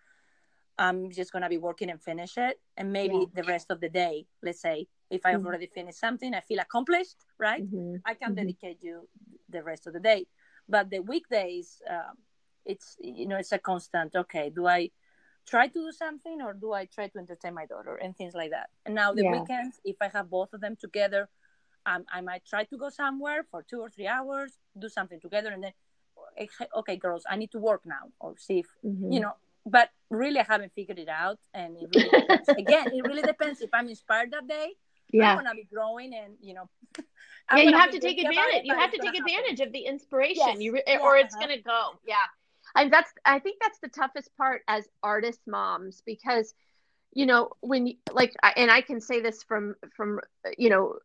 I'm 0.78 1.11
just 1.11 1.32
gonna 1.34 1.49
be 1.49 1.57
working 1.57 1.89
and 1.89 2.01
finish 2.01 2.38
it, 2.38 2.61
and 2.78 2.93
maybe 2.93 3.18
yeah. 3.18 3.41
the 3.41 3.43
rest 3.43 3.68
of 3.70 3.82
the 3.82 3.89
day. 3.89 4.26
Let's 4.41 4.61
say 4.61 4.88
if 5.09 5.26
I've 5.26 5.38
mm-hmm. 5.38 5.47
already 5.47 5.68
finished 5.68 5.99
something, 5.99 6.34
I 6.34 6.39
feel 6.39 6.59
accomplished, 6.59 7.18
right? 7.38 7.63
Mm-hmm. 7.63 7.95
I 8.05 8.13
can 8.13 8.30
mm-hmm. 8.30 8.36
dedicate 8.36 8.78
you 8.82 9.07
the 9.49 9.63
rest 9.63 9.86
of 9.86 9.93
the 9.93 9.99
day. 9.99 10.28
But 10.68 10.89
the 10.89 10.99
weekdays, 10.99 11.82
uh, 11.89 12.13
it's 12.66 12.95
you 13.01 13.28
know, 13.28 13.38
it's 13.38 13.51
a 13.51 13.59
constant. 13.59 14.16
Okay, 14.16 14.49
do 14.49 14.66
I? 14.66 14.91
Try 15.46 15.68
to 15.68 15.74
do 15.74 15.91
something 15.91 16.41
or 16.41 16.54
do 16.54 16.74
I 16.74 16.86
try 16.86 17.08
to 17.08 17.18
entertain 17.18 17.54
my 17.54 17.66
daughter 17.66 17.96
and 17.96 18.16
things 18.16 18.34
like 18.34 18.52
that. 18.52 18.70
And 18.86 18.96
now 18.96 19.14
the 19.14 19.24
yeah. 19.24 19.39
weekends, 19.39 19.80
if 19.84 19.98
I 20.02 20.10
have 20.10 20.30
both 20.30 20.54
of 20.54 20.62
them 20.62 20.76
together, 20.76 21.30
um, 21.86 22.06
I 22.12 22.22
might 22.22 22.46
try 22.46 22.64
to 22.64 22.78
go 22.78 22.89
somewhere 22.89 23.46
for 23.52 23.64
two 23.64 23.80
or 23.80 23.89
three 23.89 24.08
hours, 24.08 24.58
do 24.78 24.89
something 24.89 25.20
together, 25.20 25.50
and 25.52 25.64
then, 25.64 25.74
okay, 26.76 26.98
girls, 26.98 27.24
I 27.30 27.36
need 27.36 27.52
to 27.52 27.60
work 27.60 27.84
now 27.86 28.12
or 28.20 28.36
see 28.38 28.60
if, 28.60 28.68
mm-hmm. 28.84 29.12
you 29.12 29.20
know, 29.20 29.34
but 29.68 29.89
really 30.10 30.39
I 30.39 30.46
haven't 30.48 30.74
figured 30.74 30.98
it 30.98 31.10
out. 31.10 31.39
And 31.54 31.78
it 31.78 31.89
really. 31.93 32.39
Again, 32.60 32.88
it 32.88 33.06
really 33.06 33.22
depends 33.22 33.62
if 33.62 33.70
I'm 33.72 33.88
inspired 33.88 34.32
that 34.32 34.48
day. 34.48 34.74
Yeah. 35.12 35.36
I'm 35.36 35.46
to 35.46 35.52
be 35.54 35.68
growing 35.72 36.14
and, 36.16 36.34
you 36.41 36.56
know, 36.56 36.70
yeah, 37.56 37.62
you 37.62 37.78
have 37.78 37.91
to 37.91 38.00
take 38.00 38.18
advantage. 38.18 38.64
You 38.64 38.76
have 38.76 38.91
to 38.91 38.98
take 38.98 39.16
advantage 39.16 39.60
happen. 39.60 39.68
of 39.68 39.74
the 39.74 39.82
inspiration. 39.82 40.48
Yes. 40.48 40.60
You 40.60 40.74
re- 40.74 40.84
yeah, 40.88 40.98
or 40.98 41.18
it's 41.18 41.36
uh-huh. 41.36 41.46
going 41.46 41.58
to 41.58 41.64
go. 41.64 41.91
Yeah. 42.08 42.16
And 42.76 42.91
that's 42.91 43.11
I 43.26 43.39
think 43.39 43.57
that's 43.61 43.80
the 43.80 43.88
toughest 43.88 44.30
part 44.38 44.61
as 44.67 44.88
artist 45.01 45.39
moms 45.47 46.01
because 46.05 46.53
you 47.13 47.26
know 47.26 47.49
when 47.61 47.93
like 48.11 48.34
and 48.55 48.69
I 48.69 48.82
can 48.82 49.01
say 49.01 49.21
this 49.21 49.43
from 49.43 49.76
from 49.95 50.19
you 50.57 50.69
know 50.69 50.95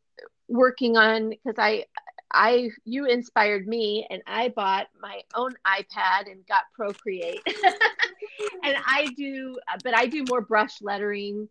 working 0.49 0.97
on 0.97 1.31
because 1.31 1.55
I 1.59 1.87
I 2.33 2.71
you 2.85 3.07
inspired 3.07 3.67
me 3.67 4.07
and 4.11 4.23
I 4.27 4.49
bought 4.49 4.89
my 5.01 5.21
own 5.35 5.53
iPad 5.67 6.31
and 6.31 6.47
got 6.47 6.63
Procreate. 6.75 7.41
and 8.65 8.77
I 8.87 9.09
do 9.17 9.59
but 9.85 9.97
I 9.97 10.07
do 10.07 10.25
more 10.29 10.41
brush 10.41 10.83
lettering. 10.83 11.49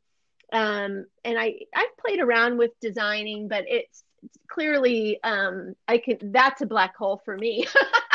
Um 0.51 1.05
and 1.23 1.39
I 1.39 1.59
I've 1.75 1.97
played 1.97 2.19
around 2.19 2.57
with 2.57 2.71
designing 2.81 3.47
but 3.47 3.65
it's, 3.67 4.03
it's 4.23 4.37
clearly 4.49 5.19
um 5.23 5.75
I 5.87 5.99
can 5.99 6.17
that's 6.31 6.61
a 6.61 6.65
black 6.65 6.95
hole 6.95 7.21
for 7.23 7.37
me. 7.37 7.65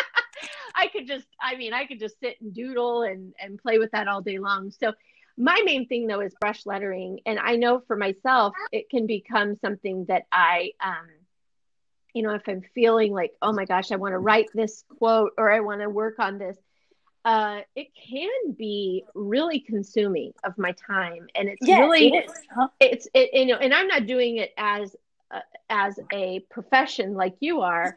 I 0.75 0.89
could 0.89 1.07
just 1.07 1.27
I 1.41 1.57
mean 1.57 1.73
I 1.73 1.87
could 1.87 2.01
just 2.01 2.19
sit 2.21 2.41
and 2.41 2.55
doodle 2.55 3.03
and 3.03 3.35
and 3.41 3.59
play 3.59 3.79
with 3.79 3.93
that 3.93 4.09
all 4.09 4.21
day 4.23 4.39
long. 4.39 4.71
So 4.71 4.93
my 5.37 5.61
main 5.65 5.87
thing 5.89 6.07
though 6.07 6.21
is 6.21 6.35
brush 6.41 6.65
lettering 6.67 7.21
and 7.27 7.39
I 7.39 7.57
know 7.57 7.81
for 7.87 7.97
myself 7.97 8.55
it 8.73 8.89
can 8.91 9.07
become 9.07 9.57
something 9.57 10.05
that 10.07 10.25
I 10.33 10.73
um 10.83 11.09
you 12.15 12.23
know, 12.23 12.31
if 12.31 12.43
I'm 12.49 12.63
feeling 12.75 13.13
like, 13.13 13.33
oh 13.43 13.53
my 13.53 13.65
gosh, 13.65 13.91
I 13.91 13.97
want 13.97 14.13
to 14.13 14.19
write 14.19 14.47
this 14.55 14.85
quote 14.99 15.33
or 15.37 15.53
I 15.53 15.61
want 15.61 15.81
to 15.81 15.91
work 15.91 16.21
on 16.21 16.39
this, 16.39 16.57
uh, 17.25 17.61
it 17.75 17.89
can 18.09 18.53
be 18.57 19.05
really 19.15 19.61
consuming 19.61 20.33
of 20.45 20.57
my 20.57 20.73
time, 20.73 21.27
and 21.35 21.49
it's 21.49 21.67
Yes, 21.67 21.81
really 21.81 22.09
it 22.09 22.25
is. 22.25 22.33
Huh? 22.55 22.69
it's 22.81 23.09
it 23.15 23.31
you 23.33 23.47
know, 23.47 23.57
and 23.57 23.75
I'm 23.75 23.89
not 23.89 24.07
doing 24.07 24.37
it 24.37 24.53
as 24.59 24.95
uh, 25.31 25.41
as 25.71 25.99
a 26.13 26.41
profession 26.51 27.15
like 27.15 27.35
you 27.41 27.63
are. 27.63 27.97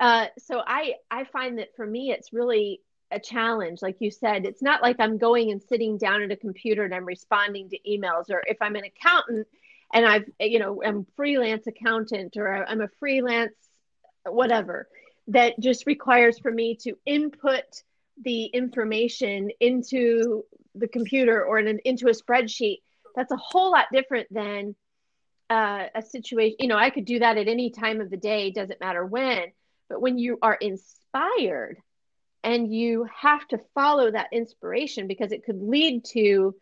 Uh, 0.00 0.26
so 0.38 0.60
I 0.66 0.94
I 1.10 1.24
find 1.24 1.58
that 1.58 1.74
for 1.76 1.86
me, 1.86 2.10
it's 2.10 2.32
really 2.32 2.80
a 3.10 3.20
challenge. 3.20 3.80
Like 3.80 3.96
you 4.00 4.10
said, 4.10 4.44
it's 4.44 4.62
not 4.62 4.82
like 4.82 4.96
I'm 4.98 5.18
going 5.18 5.50
and 5.50 5.62
sitting 5.62 5.98
down 5.98 6.22
at 6.22 6.32
a 6.32 6.36
computer 6.36 6.84
and 6.84 6.94
I'm 6.94 7.04
responding 7.04 7.70
to 7.70 7.78
emails, 7.88 8.30
or 8.30 8.42
if 8.46 8.56
I'm 8.60 8.76
an 8.76 8.84
accountant 8.84 9.46
and 9.92 10.04
I've, 10.04 10.28
you 10.40 10.58
know, 10.58 10.82
I'm 10.84 11.06
freelance 11.16 11.66
accountant 11.66 12.36
or 12.36 12.66
I'm 12.66 12.80
a 12.80 12.88
freelance 12.98 13.54
whatever 14.26 14.88
that 15.28 15.58
just 15.60 15.86
requires 15.86 16.38
for 16.38 16.50
me 16.50 16.76
to 16.76 16.96
input 17.06 17.82
the 18.22 18.44
information 18.46 19.50
into 19.60 20.44
the 20.74 20.88
computer 20.88 21.44
or 21.44 21.58
an, 21.58 21.78
into 21.84 22.08
a 22.08 22.12
spreadsheet. 22.12 22.78
That's 23.14 23.32
a 23.32 23.36
whole 23.36 23.70
lot 23.70 23.86
different 23.92 24.32
than 24.32 24.74
uh, 25.50 25.86
a 25.94 26.02
situation. 26.02 26.56
You 26.58 26.68
know, 26.68 26.76
I 26.76 26.90
could 26.90 27.04
do 27.04 27.20
that 27.20 27.38
at 27.38 27.48
any 27.48 27.70
time 27.70 28.00
of 28.00 28.10
the 28.10 28.16
day, 28.16 28.50
doesn't 28.50 28.80
matter 28.80 29.04
when. 29.04 29.52
But 29.88 30.00
when 30.00 30.18
you 30.18 30.38
are 30.42 30.54
inspired 30.54 31.78
and 32.42 32.72
you 32.72 33.06
have 33.20 33.46
to 33.48 33.58
follow 33.74 34.10
that 34.10 34.28
inspiration 34.32 35.06
because 35.08 35.32
it 35.32 35.44
could 35.44 35.60
lead 35.62 36.04
to 36.12 36.54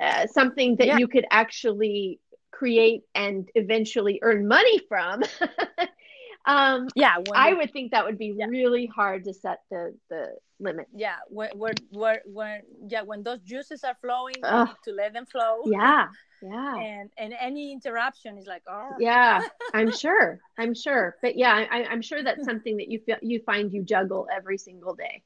uh, 0.00 0.26
something 0.26 0.76
that 0.76 0.86
Yeah. 0.86 0.98
you 0.98 1.08
could 1.08 1.26
actually 1.30 2.20
create 2.52 3.02
and 3.14 3.48
eventually 3.54 4.18
earn 4.22 4.46
money 4.48 4.78
from. 4.88 5.22
um, 6.46 6.88
Yeah, 6.94 7.18
when 7.18 7.38
I 7.38 7.54
would 7.54 7.72
think 7.72 7.92
that 7.92 8.04
would 8.04 8.18
be 8.18 8.32
Yeah. 8.32 8.46
really 8.46 8.86
hard 8.86 9.24
to 9.24 9.34
set 9.34 9.58
the 9.70 9.96
the 10.10 10.36
limit. 10.60 10.86
yeah, 10.94 11.16
when, 11.28 11.50
when, 11.56 11.74
when, 11.90 12.18
when, 12.26 12.62
yeah, 12.88 13.02
when 13.02 13.22
those 13.22 13.40
juices 13.40 13.84
are 13.84 13.96
flowing, 14.00 14.34
you 14.42 14.64
need 14.64 14.76
to 14.84 14.92
let 14.92 15.12
them 15.12 15.26
flow. 15.26 15.62
Yeah, 15.66 16.08
yeah, 16.42 16.76
And 16.76 17.10
and 17.16 17.34
any 17.40 17.72
interruption 17.72 18.38
is 18.38 18.46
like, 18.46 18.62
oh, 18.68 18.96
yeah. 18.98 19.42
I'm 19.74 19.90
sure. 19.90 20.40
I'm 20.56 20.74
sure. 20.74 21.16
But 21.22 21.36
yeah, 21.36 21.66
I, 21.70 21.84
I'm 21.84 22.02
sure 22.02 22.22
that's 22.22 22.44
something 22.44 22.76
that 22.78 22.88
you 22.88 22.98
feel 23.00 23.16
you 23.22 23.40
find 23.44 23.72
you 23.72 23.82
juggle 23.82 24.26
every 24.34 24.58
single 24.58 24.94
day. 24.94 25.22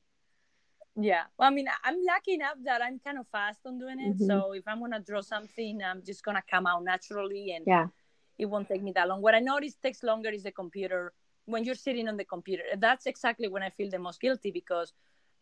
Yeah. 0.96 1.22
Well, 1.38 1.48
I 1.48 1.54
mean, 1.54 1.68
I'm 1.84 1.96
lucky 2.04 2.34
enough 2.34 2.56
that 2.64 2.82
I'm 2.82 2.98
kind 2.98 3.18
of 3.18 3.26
fast 3.28 3.60
on 3.64 3.78
doing 3.78 3.98
it. 3.98 4.18
Mhm. 4.18 4.26
So 4.26 4.52
if 4.52 4.64
I'm 4.66 4.80
gonna 4.80 5.00
draw 5.00 5.22
something, 5.22 5.82
I'm 5.82 6.02
just 6.04 6.22
gonna 6.22 6.42
come 6.50 6.66
out 6.66 6.84
naturally, 6.84 7.52
and 7.52 7.64
Yeah. 7.66 7.88
it 8.38 8.46
won't 8.46 8.68
take 8.68 8.82
me 8.82 8.92
that 8.92 9.08
long. 9.08 9.22
What 9.22 9.34
I 9.34 9.40
notice 9.40 9.74
takes 9.76 10.02
longer 10.02 10.28
is 10.30 10.42
the 10.42 10.52
computer. 10.52 11.12
When 11.46 11.64
you're 11.64 11.74
sitting 11.86 12.08
on 12.08 12.16
the 12.16 12.24
computer, 12.24 12.64
that's 12.76 13.06
exactly 13.06 13.48
when 13.48 13.62
I 13.62 13.70
feel 13.70 13.88
the 13.90 13.98
most 13.98 14.20
guilty 14.20 14.50
because 14.50 14.92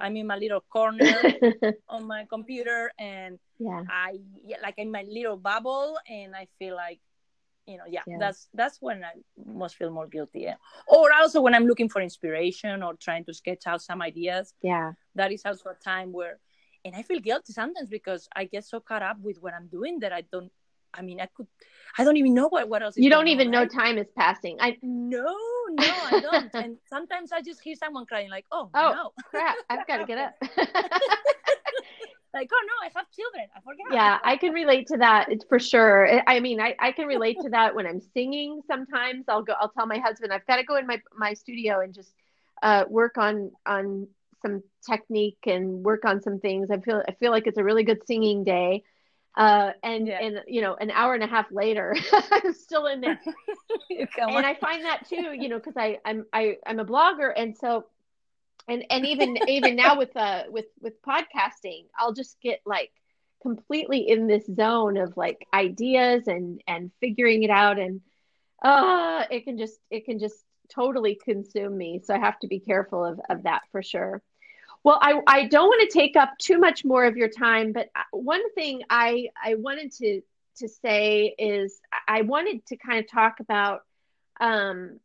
I'm 0.01 0.17
in 0.17 0.27
my 0.27 0.37
little 0.37 0.63
corner 0.73 1.13
on 1.89 2.07
my 2.07 2.25
computer, 2.29 2.91
and 2.99 3.39
yeah. 3.59 3.83
I 3.89 4.19
like 4.63 4.75
in 4.79 4.91
my 4.91 5.05
little 5.09 5.37
bubble, 5.37 5.97
and 6.09 6.35
I 6.35 6.49
feel 6.59 6.75
like, 6.75 7.01
you 7.67 7.77
know, 7.79 7.85
yeah, 7.87 8.03
Yeah. 8.07 8.17
that's 8.19 8.49
that's 8.55 8.79
when 8.81 9.05
I 9.05 9.13
must 9.63 9.77
feel 9.77 9.91
more 9.91 10.07
guilty. 10.07 10.41
Yeah. 10.41 10.57
Or 10.89 11.13
also 11.13 11.41
when 11.41 11.55
I'm 11.55 11.67
looking 11.67 11.89
for 11.89 12.01
inspiration 12.01 12.83
or 12.83 12.95
trying 12.95 13.25
to 13.27 13.35
sketch 13.35 13.65
out 13.67 13.81
some 13.83 14.01
ideas 14.03 14.55
Yeah. 14.63 14.93
that 15.15 15.31
is 15.33 15.43
also 15.45 15.71
a 15.71 15.75
time 15.93 16.13
where 16.13 16.39
and 16.87 16.95
i 16.97 17.03
feel 17.03 17.21
guilty 17.21 17.53
sometimes 17.53 17.91
because 17.91 18.27
i 18.35 18.43
get 18.55 18.65
so 18.65 18.81
caught 18.81 19.03
up 19.03 19.19
with 19.21 19.37
what 19.43 19.53
i'm 19.53 19.67
doing 19.69 19.99
that 20.01 20.13
i 20.15 20.23
don't 20.33 20.51
i 20.95 21.03
mean 21.03 21.21
i 21.21 21.29
could 21.35 21.47
i 21.99 22.05
don't 22.05 22.17
even 22.17 22.33
know 22.33 22.49
what, 22.49 22.71
what 22.71 22.83
else 22.83 22.97
is 22.97 23.05
You 23.05 23.11
don't 23.11 23.29
even 23.29 23.49
on, 23.49 23.53
know 23.55 23.65
right? 23.69 23.71
time 23.83 23.99
is 23.99 24.09
passing. 24.17 24.57
I 24.67 24.79
no 24.81 25.29
no 25.77 25.95
i 26.13 26.21
don't 26.21 26.51
and 26.55 26.77
sometimes 26.89 27.33
i 27.33 27.41
just 27.41 27.61
hear 27.61 27.75
someone 27.75 28.07
crying 28.07 28.31
like 28.31 28.47
oh, 28.53 28.71
Oh. 28.75 28.93
no 28.93 29.13
crap, 29.25 29.57
I've 29.69 29.87
got 29.87 29.99
to 29.99 30.05
get 30.05 30.19
up. 30.19 30.35
like 32.33 32.49
oh 32.53 32.63
no 32.67 32.87
i 32.87 32.91
have 32.95 33.07
children 33.11 33.47
i 33.57 33.61
forgot 33.61 33.87
yeah, 33.93 34.19
I 34.23 34.37
can 34.37 34.53
relate 34.53 34.87
to 34.89 34.99
that. 34.99 35.33
It's 35.33 35.45
for 35.49 35.59
sure. 35.59 36.07
I- 36.09 36.37
I 36.37 36.41
mean, 36.41 36.61
I, 36.61 36.77
I 36.79 36.93
can 36.93 37.09
relate 37.09 37.39
to 37.43 37.49
that 37.51 37.75
when 37.75 37.87
I'm 37.89 38.01
singing. 38.01 38.61
Sometimes 38.69 39.25
I'll 39.29 39.43
go. 39.43 39.55
I'll 39.61 39.71
tell 39.71 39.87
my 39.87 39.99
husband 39.99 40.33
I've 40.33 40.47
got 40.47 40.57
to 40.57 40.63
go 40.65 40.77
in 40.77 40.87
my 40.87 41.01
my 41.17 41.35
studio 41.35 41.81
and 41.81 41.93
just 41.93 42.15
uh, 42.63 42.85
work 42.89 43.19
on 43.19 43.51
on 43.67 44.07
some 44.47 44.63
technique 44.89 45.39
and 45.47 45.83
work 45.83 46.05
on 46.05 46.23
some 46.23 46.39
things. 46.39 46.71
I 46.71 46.79
feel 46.79 47.03
I 47.09 47.13
feel 47.15 47.33
like 47.33 47.49
it's 47.49 47.59
a 47.59 47.65
really 47.65 47.83
good 47.83 48.07
singing 48.07 48.45
day. 48.45 48.85
Uh, 49.37 49.73
and 49.83 50.09
Yeah. 50.09 50.19
and 50.21 50.41
you 50.47 50.61
know, 50.61 50.75
an 50.75 50.91
hour 50.91 51.15
and 51.15 51.23
a 51.23 51.27
half 51.27 51.51
later, 51.53 51.95
I'm 52.33 52.53
still 52.55 52.87
in 52.87 53.01
there. 53.01 53.19
And. 53.89 54.45
I 54.45 54.55
find 54.55 54.85
that 54.85 55.09
too, 55.09 55.33
you 55.33 55.49
know, 55.49 55.59
because 55.59 55.77
I 55.77 55.99
I'm 56.05 56.27
I 56.33 56.57
I'm 56.67 56.81
a 56.81 56.85
blogger, 56.85 57.33
and 57.35 57.57
so 57.57 57.87
and 58.69 58.85
and 58.91 59.07
even 59.07 59.37
even 59.47 59.77
now 59.77 59.97
with 59.99 60.17
uh 60.17 60.45
with 60.49 60.67
with 60.81 61.01
podcasting, 61.03 61.87
I'll 61.99 62.13
just 62.13 62.41
get 62.41 62.61
like 62.67 62.91
completely 63.43 64.09
in 64.09 64.27
this 64.27 64.47
zone 64.47 64.97
of 64.97 65.17
like 65.17 65.47
ideas 65.55 66.27
and 66.27 66.61
and 66.67 66.91
figuring 67.01 67.43
it 67.43 67.51
out, 67.51 67.79
and 67.79 68.01
uh 68.63 69.25
it 69.31 69.45
can 69.45 69.59
just 69.59 69.79
it 69.91 70.05
can 70.05 70.19
just 70.19 70.45
totally 70.75 71.19
consume 71.25 71.77
me. 71.77 72.01
So 72.05 72.15
I 72.15 72.19
have 72.19 72.39
to 72.41 72.49
be 72.49 72.61
careful 72.61 73.05
of 73.05 73.21
of 73.29 73.45
that 73.45 73.63
for 73.73 73.83
sure. 73.83 74.23
Well, 74.83 74.99
I, 75.01 75.21
I 75.27 75.47
don't 75.47 75.69
want 75.69 75.91
to 75.91 75.99
take 75.99 76.17
up 76.17 76.31
too 76.39 76.59
much 76.59 76.85
more 76.85 77.05
of 77.05 77.17
your 77.17 77.29
time, 77.29 77.73
but 77.73 77.89
uh, 77.95 78.03
one 78.13 78.43
thing 78.55 78.83
I, 78.89 79.29
I 79.43 79.57
wanted 79.57 79.93
to, 79.93 80.23
to 80.59 80.69
say 80.69 81.35
is 81.39 81.81
I 82.09 82.23
wanted 82.23 82.65
to 82.67 82.77
kind 82.77 82.99
of 82.99 83.11
talk 83.11 83.41
about 83.41 83.83
um, 84.41 84.99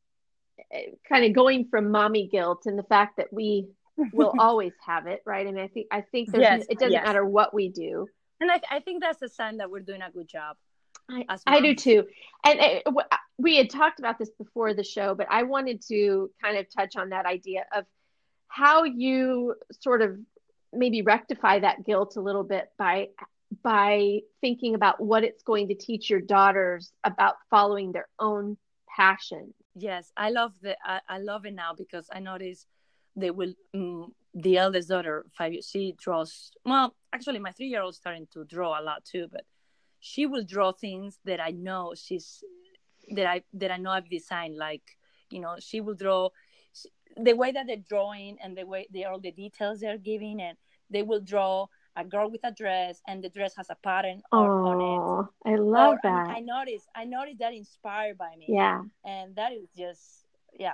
kind 1.07 1.25
of 1.25 1.33
going 1.33 1.65
from 1.65 1.91
mommy 1.91 2.27
guilt 2.27 2.63
and 2.65 2.79
the 2.79 2.83
fact 2.83 3.17
that 3.17 3.33
we 3.33 3.67
will 4.13 4.33
always 4.39 4.73
have 4.85 5.07
it, 5.07 5.21
right? 5.25 5.45
I 5.45 5.51
mean, 5.51 5.63
I 5.63 5.67
think 5.67 5.87
I 5.91 6.01
think 6.01 6.31
there's, 6.31 6.41
Yes, 6.41 6.65
it 6.69 6.79
doesn't 6.79 6.93
yes. 6.93 7.05
matter 7.05 7.25
what 7.25 7.53
we 7.53 7.69
do. 7.69 8.07
and 8.39 8.49
I, 8.49 8.61
I 8.71 8.79
think 8.79 9.01
that's 9.03 9.21
a 9.21 9.29
sign 9.29 9.57
that 9.57 9.69
we're 9.69 9.81
doing 9.81 10.01
a 10.01 10.09
good 10.09 10.29
job 10.29 10.55
I, 11.09 11.25
I 11.45 11.61
do 11.61 11.75
too. 11.75 12.05
And 12.45 12.81
uh, 12.85 12.91
we 13.37 13.57
had 13.57 13.69
talked 13.69 13.99
about 13.99 14.17
this 14.17 14.29
before 14.31 14.73
the 14.73 14.83
show, 14.83 15.13
but 15.15 15.27
I 15.29 15.43
wanted 15.43 15.81
to 15.87 16.31
kind 16.41 16.57
of 16.57 16.65
touch 16.73 16.95
on 16.95 17.09
that 17.09 17.25
idea 17.25 17.65
of 17.75 17.85
how 18.47 18.83
you 18.83 19.55
sort 19.81 20.01
of 20.01 20.17
maybe 20.73 21.01
rectify 21.01 21.59
that 21.59 21.85
guilt 21.85 22.15
a 22.17 22.21
little 22.21 22.43
bit 22.43 22.69
by 22.77 23.07
by 23.63 24.19
thinking 24.41 24.75
about 24.75 25.01
what 25.01 25.23
it's 25.23 25.43
going 25.43 25.67
to 25.67 25.75
teach 25.75 26.09
your 26.09 26.19
daughters 26.19 26.91
about 27.03 27.35
following 27.49 27.91
their 27.91 28.07
own 28.19 28.57
passion. 28.95 29.53
Yes, 29.75 30.11
I 30.17 30.29
love 30.29 30.53
the 30.61 30.75
I, 30.83 31.01
I 31.07 31.19
love 31.19 31.45
it 31.45 31.53
now 31.53 31.73
because 31.77 32.09
I 32.11 32.19
notice 32.19 32.65
they 33.15 33.31
will 33.31 33.53
mm, 33.75 34.07
the 34.33 34.57
eldest 34.57 34.89
daughter 34.89 35.25
five 35.37 35.53
she 35.65 35.95
draws 35.97 36.51
well 36.65 36.93
actually 37.13 37.39
my 37.39 37.51
three 37.51 37.67
year 37.67 37.81
old 37.81 37.95
starting 37.95 38.27
to 38.33 38.43
draw 38.43 38.79
a 38.79 38.83
lot 38.83 39.05
too 39.05 39.27
but 39.31 39.45
she 40.01 40.25
will 40.25 40.43
draw 40.43 40.73
things 40.73 41.19
that 41.23 41.39
I 41.39 41.51
know 41.51 41.93
she's 41.95 42.43
that 43.11 43.25
I 43.25 43.43
that 43.53 43.71
I 43.71 43.77
know 43.77 43.91
I've 43.91 44.09
designed 44.09 44.57
like 44.57 44.83
you 45.29 45.39
know 45.39 45.55
she 45.59 45.79
will 45.79 45.95
draw 45.95 46.29
the 47.17 47.33
way 47.33 47.51
that 47.51 47.67
they're 47.67 47.77
drawing 47.89 48.37
and 48.43 48.57
the 48.57 48.65
way 48.65 48.87
they 48.93 49.03
all 49.05 49.19
the 49.19 49.31
details 49.31 49.79
they're 49.79 49.97
giving 49.97 50.41
and 50.41 50.57
they 50.89 51.01
will 51.01 51.21
draw 51.21 51.65
a 51.95 52.03
girl 52.03 52.29
with 52.29 52.41
a 52.43 52.51
dress 52.51 53.01
and 53.07 53.23
the 53.23 53.29
dress 53.29 53.55
has 53.55 53.69
a 53.69 53.75
pattern 53.75 54.21
on, 54.31 54.45
on 54.49 54.81
it 54.81 54.99
Oh, 54.99 55.29
I 55.45 55.55
love 55.55 55.97
Or, 56.03 56.07
I, 56.09 56.11
that. 56.27 56.29
I 56.37 56.39
noticed 56.41 56.87
I 56.95 57.05
noticed 57.05 57.39
that 57.39 57.53
inspired 57.53 58.17
by 58.17 58.35
me 58.37 58.45
Yeah. 58.49 58.81
and 59.05 59.35
that 59.35 59.53
is 59.53 59.67
just 59.77 60.25
yeah 60.57 60.73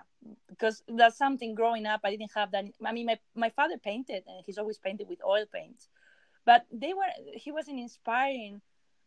because 0.50 0.84
that's 0.88 1.18
something 1.18 1.56
growing 1.56 1.86
up 1.88 2.02
i 2.04 2.12
didn't 2.12 2.32
have 2.36 2.52
that 2.52 2.66
i 2.86 2.92
mean 2.92 3.08
my, 3.08 3.18
my 3.36 3.50
father 3.50 3.78
painted 3.80 4.24
and 4.28 4.44
he's 4.46 4.60
always 4.60 4.78
painted 4.78 5.08
with 5.10 5.20
oil 5.26 5.46
paints 5.52 5.90
but 6.46 6.66
they 6.72 6.94
were 6.94 7.10
he 7.34 7.52
wasn't 7.52 7.80
inspiring 7.80 8.62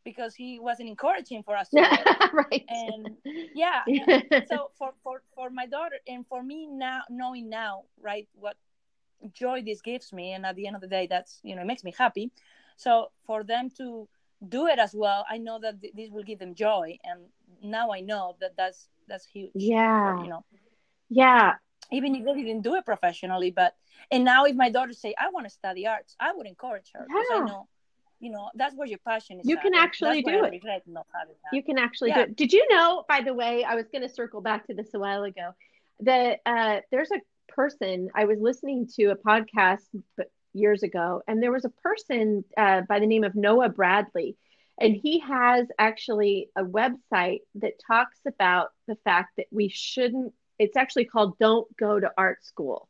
because 0.05 0.35
he 0.35 0.59
wasn't 0.61 0.89
encouraging 0.89 1.43
for 1.43 1.57
us 1.57 1.69
to 1.71 1.83
right. 2.33 2.69
and 2.69 3.17
yeah 3.55 3.83
so 4.45 4.71
for, 4.79 4.93
for 5.03 5.23
for 5.35 5.51
my 5.51 5.67
daughter 5.67 5.97
and 6.07 6.27
for 6.27 6.43
me 6.43 6.67
now 6.67 7.03
knowing 7.11 7.49
now 7.49 7.85
right 8.01 8.29
what 8.35 8.57
joy 9.33 9.63
this 9.63 9.81
gives 9.83 10.13
me 10.13 10.33
and 10.33 10.45
at 10.47 10.57
the 10.57 10.67
end 10.67 10.77
of 10.77 10.83
the 10.83 10.89
day 10.89 11.07
that's 11.09 11.41
you 11.43 11.55
know 11.55 11.63
it 11.63 11.67
makes 11.67 11.85
me 11.85 11.93
happy. 11.97 12.31
So 12.77 13.11
for 13.25 13.43
them 13.45 13.69
to 13.79 14.09
do 14.47 14.67
it 14.67 14.79
as 14.79 14.95
well 14.95 15.25
i 15.31 15.37
know 15.39 15.59
that 15.61 15.81
th- 15.81 15.95
this 15.95 16.11
will 16.11 16.23
give 16.23 16.39
them 16.39 16.55
joy. 16.55 16.99
And 17.05 17.21
now 17.63 17.91
i 17.93 18.01
know 18.01 18.37
that 18.41 18.57
that's 18.57 18.89
that's 19.09 19.27
huge 19.27 19.73
yeah. 19.75 20.15
you 20.19 20.29
know. 20.29 20.45
Yeah. 21.09 21.55
Even 21.91 22.15
if 22.15 22.25
they 22.25 22.35
didn't 22.43 22.63
do 22.63 22.75
it 22.75 22.85
professionally 22.85 23.51
but 23.51 23.77
and 24.11 24.25
now 24.25 24.45
if 24.45 24.55
my 24.57 24.71
daughter 24.71 24.93
say 24.93 25.15
i 25.19 25.29
want 25.31 25.47
to 25.47 25.51
study 25.51 25.87
arts 25.87 26.17
i 26.21 26.33
would 26.33 26.47
encourage 26.47 26.91
her 26.95 27.09
because 27.13 27.31
Yeah. 27.31 27.37
i 27.37 27.41
know 27.41 27.69
you 28.25 28.31
know 28.31 28.51
that's 28.55 28.75
where 28.77 28.87
your 28.89 28.99
passion 29.11 29.41
is 29.41 29.49
You 29.49 29.57
can 29.59 29.75
and 29.75 29.83
actually 29.85 30.20
that's 30.20 30.22
do 30.22 30.45
it. 30.45 30.53
regret 30.53 30.83
not 30.87 31.07
having 31.18 31.37
that. 31.45 31.57
you 31.57 31.62
can 31.62 31.79
actually 31.79 32.11
Yeah. 32.11 32.16
do 32.18 32.20
it 32.22 32.37
did 32.37 32.53
you 32.53 32.66
know 32.70 33.05
by 33.09 33.20
the 33.22 33.35
way 33.35 33.64
i 33.64 33.75
was 33.75 33.87
going 33.93 34.03
to 34.03 34.09
circle 34.09 34.41
back 34.41 34.66
to 34.68 34.75
this 34.75 34.95
a 34.95 34.99
while 34.99 35.25
ago 35.25 35.51
that 36.01 36.41
uh, 36.47 36.81
there's 36.91 37.11
a 37.12 37.20
person 37.49 38.09
i 38.14 38.25
was 38.25 38.39
listening 38.41 38.87
to 38.97 39.05
a 39.07 39.16
podcast 39.16 39.87
years 40.55 40.83
ago 40.83 41.22
and 41.29 41.43
there 41.43 41.53
was 41.53 41.64
a 41.64 41.75
person 41.89 42.45
uh, 42.57 42.81
by 42.89 42.99
the 43.01 43.07
name 43.07 43.25
of 43.25 43.35
noah 43.35 43.68
bradley 43.68 44.37
and 44.81 44.97
he 44.97 45.20
has 45.20 45.68
actually 45.79 46.49
a 46.57 46.64
website 46.64 47.41
that 47.55 47.72
talks 47.87 48.20
about 48.27 48.68
the 48.89 48.97
fact 49.05 49.31
that 49.37 49.47
we 49.51 49.68
shouldn't 49.68 50.33
it's 50.59 50.77
actually 50.77 51.05
called 51.05 51.37
don't 51.39 51.68
go 51.77 51.99
to 52.01 52.11
art 52.16 52.45
school 52.45 52.89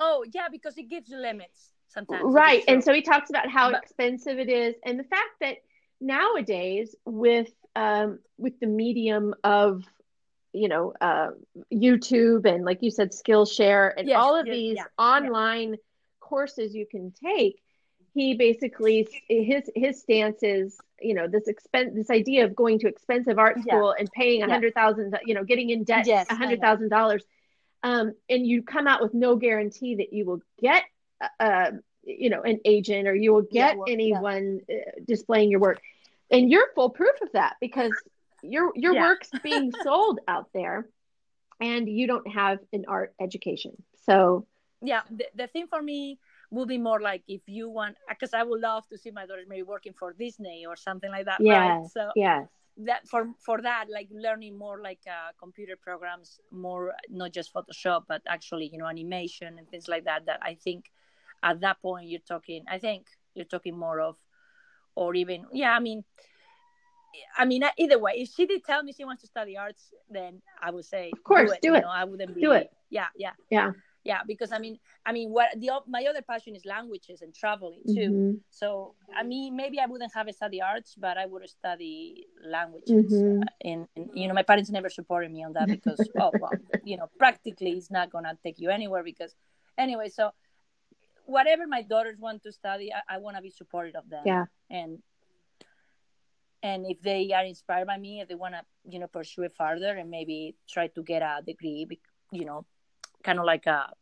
oh 0.00 0.24
yeah 0.32 0.48
because 0.50 0.76
it 0.78 0.88
gives 0.88 1.08
you 1.10 1.18
limits 1.18 1.75
sometimes 1.96 2.32
right 2.32 2.62
and 2.68 2.82
so 2.84 2.92
he 2.92 3.02
talks 3.02 3.30
about 3.30 3.48
how 3.48 3.70
But- 3.70 3.82
expensive 3.82 4.38
it 4.38 4.48
is 4.48 4.74
and 4.84 4.98
the 4.98 5.04
fact 5.04 5.30
that 5.40 5.56
nowadays 6.00 6.94
with 7.04 7.50
um, 7.74 8.18
with 8.38 8.58
the 8.60 8.66
medium 8.66 9.34
of 9.44 9.82
you 10.52 10.68
know 10.68 10.92
uh, 11.00 11.30
youtube 11.72 12.46
and 12.46 12.64
like 12.64 12.78
you 12.82 12.90
said 12.90 13.10
skillshare 13.12 13.92
and 13.96 14.08
Yes, 14.08 14.16
all 14.16 14.36
of 14.38 14.46
yes, 14.46 14.56
these 14.56 14.76
yeah, 14.76 14.84
online 14.98 15.76
courses 16.20 16.74
you 16.74 16.86
can 16.90 17.12
take 17.24 17.60
he 18.14 18.34
basically 18.34 19.08
his 19.28 19.70
his 19.74 20.00
stance 20.00 20.42
is 20.42 20.78
you 21.00 21.14
know 21.14 21.26
this 21.28 21.48
expense 21.48 21.92
this 21.94 22.10
idea 22.10 22.44
of 22.44 22.54
going 22.54 22.78
to 22.78 22.88
expensive 22.88 23.38
art 23.38 23.60
Yeah. 23.64 23.74
school 23.74 23.94
and 23.98 24.10
paying 24.12 24.42
a 24.42 24.46
Yeah. 24.46 24.54
hundred 24.54 24.74
thousand 24.74 25.16
you 25.24 25.34
know 25.34 25.44
getting 25.44 25.70
in 25.70 25.84
debt 25.84 26.06
Yes, 26.06 26.26
a 26.30 26.34
I 26.34 26.36
hundred 26.36 26.60
thousand 26.60 26.88
dollars 26.88 27.24
um, 27.82 28.12
and 28.28 28.46
you 28.46 28.62
come 28.62 28.86
out 28.86 29.02
with 29.02 29.14
no 29.14 29.36
guarantee 29.36 29.96
that 29.96 30.12
you 30.12 30.24
will 30.26 30.40
get 30.60 30.82
uh, 31.40 31.70
you 32.06 32.30
know 32.30 32.42
an 32.42 32.60
agent 32.64 33.08
or 33.08 33.14
you 33.14 33.34
will 33.34 33.46
Yeah, 33.50 33.70
get 33.70 33.76
well, 33.76 33.88
anyone 33.88 34.60
uh, 34.70 34.74
displaying 35.06 35.50
your 35.50 35.60
work. 35.60 35.80
And 36.30 36.50
you're 36.50 36.68
full 36.74 36.90
proof 36.90 37.20
of 37.22 37.32
that 37.32 37.56
because 37.60 38.02
your 38.42 38.72
your 38.76 38.94
Yeah. 38.94 38.98
work's 38.98 39.32
being 39.42 39.72
sold 39.72 40.20
out 40.28 40.48
there 40.54 40.88
and 41.60 41.88
you 41.88 42.06
don't 42.06 42.28
have 42.28 42.58
an 42.72 42.84
art 42.88 43.14
education. 43.20 43.72
So 44.04 44.46
yeah 44.82 45.02
the, 45.10 45.26
the 45.34 45.46
thing 45.46 45.66
for 45.66 45.82
me 45.82 46.18
will 46.50 46.66
be 46.66 46.78
more 46.78 47.00
like 47.00 47.22
if 47.28 47.42
you 47.46 47.68
want 47.68 47.96
because 48.08 48.34
i 48.34 48.42
would 48.42 48.60
love 48.60 48.86
to 48.88 48.98
see 48.98 49.10
my 49.10 49.26
daughter 49.26 49.42
maybe 49.48 49.62
working 49.62 49.92
for 49.92 50.12
disney 50.12 50.64
or 50.66 50.76
something 50.76 51.10
like 51.10 51.24
that 51.26 51.40
yeah 51.40 51.46
right 51.46 51.84
so 51.84 52.10
yes. 52.14 52.46
that 52.76 53.06
for 53.08 53.28
for 53.38 53.60
that 53.62 53.86
like 53.92 54.08
learning 54.12 54.56
more 54.56 54.80
like 54.82 55.00
uh, 55.06 55.32
computer 55.38 55.76
programs 55.76 56.40
more 56.50 56.92
not 57.10 57.32
just 57.32 57.52
photoshop 57.52 58.02
but 58.08 58.22
actually 58.26 58.68
you 58.72 58.78
know 58.78 58.86
animation 58.86 59.58
and 59.58 59.68
things 59.68 59.88
like 59.88 60.04
that 60.04 60.26
that 60.26 60.38
i 60.42 60.54
think 60.54 60.90
at 61.42 61.60
that 61.60 61.80
point 61.80 62.08
you're 62.08 62.20
talking 62.20 62.64
i 62.68 62.78
think 62.78 63.06
you're 63.34 63.44
talking 63.44 63.76
more 63.78 64.00
of 64.00 64.16
or 64.94 65.14
even 65.14 65.44
yeah 65.52 65.72
i 65.72 65.80
mean 65.80 66.04
i 67.38 67.44
mean 67.44 67.62
either 67.78 67.98
way 67.98 68.12
if 68.16 68.28
she 68.34 68.46
did 68.46 68.64
tell 68.64 68.82
me 68.82 68.92
she 68.92 69.04
wants 69.04 69.22
to 69.22 69.26
study 69.26 69.56
arts 69.56 69.92
then 70.10 70.40
i 70.62 70.70
would 70.70 70.84
say 70.84 71.10
Of 71.12 71.22
course, 71.24 71.52
it, 71.52 71.62
do 71.62 71.68
you 71.70 71.76
it. 71.76 71.80
know, 71.82 71.88
i 71.88 72.04
wouldn't 72.04 72.34
be 72.34 72.40
Do 72.40 72.52
it. 72.52 72.70
yeah 72.90 73.06
yeah 73.16 73.32
Yeah. 73.50 73.72
yeah 74.04 74.20
because 74.26 74.52
i 74.52 74.58
mean 74.58 74.78
i 75.04 75.12
mean 75.12 75.30
what 75.30 75.48
the 75.58 75.70
my 75.86 76.04
other 76.08 76.22
passion 76.22 76.54
is 76.54 76.64
languages 76.64 77.22
and 77.22 77.34
traveling 77.34 77.82
too 77.86 78.10
Mhm. 78.12 78.40
so 78.50 78.94
I 79.14 79.22
mean, 79.22 79.54
maybe 79.56 79.78
I 79.80 79.86
wouldn't 79.86 80.12
have 80.14 80.28
studied 80.34 80.60
arts, 80.62 80.94
but 80.98 81.16
I 81.16 81.26
would 81.26 81.48
study 81.48 82.26
languages. 82.44 83.12
Mhm. 83.12 83.42
Uh, 83.42 83.46
and, 83.62 83.88
and 83.96 84.10
you 84.14 84.28
know, 84.28 84.34
my 84.34 84.42
parents 84.42 84.70
never 84.70 84.88
supported 84.90 85.30
me 85.30 85.44
on 85.44 85.52
that 85.54 85.68
because, 85.70 86.00
oh 86.22 86.32
well, 86.40 86.58
you 86.84 86.96
know, 86.96 87.08
practically 87.18 87.72
it's 87.78 87.90
not 87.90 88.10
gonna 88.10 88.36
take 88.42 88.58
you 88.58 88.70
anywhere 88.70 89.02
because, 89.02 89.34
anyway. 89.78 90.08
So, 90.08 90.32
whatever 91.26 91.66
my 91.66 91.82
daughters 91.82 92.16
want 92.18 92.42
to 92.44 92.52
study, 92.52 92.92
I, 92.92 93.16
I 93.16 93.18
want 93.18 93.36
to 93.36 93.42
be 93.42 93.50
supportive 93.50 93.96
of 93.96 94.08
them. 94.08 94.22
Yeah. 94.24 94.44
And 94.70 95.02
and 96.62 96.86
if 96.88 97.00
they 97.02 97.32
are 97.32 97.44
inspired 97.44 97.86
by 97.86 97.98
me, 97.98 98.20
if 98.20 98.28
they 98.28 98.34
want 98.34 98.54
to, 98.54 98.62
you 98.88 98.98
know, 98.98 99.06
pursue 99.06 99.42
it 99.42 99.52
further 99.56 99.96
and 99.96 100.10
maybe 100.10 100.56
try 100.68 100.88
to 100.88 101.02
get 101.02 101.22
a 101.22 101.42
degree, 101.46 101.86
you 102.32 102.44
know, 102.44 102.64
kind 103.22 103.38
of 103.38 103.44
like 103.44 103.66
a 103.66 103.92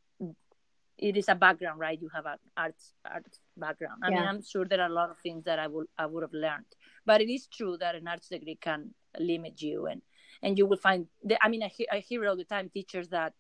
it 0.97 1.17
is 1.17 1.29
a 1.29 1.35
background, 1.35 1.81
right? 1.81 2.01
You 2.01 2.09
have 2.15 2.27
an 2.27 2.39
arts 2.57 2.95
arts 3.05 3.41
background. 3.57 4.03
I 4.05 4.11
mean, 4.11 4.23
I'm 4.23 4.43
sure 4.43 4.65
there 4.65 4.81
are 4.81 4.89
a 4.89 4.93
lot 4.93 5.11
of 5.11 5.19
things 5.19 5.45
that 5.45 5.59
I 5.59 5.67
would 5.67 5.89
I 5.99 6.07
would 6.07 6.23
have 6.23 6.33
learned, 6.33 6.67
but 7.05 7.21
it 7.21 7.33
is 7.33 7.49
true 7.49 7.77
that 7.79 7.95
an 7.95 8.07
arts 8.07 8.29
degree 8.29 8.57
can 8.61 8.95
limit 9.19 9.61
you, 9.61 9.87
and 9.87 10.03
and 10.43 10.57
you 10.57 10.67
will 10.67 10.77
find. 10.77 11.07
The, 11.25 11.37
I 11.45 11.49
mean, 11.49 11.63
I 11.63 11.69
hear, 11.69 11.87
I 11.91 11.99
hear 11.99 12.27
all 12.29 12.37
the 12.37 12.45
time 12.45 12.71
teachers 12.71 13.09
that 13.09 13.33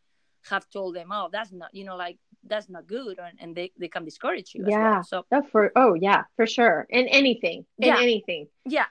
have 0.51 0.69
told 0.69 0.97
them, 0.97 1.09
"Oh, 1.13 1.29
that's 1.31 1.53
not," 1.53 1.73
you 1.73 1.85
know, 1.85 1.97
like 1.97 2.19
that's 2.47 2.69
not 2.69 2.87
good, 2.87 3.19
and, 3.19 3.39
and 3.41 3.57
they 3.57 3.73
they 3.79 3.89
can 3.89 4.05
discourage 4.05 4.55
you. 4.55 4.65
Yeah. 4.67 5.01
As 5.01 5.13
well. 5.13 5.25
So 5.25 5.27
oh 5.33 5.43
for 5.51 5.73
oh 5.77 5.95
yeah 5.95 6.25
for 6.37 6.47
sure 6.47 6.87
in 6.91 7.09
anything 7.09 7.67
in 7.79 7.89
Yeah. 7.89 8.01
anything 8.01 8.49
yeah, 8.65 8.87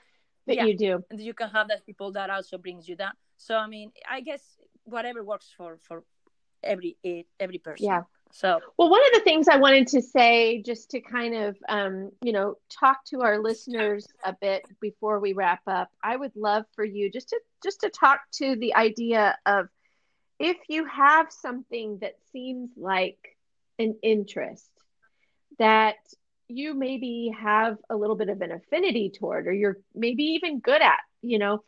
that 0.46 0.56
Yeah. 0.56 0.64
you 0.66 0.76
do 0.76 1.04
and 1.10 1.20
you 1.20 1.34
can 1.34 1.48
have 1.50 1.68
that 1.68 1.84
people 1.86 2.12
that 2.12 2.30
also 2.30 2.58
brings 2.58 2.88
you 2.88 2.96
down. 2.96 3.12
So 3.36 3.56
I 3.56 3.66
mean, 3.66 3.92
I 4.08 4.20
guess 4.20 4.42
whatever 4.84 5.22
works 5.24 5.52
for 5.56 5.78
for 5.82 6.04
every 6.62 6.96
every 7.40 7.58
person. 7.58 7.86
Yeah. 7.86 8.02
So 8.32 8.60
Well, 8.76 8.90
one 8.90 9.00
of 9.06 9.12
the 9.12 9.20
things 9.20 9.46
I 9.46 9.58
wanted 9.58 9.86
to 9.88 10.02
say, 10.02 10.60
just 10.62 10.90
to 10.90 11.00
kind 11.00 11.36
of, 11.36 11.56
um, 11.68 12.10
you 12.20 12.32
know, 12.32 12.56
talk 12.68 13.04
to 13.06 13.20
our 13.22 13.38
listeners 13.38 14.08
a 14.24 14.34
bit 14.40 14.62
before 14.80 15.20
we 15.20 15.34
wrap 15.34 15.60
up, 15.68 15.88
I 16.02 16.16
would 16.16 16.34
love 16.34 16.64
for 16.74 16.84
you 16.84 17.10
just 17.12 17.28
to 17.28 17.38
just 17.62 17.82
to 17.82 17.90
talk 17.90 18.20
to 18.32 18.56
the 18.56 18.74
idea 18.74 19.38
of 19.46 19.68
if 20.40 20.56
you 20.68 20.84
have 20.86 21.30
something 21.30 21.98
that 22.00 22.16
seems 22.32 22.70
like 22.76 23.33
an 23.78 23.96
interest 24.02 24.70
that 25.58 25.96
you 26.48 26.74
maybe 26.74 27.32
have 27.38 27.78
a 27.88 27.96
little 27.96 28.16
bit 28.16 28.28
of 28.28 28.40
an 28.42 28.52
affinity 28.52 29.10
toward, 29.10 29.46
or 29.46 29.52
you're 29.52 29.78
maybe 29.94 30.24
even 30.24 30.60
good 30.60 30.82
at, 30.82 30.98
you 31.22 31.38
know, 31.38 31.62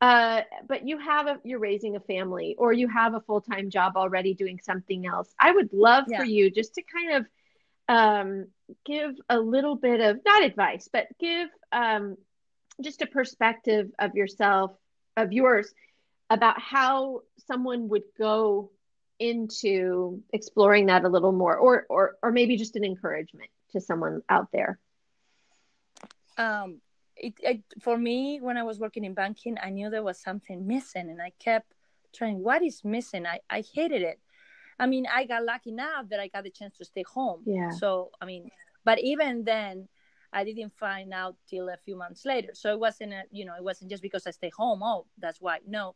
uh, 0.00 0.40
but 0.68 0.86
you 0.86 0.98
have 0.98 1.26
a 1.26 1.38
you're 1.44 1.60
raising 1.60 1.96
a 1.96 2.00
family 2.00 2.56
or 2.58 2.72
you 2.72 2.88
have 2.88 3.14
a 3.14 3.20
full-time 3.20 3.70
job 3.70 3.92
already 3.96 4.34
doing 4.34 4.58
something 4.62 5.06
else 5.06 5.32
i 5.38 5.52
would 5.52 5.72
love 5.72 6.04
Yeah. 6.08 6.18
for 6.18 6.24
you 6.24 6.50
just 6.50 6.74
to 6.74 6.82
kind 6.82 7.12
of 7.16 7.26
um, 7.88 8.46
give 8.84 9.12
a 9.28 9.38
little 9.38 9.76
bit 9.76 10.00
of 10.00 10.18
not 10.24 10.42
advice 10.42 10.88
but 10.92 11.06
give 11.20 11.48
um, 11.72 12.16
just 12.82 13.02
a 13.02 13.06
perspective 13.06 13.90
of 13.98 14.14
yourself 14.14 14.72
of 15.16 15.32
yours 15.32 15.72
about 16.30 16.60
how 16.60 17.20
someone 17.46 17.88
would 17.88 18.02
go 18.18 18.70
into 19.22 20.20
exploring 20.32 20.86
that 20.86 21.04
a 21.04 21.08
little 21.08 21.30
more 21.30 21.56
or 21.56 21.86
or 21.88 22.16
or 22.22 22.32
maybe 22.32 22.56
just 22.56 22.74
an 22.74 22.84
encouragement 22.84 23.50
to 23.70 23.80
someone 23.80 24.20
out 24.28 24.48
there? 24.52 24.78
Um 26.36 26.80
it, 27.16 27.34
it 27.40 27.62
for 27.80 27.96
me 27.96 28.40
when 28.40 28.56
i 28.56 28.62
was 28.62 28.80
working 28.80 29.04
in 29.04 29.14
banking 29.14 29.56
i 29.62 29.68
knew 29.68 29.90
there 29.90 30.02
was 30.02 30.18
something 30.18 30.66
missing 30.66 31.10
and 31.10 31.20
i 31.20 31.30
kept 31.38 31.70
trying 32.16 32.42
what 32.42 32.62
is 32.62 32.82
missing? 32.84 33.26
I 33.26 33.38
i 33.48 33.62
hated 33.74 34.02
it. 34.02 34.18
I 34.78 34.86
mean 34.86 35.06
i 35.06 35.24
got 35.24 35.44
lucky 35.44 35.70
enough 35.70 36.08
that 36.10 36.20
i 36.20 36.28
got 36.28 36.44
the 36.44 36.50
chance 36.50 36.76
to 36.78 36.84
stay 36.84 37.04
home. 37.06 37.42
Yeah. 37.46 37.70
so 37.70 38.10
i 38.20 38.24
mean 38.24 38.50
but 38.84 38.98
even 38.98 39.44
then 39.44 39.88
i 40.32 40.42
didn't 40.42 40.72
find 40.76 41.12
out 41.12 41.36
till 41.48 41.68
a 41.68 41.76
few 41.84 41.96
months 41.96 42.24
later. 42.24 42.52
So 42.54 42.72
it 42.72 42.80
wasn't 42.80 43.12
a, 43.12 43.22
you 43.30 43.44
know 43.44 43.54
it 43.54 43.62
wasn't 43.62 43.90
just 43.90 44.02
because 44.02 44.26
i 44.26 44.32
stay 44.32 44.50
home 44.50 44.82
oh 44.82 45.06
that's 45.18 45.40
why. 45.40 45.58
No 45.66 45.94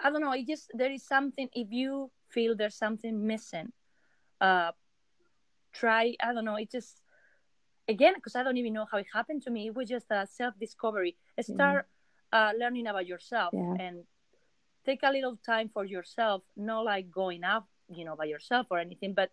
i 0.00 0.10
don't 0.10 0.20
know 0.20 0.32
it 0.32 0.46
just 0.46 0.70
there 0.74 0.90
is 0.92 1.04
something 1.06 1.48
if 1.54 1.68
you 1.70 2.10
feel 2.28 2.54
there's 2.56 2.76
something 2.76 3.26
missing 3.26 3.72
uh 4.40 4.72
try 5.72 6.14
i 6.22 6.32
don't 6.32 6.44
know 6.44 6.56
it 6.56 6.70
just 6.70 7.00
again 7.88 8.14
because 8.14 8.34
i 8.36 8.42
don't 8.42 8.56
even 8.56 8.72
know 8.72 8.86
how 8.90 8.98
it 8.98 9.06
happened 9.12 9.42
to 9.42 9.50
me 9.50 9.68
it 9.68 9.74
was 9.74 9.88
just 9.88 10.06
a 10.10 10.26
self-discovery. 10.26 11.16
Start 11.40 11.86
uh, 12.32 12.52
learning 12.58 12.86
about 12.86 13.06
yourself 13.06 13.52
Yeah. 13.54 13.74
and 13.78 14.04
take 14.84 15.00
a 15.02 15.10
little 15.10 15.36
time 15.44 15.68
for 15.72 15.84
yourself 15.84 16.42
not 16.56 16.84
like 16.84 17.10
going 17.10 17.44
out 17.44 17.64
you 17.88 18.04
know 18.04 18.16
by 18.16 18.24
yourself 18.24 18.66
or 18.70 18.78
anything 18.78 19.14
but 19.14 19.30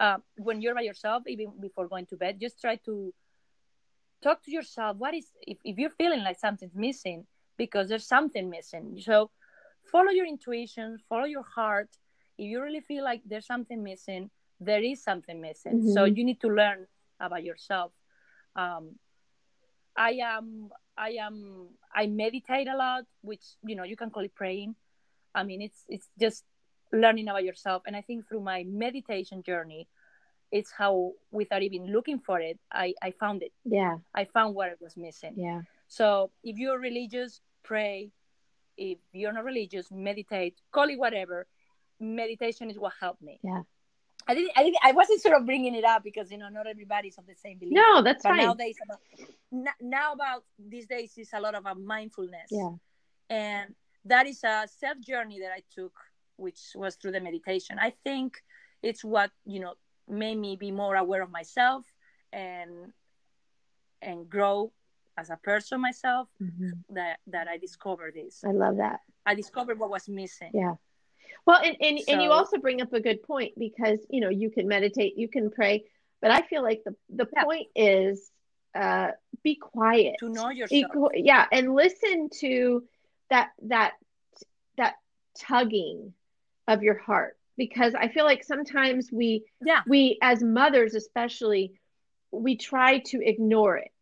uh, 0.00 0.16
when 0.36 0.60
you're 0.60 0.74
by 0.74 0.80
yourself 0.82 1.22
even 1.26 1.52
before 1.60 1.86
going 1.88 2.06
to 2.06 2.16
bed 2.16 2.40
just 2.40 2.60
try 2.60 2.76
to 2.76 3.12
talk 4.22 4.42
to 4.42 4.50
yourself 4.50 4.96
what 4.96 5.14
is 5.14 5.30
if, 5.46 5.58
if 5.64 5.78
you're 5.78 5.90
feeling 5.90 6.22
like 6.24 6.38
something's 6.38 6.74
missing 6.74 7.26
because 7.56 7.88
there's 7.88 8.06
something 8.06 8.50
missing. 8.50 8.96
So 9.00 9.30
follow 9.90 10.10
your 10.10 10.26
intuition 10.26 10.98
follow 11.08 11.24
your 11.24 11.42
heart 11.42 11.88
if 12.38 12.46
you 12.46 12.62
really 12.62 12.80
feel 12.80 13.04
like 13.04 13.22
there's 13.26 13.46
something 13.46 13.82
missing 13.82 14.30
there 14.60 14.82
is 14.82 15.02
something 15.02 15.40
missing 15.40 15.82
so 15.94 16.00
Mhm. 16.04 16.16
you 16.16 16.24
need 16.24 16.40
to 16.40 16.48
learn 16.48 16.86
about 17.20 17.42
yourself 17.44 17.92
um, 18.56 18.98
i 19.96 20.12
am 20.22 20.70
i 20.96 21.10
am 21.26 21.68
i 21.94 22.06
meditate 22.06 22.68
a 22.68 22.76
lot 22.76 23.04
which 23.22 23.44
you 23.64 23.74
know 23.76 23.84
you 23.84 23.96
can 23.96 24.10
call 24.10 24.24
it 24.24 24.34
praying 24.34 24.74
i 25.34 25.42
mean 25.42 25.60
it's 25.62 25.84
it's 25.88 26.08
just 26.18 26.44
learning 26.92 27.28
about 27.28 27.42
yourself. 27.42 27.82
And 27.86 27.96
I 27.96 28.02
think 28.02 28.28
through 28.28 28.42
my 28.42 28.62
meditation 28.62 29.42
journey, 29.42 29.88
it's 30.52 30.70
how, 30.70 31.12
without 31.32 31.62
even 31.62 31.90
looking 31.90 32.20
for 32.20 32.38
it, 32.40 32.60
I, 32.70 32.94
I 33.02 33.10
found 33.10 33.42
it. 33.42 33.52
Yeah. 33.64 33.98
I 34.14 34.26
found 34.26 34.54
what 34.54 34.68
I 34.68 34.74
was 34.80 34.96
missing. 34.96 35.34
Yeah. 35.36 35.62
So 35.88 36.30
if 36.44 36.56
you're 36.56 36.78
religious, 36.78 37.40
pray. 37.64 38.12
If 38.76 38.98
you're 39.12 39.32
not 39.32 39.44
religious, 39.44 39.90
meditate. 39.90 40.60
Call 40.72 40.88
it 40.88 40.98
whatever. 40.98 41.46
Meditation 42.00 42.70
is 42.70 42.78
what 42.78 42.92
helped 43.00 43.22
me. 43.22 43.38
Yeah. 43.42 43.62
I 44.26 44.34
didn't, 44.34 44.52
I 44.56 44.62
didn't, 44.62 44.78
I 44.82 44.92
wasn't 44.92 45.20
sort 45.20 45.36
of 45.36 45.44
bringing 45.44 45.74
it 45.74 45.84
up 45.84 46.02
because 46.02 46.30
you 46.30 46.38
know 46.38 46.48
not 46.48 46.66
everybody's 46.66 47.18
of 47.18 47.26
the 47.26 47.34
same 47.34 47.58
belief. 47.58 47.74
No, 47.74 48.02
that's 48.02 48.22
but 48.22 48.30
fine. 48.30 48.38
nowadays, 48.38 48.76
about, 48.82 49.00
now 49.80 50.12
about 50.12 50.44
these 50.58 50.86
days 50.86 51.12
is 51.18 51.28
a 51.34 51.40
lot 51.40 51.54
of 51.54 51.66
a 51.66 51.74
mindfulness. 51.74 52.48
yeah. 52.50 52.70
and 53.28 53.74
that 54.06 54.26
is 54.26 54.42
a 54.44 54.66
self 54.66 54.98
journey 55.00 55.40
that 55.40 55.52
I 55.52 55.62
took, 55.74 55.92
which 56.36 56.58
was 56.74 56.96
through 56.96 57.12
the 57.12 57.20
meditation. 57.20 57.78
I 57.78 57.92
think 58.02 58.42
it's 58.82 59.04
what 59.04 59.30
you 59.44 59.60
know 59.60 59.74
made 60.08 60.38
me 60.38 60.56
be 60.56 60.70
more 60.70 60.96
aware 60.96 61.22
of 61.22 61.30
myself 61.30 61.84
and 62.32 62.92
and 64.02 64.28
grow 64.28 64.72
as 65.16 65.30
a 65.30 65.36
person 65.36 65.80
myself. 65.80 66.28
Mhm. 66.40 66.84
That 66.90 67.18
that 67.28 67.48
I 67.48 67.58
discovered 67.58 68.14
this. 68.14 68.42
I 68.44 68.52
love 68.52 68.76
that. 68.76 69.00
I 69.26 69.34
discovered 69.34 69.78
what 69.78 69.90
was 69.90 70.08
missing. 70.08 70.50
Yeah. 70.54 70.74
Well, 71.46 71.60
and, 71.62 71.76
and, 71.80 71.98
and 72.08 72.22
you 72.22 72.30
also 72.30 72.58
bring 72.58 72.80
up 72.80 72.92
a 72.92 73.00
good 73.00 73.22
point 73.22 73.52
because, 73.58 73.98
you 74.08 74.20
know, 74.20 74.28
you 74.30 74.50
can 74.50 74.66
meditate, 74.68 75.18
you 75.18 75.28
can 75.28 75.50
pray, 75.50 75.84
but 76.20 76.30
I 76.30 76.42
feel 76.42 76.62
like 76.62 76.82
the, 76.84 76.94
the 77.10 77.26
Yeah. 77.34 77.44
point 77.44 77.68
is 77.74 78.30
uh, 78.74 79.12
be 79.42 79.54
quiet. 79.56 80.16
To 80.20 80.28
know 80.28 80.50
yourself. 80.50 80.70
Equal, 80.72 81.10
yeah, 81.14 81.46
and 81.52 81.74
listen 81.74 82.28
to 82.40 82.84
that 83.30 83.50
that 83.62 83.92
that 84.76 84.94
tugging 85.38 86.12
of 86.66 86.82
your 86.82 86.98
heart 86.98 87.36
because 87.56 87.94
I 87.94 88.08
feel 88.08 88.24
like 88.24 88.42
sometimes 88.42 89.10
we 89.12 89.44
Yeah. 89.64 89.82
we 89.86 90.18
as 90.22 90.42
mothers 90.42 90.94
especially 90.94 91.78
we 92.32 92.56
try 92.56 92.98
to 92.98 93.20
ignore 93.22 93.76
it 93.76 93.92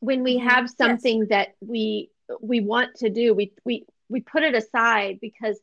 when 0.00 0.22
we 0.22 0.36
Mhm. 0.38 0.42
have 0.44 0.64
Yes. 0.64 0.76
something 0.76 1.26
that 1.26 1.54
we 1.60 2.10
we 2.40 2.60
want 2.60 2.94
to 2.96 3.08
do 3.08 3.34
we 3.34 3.52
we 3.64 3.86
we 4.08 4.20
put 4.20 4.42
it 4.42 4.54
aside 4.54 5.20
because 5.20 5.60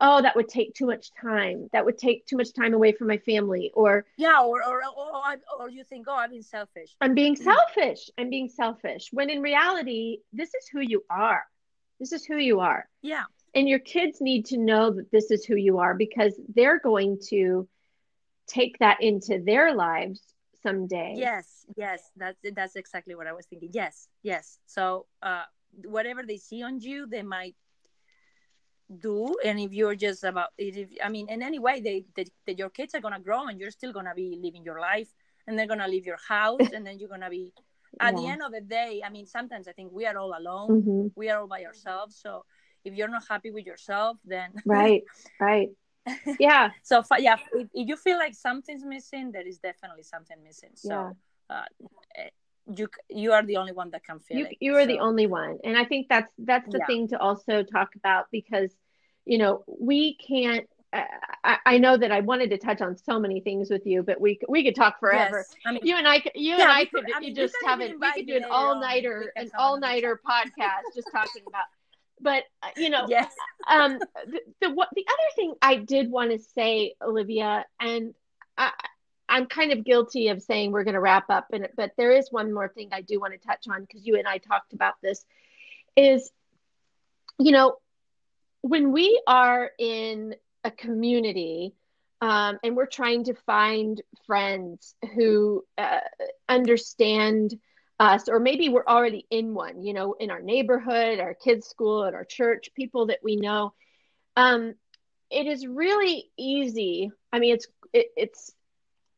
oh 0.00 0.20
that 0.22 0.34
would 0.34 0.48
take 0.48 0.74
too 0.74 0.86
much 0.86 1.10
time 1.20 1.68
that 1.72 1.84
would 1.84 1.98
take 1.98 2.26
too 2.26 2.36
much 2.36 2.52
time 2.52 2.74
away 2.74 2.92
from 2.92 3.06
my 3.06 3.18
family 3.18 3.70
or 3.74 4.04
Yeah, 4.16 4.42
or 4.42 4.64
or, 4.64 4.82
or 4.84 5.16
or 5.16 5.36
or 5.58 5.68
you 5.70 5.84
think, 5.84 6.06
oh, 6.08 6.14
i'm 6.16 6.30
being 6.30 6.42
selfish. 6.42 6.96
I'm 7.00 7.14
being 7.14 7.36
selfish 7.36 8.10
I'm 8.18 8.30
being 8.30 8.48
selfish 8.48 9.08
when 9.12 9.30
in 9.30 9.40
reality 9.40 10.18
this 10.32 10.52
is 10.54 10.68
who 10.72 10.80
you 10.80 11.04
are 11.08 11.44
this 12.00 12.12
is 12.12 12.24
who 12.24 12.36
you 12.36 12.60
are 12.60 12.88
Yeah. 13.02 13.24
and 13.54 13.68
your 13.68 13.78
kids 13.78 14.20
need 14.20 14.46
to 14.46 14.56
know 14.58 14.90
that 14.90 15.10
this 15.12 15.30
is 15.30 15.44
who 15.44 15.54
you 15.56 15.78
are 15.78 15.94
because 15.94 16.34
they're 16.54 16.80
going 16.80 17.18
to 17.28 17.68
take 18.48 18.78
that 18.78 19.00
into 19.02 19.38
their 19.38 19.74
lives 19.74 20.20
someday 20.62 21.14
Yes, 21.14 21.66
yes, 21.76 22.10
that's 22.16 22.38
that's 22.54 22.76
exactly 22.76 23.14
what 23.14 23.26
I 23.26 23.32
was 23.32 23.46
thinking. 23.46 23.70
Yes, 23.72 24.08
yes. 24.22 24.58
So 24.66 25.06
uh, 25.22 25.44
whatever 25.84 26.22
they 26.22 26.36
see 26.36 26.62
on 26.62 26.80
you, 26.80 27.06
they 27.06 27.22
might 27.22 27.56
do, 29.00 29.36
and 29.44 29.58
if 29.60 29.72
you're 29.72 29.94
just 29.94 30.24
about, 30.24 30.50
if 30.58 30.88
I 31.02 31.08
mean, 31.08 31.28
in 31.28 31.42
any 31.42 31.58
way, 31.58 31.80
they, 31.80 32.04
they, 32.16 32.26
they 32.46 32.54
your 32.54 32.70
kids 32.70 32.94
are 32.94 33.00
gonna 33.00 33.20
grow, 33.20 33.46
and 33.46 33.58
you're 33.60 33.70
still 33.70 33.92
gonna 33.92 34.14
be 34.14 34.38
living 34.40 34.64
your 34.64 34.80
life, 34.80 35.08
and 35.46 35.58
they're 35.58 35.66
gonna 35.66 35.88
leave 35.88 36.06
your 36.06 36.18
house, 36.28 36.72
and 36.72 36.86
then 36.86 36.98
you're 36.98 37.08
gonna 37.08 37.30
be. 37.30 37.52
At 38.00 38.16
the 38.16 38.26
end 38.26 38.42
of 38.42 38.52
the 38.52 38.60
day, 38.60 39.02
I 39.04 39.10
mean, 39.10 39.26
sometimes 39.26 39.68
I 39.68 39.72
think 39.72 39.92
we 39.92 40.06
are 40.06 40.16
all 40.16 40.34
alone. 40.36 40.80
hmm 40.82 41.08
We 41.14 41.28
are 41.30 41.40
all 41.40 41.46
by 41.46 41.64
ourselves. 41.64 42.16
So 42.16 42.44
if 42.84 42.94
you're 42.94 43.08
not 43.08 43.24
happy 43.28 43.50
with 43.50 43.66
yourself, 43.66 44.18
then 44.24 44.52
right 44.64 45.02
right 45.40 45.68
yeah 46.38 46.70
so 46.82 47.02
yeah 47.18 47.36
if, 47.54 47.68
you 47.74 47.96
feel 47.96 48.16
like 48.18 48.34
something's 48.34 48.84
missing 48.84 49.32
there 49.32 49.46
is 49.46 49.58
definitely 49.58 50.02
something 50.02 50.36
missing 50.42 50.70
so 50.74 51.16
Yeah. 51.50 51.56
uh, 51.56 51.64
eh, 52.16 52.28
you 52.76 52.88
you 53.08 53.32
are 53.32 53.42
the 53.44 53.56
only 53.56 53.72
one 53.72 53.90
that 53.90 54.04
can 54.04 54.20
feel 54.20 54.38
you 54.38 54.46
it 54.46 54.56
you 54.60 54.76
are 54.76 54.86
the 54.86 54.98
only 55.00 55.26
one 55.26 55.58
and 55.64 55.76
i 55.76 55.84
think 55.84 56.08
that's 56.08 56.32
that's 56.38 56.68
the 56.70 56.78
Yeah. 56.78 56.86
thing 56.86 57.08
to 57.08 57.18
also 57.18 57.62
talk 57.62 57.94
about 57.96 58.26
because 58.30 58.70
you 59.24 59.38
know 59.38 59.64
we 59.66 60.14
can't 60.16 60.66
uh, 60.92 61.04
I, 61.44 61.58
I 61.66 61.78
know 61.78 61.96
that 61.96 62.10
I 62.10 62.18
wanted 62.20 62.50
to 62.50 62.58
touch 62.58 62.80
on 62.80 62.96
so 62.96 63.20
many 63.20 63.38
things 63.40 63.70
with 63.70 63.86
you, 63.86 64.02
but 64.02 64.20
we 64.20 64.40
we 64.48 64.64
could 64.64 64.74
talk 64.74 64.98
forever. 64.98 65.38
yes. 65.38 65.54
I 65.64 65.70
mean, 65.70 65.82
You 65.84 65.94
and 65.96 66.08
I, 66.08 66.18
could- 66.18 66.32
you 66.34 66.56
Yeah, 66.56 66.62
and 66.64 66.72
I 66.72 66.84
could, 66.84 67.04
could- 67.04 67.14
I 67.14 67.20
mean, 67.20 67.32
just 67.32 67.54
have 67.64 67.80
it. 67.80 67.94
We 68.00 68.12
could 68.12 68.26
do 68.26 68.34
an 68.34 68.44
all 68.50 68.80
nighter, 68.80 69.32
an 69.36 69.50
all 69.56 69.78
nighter 69.78 70.20
podcast, 70.28 70.92
just 70.92 71.08
talking 71.12 71.42
about. 71.46 71.66
But 72.20 72.44
uh, 72.62 72.68
you 72.76 72.90
know, 72.90 73.06
yes 73.08 73.32
um, 73.68 73.98
the, 73.98 74.40
the 74.60 74.70
what 74.70 74.88
the 74.94 75.04
other 75.08 75.34
thing 75.36 75.54
I 75.60 75.76
did 75.76 76.10
want 76.10 76.30
to 76.30 76.38
say, 76.38 76.94
Olivia, 77.02 77.64
and 77.80 78.14
I, 78.56 78.72
I'm 79.28 79.46
kind 79.46 79.72
of 79.72 79.84
guilty 79.84 80.28
of 80.28 80.42
saying 80.42 80.72
we're 80.72 80.84
going 80.84 80.94
to 80.94 81.00
wrap 81.00 81.30
up, 81.30 81.48
and 81.52 81.68
but 81.76 81.92
there 81.96 82.12
is 82.12 82.28
one 82.30 82.52
more 82.52 82.68
thing 82.68 82.88
I 82.92 83.02
do 83.02 83.20
want 83.20 83.32
to 83.32 83.38
touch 83.38 83.66
on 83.68 83.82
because 83.82 84.06
you 84.06 84.16
and 84.16 84.26
I 84.26 84.38
talked 84.38 84.72
about 84.72 84.94
this. 85.02 85.24
Is 85.96 86.30
you 87.38 87.52
know 87.52 87.76
when 88.62 88.92
we 88.92 89.20
are 89.26 89.70
in 89.78 90.34
a 90.64 90.70
community 90.70 91.74
um, 92.20 92.58
and 92.62 92.76
we're 92.76 92.86
trying 92.86 93.24
to 93.24 93.34
find 93.46 94.00
friends 94.26 94.94
who 95.14 95.64
uh, 95.78 96.00
understand 96.48 97.58
us, 98.00 98.28
or 98.28 98.40
maybe 98.40 98.70
we're 98.70 98.86
already 98.86 99.26
in 99.30 99.52
one, 99.54 99.82
you 99.82 99.92
know, 99.92 100.14
in 100.14 100.30
our 100.30 100.40
neighborhood, 100.40 101.20
our 101.20 101.34
kids' 101.34 101.68
school, 101.68 102.04
at 102.04 102.14
our 102.14 102.24
church, 102.24 102.70
people 102.74 103.06
that 103.06 103.20
we 103.22 103.36
know. 103.36 103.74
Um, 104.36 104.74
it 105.30 105.46
is 105.46 105.66
really 105.66 106.30
easy. 106.36 107.12
I 107.30 107.38
mean, 107.38 107.54
it's 107.54 107.66
it, 107.92 108.06
it's 108.16 108.52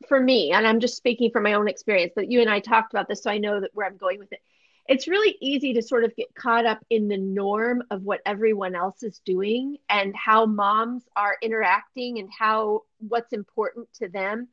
for 0.09 0.21
me, 0.21 0.51
and 0.51 0.67
I'm 0.67 0.81
just 0.81 0.97
speaking 0.97 1.31
from 1.31 1.45
my 1.45 1.55
own 1.55 1.69
experience. 1.69 2.13
But 2.15 2.31
you 2.31 2.41
and 2.41 2.51
I 2.51 2.59
talked 2.59 2.93
about 2.93 3.09
this, 3.09 3.23
so 3.23 3.31
I 3.31 3.39
know 3.39 3.61
that 3.61 3.71
where 3.73 3.87
I'm 3.87 3.97
going 3.97 4.19
with 4.19 4.33
it. 4.33 4.41
It's 4.89 5.07
really 5.07 5.37
easy 5.41 5.75
to 5.75 5.83
sort 5.83 6.03
of 6.03 6.17
get 6.17 6.35
caught 6.35 6.67
up 6.67 6.85
in 6.91 7.07
the 7.07 7.17
norm 7.17 7.85
of 7.93 8.03
what 8.03 8.21
everyone 8.27 8.75
else 8.75 9.05
is 9.05 9.21
doing 9.25 9.77
and 9.89 10.13
how 10.17 10.45
moms 10.45 11.05
are 11.15 11.37
interacting 11.41 12.19
and 12.19 12.29
how 12.37 12.83
what's 12.99 13.33
important 13.33 13.87
to 14.01 14.09
them 14.09 14.49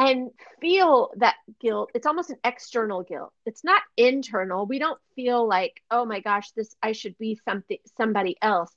and 0.00 0.30
feel 0.62 1.10
that 1.18 1.36
guilt. 1.60 1.90
It's 1.94 2.06
almost 2.06 2.30
an 2.30 2.38
external 2.42 3.02
guilt. 3.02 3.32
It's 3.44 3.62
not 3.62 3.82
internal. 3.98 4.64
We 4.64 4.78
don't 4.78 4.98
feel 5.14 5.46
like 5.46 5.82
oh 5.90 6.06
my 6.06 6.20
gosh 6.20 6.50
this 6.52 6.74
i 6.82 6.92
should 6.92 7.18
be 7.18 7.38
something 7.44 7.78
somebody 7.98 8.36
else. 8.40 8.74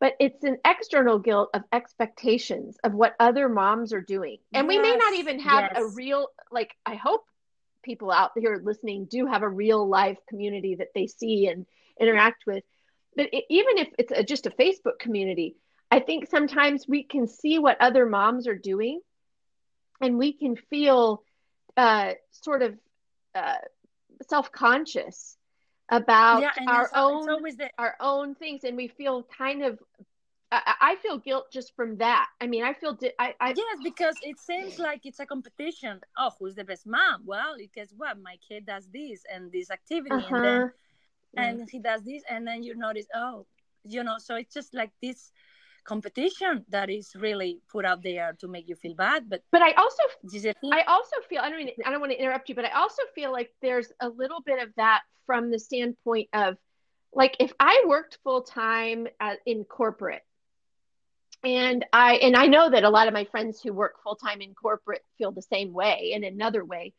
But 0.00 0.14
it's 0.20 0.44
an 0.44 0.58
external 0.64 1.18
guilt 1.18 1.50
of 1.54 1.62
expectations 1.72 2.76
of 2.84 2.94
what 2.94 3.14
other 3.18 3.48
moms 3.48 3.92
are 3.92 4.00
doing. 4.00 4.38
And 4.52 4.68
we 4.68 4.78
may 4.78 4.94
not 4.94 5.14
even 5.14 5.40
have 5.40 5.72
a 5.74 5.86
real 5.88 6.28
like 6.52 6.74
i 6.86 6.94
hope 6.94 7.24
people 7.82 8.12
out 8.12 8.30
here 8.36 8.60
listening 8.62 9.06
do 9.10 9.26
have 9.26 9.42
a 9.42 9.48
real 9.48 9.86
life 9.86 10.18
community 10.28 10.76
that 10.76 10.94
they 10.94 11.06
see 11.08 11.48
and 11.48 11.66
interact 12.00 12.44
with. 12.46 12.62
But 13.16 13.28
it, 13.32 13.44
even 13.50 13.78
if 13.78 13.88
it's 13.98 14.12
a, 14.12 14.22
just 14.22 14.46
a 14.46 14.50
facebook 14.50 14.98
community 15.00 15.56
i 15.90 16.00
think 16.00 16.28
sometimes 16.28 16.86
we 16.88 17.02
can 17.02 17.26
see 17.26 17.58
what 17.58 17.80
other 17.80 18.06
moms 18.06 18.46
are 18.46 18.56
doing 18.56 19.00
and 20.04 20.18
we 20.18 20.32
can 20.32 20.56
feel 20.56 21.22
uh, 21.76 22.12
sort 22.30 22.62
of 22.62 22.74
uh, 23.34 23.56
self-conscious 24.28 25.36
about 25.90 26.40
yeah 26.40 26.50
our 26.66 26.84
it's, 26.84 26.92
al- 26.94 27.08
it's 27.08 27.26
own 27.26 27.42
the 27.56 27.70
our 27.78 27.96
own 28.00 28.34
things 28.34 28.64
and 28.64 28.76
we 28.76 28.88
feel 28.88 29.26
kind 29.36 29.62
of 29.64 29.78
I, 30.52 30.74
I 30.80 30.96
feel 30.96 31.18
guilt 31.18 31.46
just 31.52 31.74
from 31.76 31.96
that. 31.98 32.26
I 32.40 32.46
mean 32.46 32.64
i 32.64 32.72
feel 32.74 32.94
di- 32.94 33.12
I, 33.18 33.34
I 33.40 33.54
yes 33.56 33.78
because 33.82 34.16
it 34.22 34.38
seems 34.38 34.78
like 34.78 35.00
it's 35.04 35.20
a 35.20 35.26
competition. 35.26 36.00
Oh 36.16 36.30
who's 36.38 36.54
the 36.54 36.64
best 36.64 36.86
mom 36.86 37.22
well 37.26 37.56
guess 37.74 37.92
what? 37.96 38.18
My 38.20 38.36
kid 38.46 38.66
does 38.66 38.88
this 38.92 39.24
and 39.32 39.52
this 39.52 39.70
activity 39.70 40.26
and 40.26 40.42
then 40.42 40.66
uh-huh. 41.36 41.42
and 41.42 41.68
he 41.70 41.78
does 41.78 42.02
this 42.02 42.22
and 42.30 42.46
then 42.46 42.62
you 42.62 42.74
notice 42.76 43.06
oh 43.14 43.46
you 43.84 44.02
know 44.02 44.16
so 44.18 44.36
it's 44.36 44.54
just 44.54 44.74
like 44.74 44.90
this 45.02 45.32
competition 45.84 46.64
that 46.68 46.90
is 46.90 47.14
really 47.16 47.60
put 47.70 47.84
out 47.84 48.02
there 48.02 48.32
to 48.40 48.48
make 48.48 48.68
you 48.68 48.74
feel 48.74 48.94
bad 48.94 49.28
but 49.28 49.42
but 49.52 49.62
i 49.62 49.72
also 49.72 50.02
this 50.22 50.34
is 50.34 50.44
a 50.46 50.52
thing 50.54 50.70
I 50.72 50.82
also 50.82 51.16
feel 51.28 51.40
I 51.42 51.48
don't 51.50 51.58
mean 51.58 51.70
I 51.84 51.90
don't 51.90 52.00
want 52.00 52.12
to 52.12 52.18
interrupt 52.18 52.48
you, 52.48 52.54
but 52.54 52.64
I 52.64 52.70
also 52.70 53.02
feel 53.14 53.30
like 53.32 53.50
there's 53.62 53.92
a 54.00 54.08
little 54.08 54.40
bit 54.40 54.62
of 54.62 54.70
that 54.76 55.02
from 55.26 55.50
the 55.50 55.58
standpoint 55.58 56.28
of 56.32 56.56
like 57.12 57.36
if 57.40 57.52
I 57.60 57.84
worked 57.86 58.18
full 58.24 58.42
time 58.42 59.06
in 59.46 59.64
corporate 59.64 60.22
and 61.44 61.84
I 61.92 62.14
and 62.16 62.36
I 62.36 62.46
know 62.46 62.70
that 62.70 62.84
a 62.84 62.90
lot 62.90 63.06
of 63.08 63.14
my 63.14 63.24
friends 63.24 63.60
who 63.62 63.72
work 63.72 64.02
full 64.02 64.16
time 64.16 64.40
in 64.40 64.54
corporate 64.54 65.02
feel 65.18 65.30
the 65.32 65.42
same 65.42 65.72
way 65.72 66.12
in 66.14 66.24
another 66.24 66.64
way. 66.64 66.94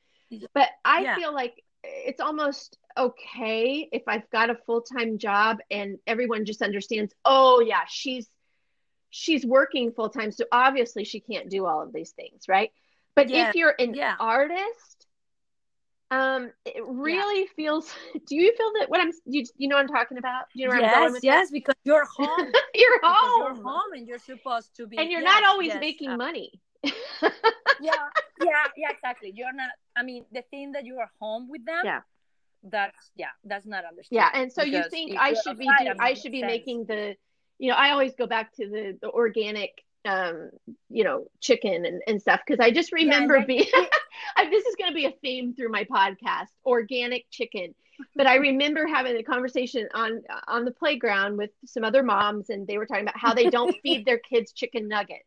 But 0.53 0.69
I 0.83 1.03
Yeah. 1.03 1.15
feel 1.15 1.33
like 1.33 1.63
it's 1.83 2.21
almost 2.21 2.77
okay 2.97 3.87
if 3.91 4.03
I've 4.07 4.29
got 4.31 4.49
a 4.49 4.55
full 4.65 4.81
time 4.81 5.17
job 5.17 5.57
and 5.69 5.97
everyone 6.07 6.45
just 6.45 6.61
understands, 6.61 7.13
oh 7.25 7.59
yeah, 7.59 7.85
she's 7.87 8.27
she's 9.15 9.45
working 9.45 9.93
full 9.93 10.09
time, 10.09 10.31
so 10.31 10.43
obviously 10.51 11.05
she 11.05 11.21
can't 11.21 11.49
do 11.49 11.65
all 11.65 11.81
of 11.81 11.93
these 11.93 12.11
things, 12.11 12.49
right? 12.49 12.71
But 13.15 13.29
Yeah, 13.29 13.49
if 13.49 13.55
you're 13.55 13.73
an 13.79 13.93
yeah. 13.93 14.15
artist, 14.19 15.07
Um, 16.11 16.51
it 16.65 16.83
really 16.85 17.41
yeah. 17.43 17.55
feels. 17.55 17.91
Do 18.27 18.35
you 18.35 18.53
feel 18.57 18.71
that 18.77 18.89
what 18.89 18.99
I'm? 19.01 19.11
You, 19.25 19.43
you 19.57 19.67
know 19.69 19.75
what 19.77 19.83
I'm 19.87 19.95
talking 19.99 20.17
about? 20.19 20.43
Do 20.53 20.61
you 20.61 20.67
know 20.67 20.75
yes, 20.75 20.93
I'm 20.93 20.99
going 21.01 21.13
with 21.13 21.23
yes, 21.23 21.49
because 21.49 21.75
you're 21.83 22.05
home. 22.17 22.51
you're 22.75 22.99
home. 23.03 23.55
You're 23.55 23.63
home, 23.63 23.91
and 23.93 24.07
you're 24.07 24.19
supposed 24.19 24.75
to 24.75 24.85
be. 24.85 24.97
And 24.99 25.09
you're 25.09 25.21
yes, 25.21 25.33
not 25.33 25.43
always 25.49 25.69
yes, 25.69 25.79
making 25.79 26.09
uh, 26.11 26.17
money. 26.17 26.51
yeah, 26.83 27.31
yeah, 27.81 28.65
yeah, 28.77 28.89
exactly. 28.91 29.31
You're 29.33 29.53
not. 29.53 29.71
I 29.95 30.03
mean, 30.03 30.25
the 30.31 30.43
thing 30.51 30.73
that 30.73 30.85
you 30.85 30.99
are 30.99 31.09
home 31.19 31.49
with 31.49 31.65
them. 31.65 31.83
Yeah. 31.83 32.01
That's 32.63 33.11
yeah. 33.15 33.33
That's 33.43 33.65
not 33.65 33.83
understood. 33.85 34.17
Yeah, 34.17 34.29
and 34.33 34.51
so 34.51 34.61
you 34.63 34.83
think 34.89 35.15
I 35.17 35.33
should 35.33 35.57
be? 35.57 35.65
Do, 35.65 35.93
I 35.99 36.13
should 36.13 36.31
be 36.31 36.41
sense. 36.41 36.51
making 36.51 36.85
the. 36.85 37.15
You 37.57 37.71
know, 37.71 37.77
I 37.77 37.91
always 37.91 38.13
go 38.15 38.27
back 38.27 38.53
to 38.55 38.67
the 38.67 38.97
the 39.01 39.09
organic 39.09 39.71
um, 40.05 40.51
you 40.89 41.03
know, 41.03 41.25
chicken 41.41 41.85
and, 41.85 42.01
and 42.07 42.21
stuff. 42.21 42.41
Cause 42.47 42.57
I 42.59 42.71
just 42.71 42.91
remember 42.91 43.37
yeah, 43.37 43.45
being, 43.45 43.65
this 44.49 44.65
is 44.65 44.75
going 44.75 44.91
to 44.91 44.95
be 44.95 45.05
a 45.05 45.13
theme 45.21 45.53
through 45.53 45.69
my 45.69 45.83
podcast, 45.83 46.49
organic 46.65 47.25
chicken. 47.31 47.73
But 48.15 48.27
I 48.27 48.35
remember 48.35 48.87
having 48.87 49.17
a 49.17 49.23
conversation 49.23 49.87
on, 49.93 50.21
on 50.47 50.65
the 50.65 50.71
playground 50.71 51.37
with 51.37 51.51
some 51.65 51.83
other 51.83 52.03
moms 52.03 52.49
and 52.49 52.67
they 52.67 52.77
were 52.77 52.85
talking 52.85 53.03
about 53.03 53.17
how 53.17 53.33
they 53.33 53.49
don't 53.49 53.75
feed 53.83 54.05
their 54.05 54.19
kids 54.19 54.51
chicken 54.51 54.87
nuggets. 54.87 55.25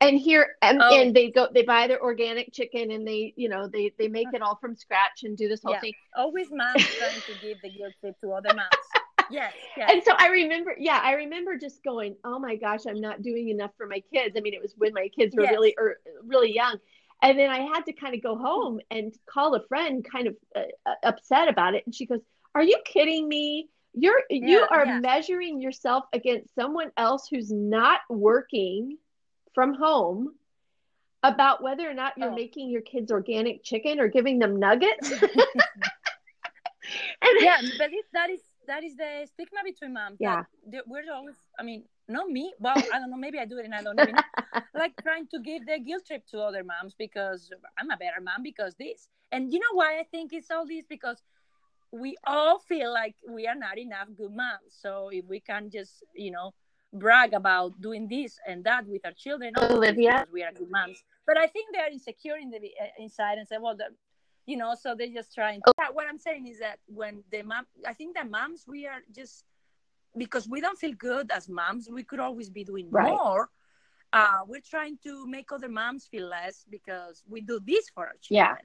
And 0.00 0.18
here, 0.18 0.56
and, 0.60 0.82
oh. 0.82 1.00
and 1.00 1.14
they 1.14 1.30
go, 1.30 1.48
they 1.54 1.62
buy 1.62 1.86
their 1.86 2.02
organic 2.02 2.52
chicken 2.52 2.90
and 2.90 3.06
they, 3.06 3.32
you 3.36 3.48
know, 3.48 3.68
they, 3.68 3.92
they 3.96 4.08
make 4.08 4.26
it 4.34 4.42
all 4.42 4.56
from 4.56 4.74
scratch 4.74 5.22
and 5.22 5.36
do 5.36 5.48
this 5.48 5.62
whole 5.62 5.74
yeah. 5.74 5.80
thing. 5.80 5.94
Always 6.16 6.48
moms 6.50 6.84
trying 6.84 7.20
to 7.20 7.32
give 7.40 7.58
the 7.62 7.70
guilt 7.70 7.94
trip 8.00 8.20
to 8.20 8.32
other 8.32 8.52
moms 8.54 8.68
yes, 9.30 9.52
yes. 9.76 9.90
And 9.92 10.02
so 10.04 10.12
I 10.16 10.28
remember, 10.28 10.74
yeah, 10.78 11.00
I 11.02 11.12
remember 11.12 11.58
just 11.58 11.82
going, 11.82 12.16
oh 12.24 12.38
my 12.38 12.56
gosh, 12.56 12.80
I'm 12.88 13.00
not 13.00 13.22
doing 13.22 13.48
enough 13.48 13.70
for 13.76 13.86
my 13.86 14.02
kids. 14.12 14.34
I 14.36 14.40
mean, 14.40 14.54
it 14.54 14.62
was 14.62 14.74
when 14.76 14.92
my 14.94 15.08
kids 15.08 15.34
were 15.36 15.42
yes. 15.42 15.52
really, 15.52 15.74
er, 15.78 15.98
really 16.24 16.54
young. 16.54 16.78
And 17.22 17.38
then 17.38 17.50
I 17.50 17.60
had 17.60 17.86
to 17.86 17.92
kind 17.92 18.14
of 18.14 18.22
go 18.22 18.36
home 18.36 18.80
and 18.90 19.14
call 19.26 19.54
a 19.54 19.66
friend 19.66 20.04
kind 20.10 20.28
of 20.28 20.36
uh, 20.54 20.60
uh 20.84 20.94
upset 21.02 21.48
about 21.48 21.74
it. 21.74 21.84
And 21.86 21.94
she 21.94 22.06
goes, 22.06 22.20
are 22.54 22.62
you 22.62 22.78
kidding 22.84 23.28
me? 23.28 23.68
You're, 23.94 24.22
yeah, 24.28 24.46
you 24.46 24.66
are 24.70 24.86
yeah. 24.86 25.00
measuring 25.00 25.60
yourself 25.60 26.04
against 26.12 26.54
someone 26.54 26.90
else 26.96 27.28
who's 27.30 27.50
not 27.50 28.00
working 28.10 28.98
from 29.54 29.74
home 29.74 30.34
about 31.22 31.62
whether 31.62 31.88
or 31.88 31.94
not 31.94 32.18
you're 32.18 32.30
oh. 32.30 32.34
making 32.34 32.68
your 32.70 32.82
kids 32.82 33.10
organic 33.10 33.64
chicken 33.64 33.98
or 33.98 34.08
giving 34.08 34.38
them 34.38 34.56
nuggets. 34.56 35.10
and 35.22 35.22
yeah, 37.40 37.60
but 37.78 37.90
that 38.12 38.30
is 38.30 38.40
that 38.66 38.84
is 38.84 38.96
the 38.96 39.26
stigma 39.26 39.60
between 39.64 39.92
moms. 39.92 40.16
Yeah, 40.20 40.42
we're 40.86 41.04
always. 41.12 41.36
I 41.58 41.62
mean, 41.62 41.84
not 42.08 42.28
me. 42.28 42.52
Well, 42.58 42.74
I 42.76 42.98
don't 42.98 43.10
know. 43.10 43.16
Maybe 43.16 43.38
I 43.38 43.44
do 43.44 43.58
it 43.58 43.64
and 43.64 43.74
I 43.74 43.82
don't 43.82 43.98
even 43.98 44.14
know. 44.14 44.60
like 44.74 44.92
trying 45.02 45.26
to 45.28 45.38
give 45.40 45.66
the 45.66 45.78
guilt 45.78 46.06
trip 46.06 46.26
to 46.28 46.40
other 46.40 46.64
moms 46.64 46.94
because 46.98 47.50
I'm 47.78 47.90
a 47.90 47.96
better 47.96 48.20
mom 48.22 48.42
because 48.42 48.74
this. 48.74 49.08
And 49.32 49.52
you 49.52 49.58
know 49.58 49.74
why 49.74 49.98
I 49.98 50.04
think 50.10 50.32
it's 50.32 50.50
all 50.50 50.66
this 50.66 50.84
because 50.88 51.22
we 51.92 52.16
all 52.26 52.58
feel 52.58 52.92
like 52.92 53.14
we 53.28 53.46
are 53.46 53.54
not 53.54 53.78
enough 53.78 54.08
good 54.16 54.34
moms. 54.34 54.74
So 54.80 55.10
if 55.12 55.24
we 55.26 55.40
can 55.40 55.70
just, 55.70 56.04
you 56.14 56.30
know, 56.30 56.52
brag 56.92 57.32
about 57.32 57.80
doing 57.80 58.08
this 58.08 58.38
and 58.46 58.64
that 58.64 58.86
with 58.86 59.02
our 59.04 59.12
children, 59.12 59.52
Olivia, 59.58 60.26
we 60.32 60.42
are 60.42 60.52
good 60.52 60.70
moms. 60.70 61.02
But 61.26 61.38
I 61.38 61.46
think 61.46 61.68
they're 61.72 61.90
insecure 61.90 62.36
in 62.36 62.50
the 62.50 62.58
uh, 62.58 62.86
inside 62.98 63.38
and 63.38 63.46
say, 63.48 63.56
well, 63.60 63.76
you 64.46 64.56
know 64.56 64.74
so 64.78 64.94
they're 64.94 65.08
just 65.08 65.34
trying 65.34 65.60
to, 65.66 65.72
what 65.92 66.06
i'm 66.08 66.18
saying 66.18 66.46
is 66.46 66.58
that 66.58 66.78
when 66.86 67.22
the 67.30 67.42
mom 67.42 67.64
i 67.86 67.92
think 67.92 68.14
that 68.14 68.30
moms 68.30 68.64
we 68.66 68.86
are 68.86 69.00
just 69.14 69.44
because 70.16 70.48
we 70.48 70.60
don't 70.60 70.78
feel 70.78 70.92
good 70.92 71.30
as 71.30 71.48
moms 71.48 71.88
we 71.90 72.02
could 72.02 72.20
always 72.20 72.48
be 72.48 72.64
doing 72.64 72.88
right. 72.90 73.08
more. 73.08 73.50
Uh, 74.12 74.38
we're 74.46 74.60
trying 74.60 74.96
to 75.02 75.26
make 75.26 75.50
other 75.50 75.68
moms 75.68 76.06
feel 76.06 76.28
less 76.28 76.64
because 76.70 77.24
we 77.28 77.40
do 77.40 77.58
this 77.66 77.90
for 77.92 78.06
our 78.06 78.14
children. 78.22 78.54
Yeah 78.58 78.64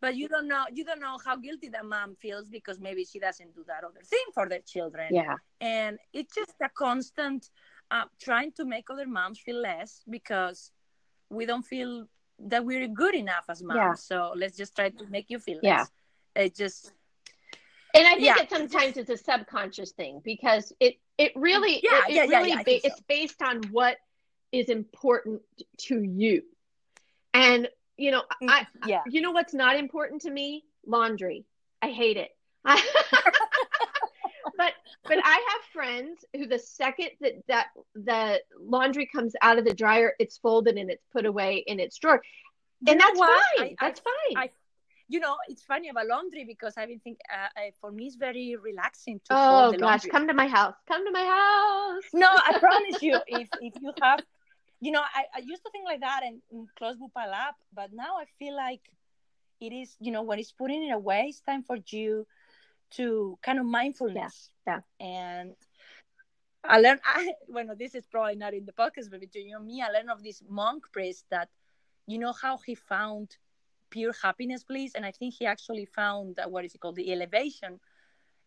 but 0.00 0.14
you 0.14 0.28
don't 0.28 0.46
know 0.46 0.64
you 0.72 0.84
don't 0.84 1.00
know 1.00 1.18
how 1.24 1.36
guilty 1.36 1.68
that 1.68 1.84
mom 1.84 2.14
feels 2.16 2.48
because 2.48 2.78
maybe 2.80 3.04
she 3.04 3.18
doesn't 3.18 3.54
do 3.54 3.64
that 3.66 3.84
other 3.84 4.02
thing 4.04 4.26
for 4.34 4.48
their 4.48 4.60
children. 4.60 5.14
Yeah. 5.14 5.36
And 5.60 5.98
it's 6.12 6.34
just 6.34 6.54
a 6.62 6.68
constant 6.68 7.50
uh, 7.90 8.04
trying 8.20 8.52
to 8.52 8.64
make 8.64 8.90
other 8.90 9.06
moms 9.06 9.38
feel 9.38 9.60
less 9.60 10.02
because 10.08 10.70
we 11.30 11.46
don't 11.46 11.64
feel 11.64 12.06
that 12.38 12.64
we're 12.64 12.88
good 12.88 13.14
enough 13.14 13.44
as 13.48 13.62
moms. 13.62 13.76
Yeah. 13.76 13.94
So 13.94 14.32
let's 14.36 14.56
just 14.56 14.76
try 14.76 14.90
to 14.90 15.06
make 15.06 15.26
you 15.28 15.38
feel 15.38 15.58
yeah. 15.62 15.84
It 16.34 16.54
just 16.54 16.92
and 17.94 18.06
I 18.06 18.10
think 18.10 18.22
yeah. 18.24 18.38
it 18.40 18.50
sometimes 18.50 18.96
it's 18.98 19.10
a 19.10 19.16
subconscious 19.16 19.92
thing 19.92 20.20
because 20.22 20.72
it 20.80 20.96
it 21.16 21.32
really 21.34 21.80
yeah, 21.82 22.02
it, 22.08 22.14
yeah, 22.14 22.38
really 22.38 22.50
yeah, 22.50 22.62
ba- 22.62 22.80
so. 22.80 22.88
it's 22.88 23.00
based 23.08 23.40
on 23.42 23.62
what 23.70 23.96
is 24.52 24.68
important 24.68 25.40
to 25.78 26.02
you. 26.02 26.42
And 27.32 27.68
you 27.96 28.10
know, 28.10 28.22
I 28.46 28.66
yeah. 28.86 29.02
you 29.06 29.22
know 29.22 29.30
what's 29.30 29.54
not 29.54 29.76
important 29.76 30.22
to 30.22 30.30
me? 30.30 30.64
Laundry. 30.86 31.46
I 31.80 31.90
hate 31.90 32.16
it. 32.18 32.30
but 34.66 34.74
but 35.08 35.18
I 35.24 35.46
have 35.50 35.62
friends 35.72 36.24
who 36.34 36.46
the 36.46 36.58
second 36.58 37.10
that 37.20 37.34
that 37.48 37.66
the 37.94 38.40
laundry 38.60 39.06
comes 39.06 39.34
out 39.42 39.58
of 39.58 39.64
the 39.64 39.74
dryer, 39.74 40.14
it's 40.18 40.38
folded 40.38 40.76
and 40.76 40.90
it's 40.90 41.04
put 41.12 41.26
away 41.26 41.64
in 41.66 41.78
its 41.80 41.98
drawer, 41.98 42.22
you 42.80 42.92
and 42.92 43.00
that's 43.00 43.18
what? 43.18 43.42
fine. 43.56 43.76
I, 43.80 43.86
that's 43.86 44.00
I, 44.00 44.34
fine. 44.34 44.44
I, 44.44 44.50
you 45.08 45.20
know, 45.20 45.36
it's 45.48 45.62
funny 45.62 45.88
about 45.88 46.06
laundry 46.08 46.44
because 46.44 46.74
I've 46.76 46.88
been 46.88 47.00
thinking 47.00 47.20
uh, 47.32 47.70
for 47.80 47.92
me 47.92 48.06
it's 48.06 48.16
very 48.16 48.56
relaxing 48.56 49.20
to. 49.26 49.30
Oh 49.30 49.72
gosh, 49.72 49.80
laundry. 49.80 50.10
come 50.10 50.26
to 50.26 50.34
my 50.34 50.48
house! 50.48 50.74
Come 50.88 51.04
to 51.04 51.12
my 51.12 51.24
house! 51.24 52.04
No, 52.12 52.28
I 52.28 52.58
promise 52.60 53.02
you, 53.02 53.20
if 53.26 53.48
if 53.60 53.74
you 53.80 53.92
have, 54.02 54.20
you 54.80 54.90
know, 54.90 55.02
I, 55.02 55.24
I 55.36 55.38
used 55.40 55.62
to 55.64 55.70
think 55.70 55.84
like 55.84 56.00
that 56.00 56.22
and, 56.24 56.40
and 56.50 56.66
close 56.76 56.96
up, 57.00 57.56
but 57.72 57.90
now 57.92 58.16
I 58.18 58.24
feel 58.38 58.56
like 58.56 58.80
it 59.60 59.72
is, 59.72 59.96
you 60.00 60.10
know, 60.10 60.22
when 60.22 60.38
it's 60.38 60.52
putting 60.52 60.88
it 60.88 60.92
away, 60.92 61.26
it's 61.28 61.40
time 61.40 61.62
for 61.62 61.78
you 61.88 62.26
to 62.92 63.38
kind 63.42 63.58
of 63.58 63.66
mindfulness. 63.66 64.50
Yeah. 64.66 64.80
yeah. 65.00 65.06
And 65.06 65.54
I 66.64 66.80
learned, 66.80 67.00
I, 67.04 67.32
well, 67.48 67.74
this 67.78 67.94
is 67.94 68.06
probably 68.06 68.36
not 68.36 68.54
in 68.54 68.64
the 68.64 68.72
podcast, 68.72 69.10
but 69.10 69.20
between 69.20 69.48
you 69.48 69.56
and 69.56 69.66
me, 69.66 69.82
I 69.82 69.90
learned 69.90 70.10
of 70.10 70.22
this 70.22 70.42
monk 70.48 70.84
priest 70.92 71.24
that, 71.30 71.48
you 72.06 72.18
know, 72.18 72.32
how 72.32 72.58
he 72.58 72.74
found 72.74 73.36
pure 73.90 74.12
happiness, 74.22 74.64
please. 74.64 74.92
And 74.94 75.04
I 75.04 75.12
think 75.12 75.34
he 75.34 75.46
actually 75.46 75.86
found, 75.86 76.38
uh, 76.38 76.48
what 76.48 76.64
is 76.64 76.74
it 76.74 76.80
called, 76.80 76.96
the 76.96 77.12
elevation. 77.12 77.80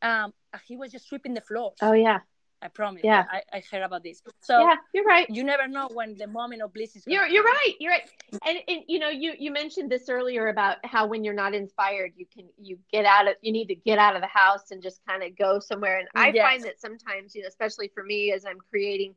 Um, 0.02 0.34
he 0.66 0.78
was 0.78 0.92
just 0.92 1.08
sweeping 1.08 1.34
the 1.34 1.42
floors. 1.42 1.78
Oh, 1.82 1.94
yeah. 1.94 2.20
I 2.62 2.68
promise. 2.68 3.02
Yeah, 3.04 3.24
I, 3.32 3.42
I 3.54 3.64
heard 3.72 3.84
about 3.84 4.04
this. 4.04 4.22
So 4.42 4.60
yeah, 4.60 4.76
you're 4.94 5.06
right. 5.06 5.30
You 5.30 5.44
never 5.44 5.68
know 5.68 5.90
when 5.94 6.18
the 6.18 6.28
moment 6.28 6.62
of 6.62 6.74
bliss 6.74 6.96
is. 6.96 7.04
You're 7.08 7.26
you're 7.26 7.44
right. 7.44 7.76
You're 7.80 7.92
right. 7.92 8.10
And 8.46 8.60
and 8.68 8.82
you 8.88 9.00
know 9.00 9.10
you 9.10 9.34
you 9.40 9.52
mentioned 9.52 9.90
this 9.90 10.10
earlier 10.10 10.50
about 10.50 10.78
how 10.84 11.08
when 11.08 11.24
you're 11.24 11.34
not 11.34 11.54
inspired, 11.54 12.14
you 12.18 12.26
can 12.26 12.46
you 12.58 12.78
get 12.92 13.06
out 13.06 13.28
of 13.28 13.36
you 13.42 13.54
need 13.54 13.68
to 13.68 13.76
get 13.76 13.98
out 13.98 14.16
of 14.16 14.22
the 14.22 14.28
house 14.28 14.72
and 14.72 14.84
just 14.84 15.00
kind 15.08 15.24
of 15.24 15.38
go 15.38 15.60
somewhere. 15.60 16.00
And 16.00 16.08
I 16.16 16.32
yes. 16.34 16.46
find 16.46 16.64
that 16.64 16.82
sometimes 16.82 17.34
you 17.34 17.44
know, 17.44 17.48
especially 17.48 17.90
for 17.94 18.04
me 18.04 18.34
as 18.34 18.46
I'm 18.46 18.60
creating, 18.70 19.16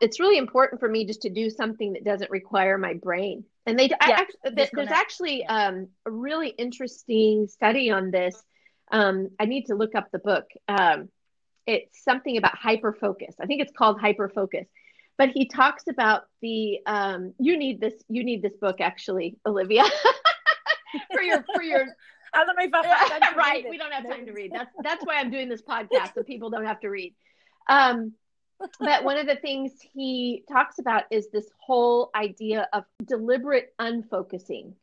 it's 0.00 0.18
really 0.18 0.38
important 0.38 0.80
for 0.80 0.88
me 0.88 1.04
just 1.04 1.22
to 1.22 1.30
do 1.30 1.50
something 1.50 1.92
that 1.92 2.04
doesn't 2.04 2.30
require 2.30 2.76
my 2.76 2.94
brain. 2.94 3.44
And 3.66 3.78
they 3.78 3.88
yeah, 3.88 3.96
actually, 4.00 4.66
there's 4.72 4.90
actually 4.90 5.40
yeah. 5.40 5.68
um, 5.68 5.88
a 6.04 6.10
really 6.10 6.48
interesting 6.48 7.46
study 7.46 7.90
on 7.90 8.10
this. 8.10 8.42
Um, 8.90 9.30
I 9.38 9.46
need 9.46 9.66
to 9.66 9.74
look 9.74 9.94
up 9.94 10.10
the 10.10 10.18
book. 10.18 10.46
Um, 10.68 11.08
it's 11.66 12.02
something 12.02 12.36
about 12.36 12.56
hyper 12.56 12.92
focus. 12.92 13.34
I 13.40 13.46
think 13.46 13.62
it's 13.62 13.72
called 13.76 14.00
hyper 14.00 14.28
focus. 14.28 14.66
But 15.16 15.30
he 15.30 15.46
talks 15.46 15.84
about 15.88 16.24
the 16.42 16.80
um, 16.86 17.34
you 17.38 17.56
need 17.56 17.80
this 17.80 17.94
you 18.08 18.24
need 18.24 18.42
this 18.42 18.56
book 18.60 18.80
actually, 18.80 19.36
Olivia, 19.46 19.84
for 21.12 21.22
your 21.22 21.44
for 21.54 21.62
your. 21.62 21.86
I 22.32 22.44
don't 22.44 22.56
know 22.56 22.64
if 22.64 22.70
I 22.74 23.34
right. 23.36 23.64
We 23.68 23.78
don't 23.78 23.92
have 23.92 24.08
time 24.08 24.26
to 24.26 24.32
read. 24.32 24.50
That's 24.52 24.70
that's 24.82 25.04
why 25.04 25.16
I'm 25.16 25.30
doing 25.30 25.48
this 25.48 25.62
podcast 25.62 26.14
so 26.14 26.24
people 26.24 26.50
don't 26.50 26.66
have 26.66 26.80
to 26.80 26.88
read. 26.88 27.14
Um, 27.68 28.14
but 28.80 29.04
one 29.04 29.18
of 29.18 29.26
the 29.26 29.36
things 29.36 29.72
he 29.92 30.44
talks 30.50 30.78
about 30.78 31.04
is 31.10 31.28
this 31.30 31.48
whole 31.60 32.10
idea 32.14 32.68
of 32.72 32.84
deliberate 33.04 33.72
unfocusing 33.80 34.74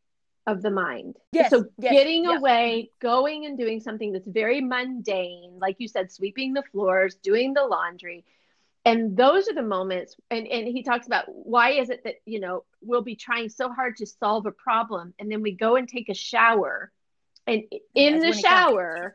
of 0.51 0.61
the 0.61 0.69
mind. 0.69 1.17
Yes, 1.31 1.49
so 1.49 1.65
yes, 1.77 1.91
getting 1.91 2.25
yes. 2.25 2.39
away, 2.39 2.91
going 2.99 3.45
and 3.45 3.57
doing 3.57 3.79
something 3.79 4.11
that's 4.11 4.27
very 4.27 4.61
mundane, 4.61 5.57
like 5.59 5.77
you 5.79 5.87
said, 5.87 6.11
sweeping 6.11 6.53
the 6.53 6.63
floors, 6.71 7.15
doing 7.15 7.53
the 7.53 7.63
laundry. 7.63 8.25
And 8.83 9.15
those 9.15 9.47
are 9.47 9.53
the 9.53 9.61
moments 9.61 10.15
and, 10.31 10.47
and 10.47 10.67
he 10.67 10.83
talks 10.83 11.05
about 11.05 11.25
why 11.27 11.71
is 11.71 11.89
it 11.89 12.03
that, 12.03 12.15
you 12.25 12.39
know, 12.39 12.63
we'll 12.81 13.03
be 13.03 13.15
trying 13.15 13.49
so 13.49 13.71
hard 13.71 13.97
to 13.97 14.05
solve 14.07 14.45
a 14.47 14.51
problem 14.51 15.13
and 15.19 15.31
then 15.31 15.41
we 15.41 15.51
go 15.51 15.75
and 15.75 15.87
take 15.87 16.09
a 16.09 16.15
shower 16.15 16.91
and 17.47 17.63
in 17.95 18.19
the 18.19 18.33
shower 18.33 19.13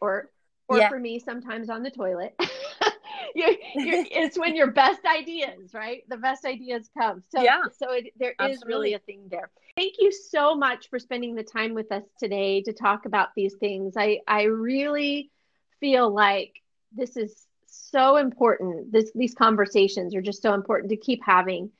or 0.00 0.30
or 0.68 0.78
yeah. 0.78 0.88
for 0.88 0.98
me 0.98 1.18
sometimes 1.18 1.68
on 1.68 1.82
the 1.82 1.90
toilet 1.90 2.38
you're, 3.34 3.50
you're, 3.74 4.04
it's 4.10 4.38
when 4.38 4.56
your 4.56 4.70
best 4.70 5.00
ideas, 5.04 5.72
right? 5.74 6.02
The 6.08 6.16
best 6.16 6.44
ideas 6.44 6.88
come. 6.96 7.22
So, 7.34 7.42
yeah. 7.42 7.62
so 7.78 7.92
it, 7.92 8.12
there 8.18 8.34
Absolutely. 8.38 8.54
is 8.54 8.64
really 8.66 8.94
a 8.94 8.98
thing 9.00 9.28
there. 9.30 9.50
Thank 9.76 9.94
you 9.98 10.12
so 10.12 10.54
much 10.54 10.88
for 10.88 10.98
spending 10.98 11.34
the 11.34 11.42
time 11.42 11.74
with 11.74 11.90
us 11.92 12.04
today 12.18 12.62
to 12.62 12.72
talk 12.72 13.04
about 13.06 13.28
these 13.36 13.54
things. 13.54 13.94
I, 13.96 14.20
I 14.26 14.44
really 14.44 15.30
feel 15.80 16.12
like 16.12 16.62
this 16.92 17.16
is 17.16 17.46
so 17.66 18.16
important. 18.16 18.92
This, 18.92 19.10
these 19.14 19.34
conversations 19.34 20.14
are 20.14 20.22
just 20.22 20.42
so 20.42 20.54
important 20.54 20.90
to 20.90 20.96
keep 20.96 21.22
having. 21.24 21.70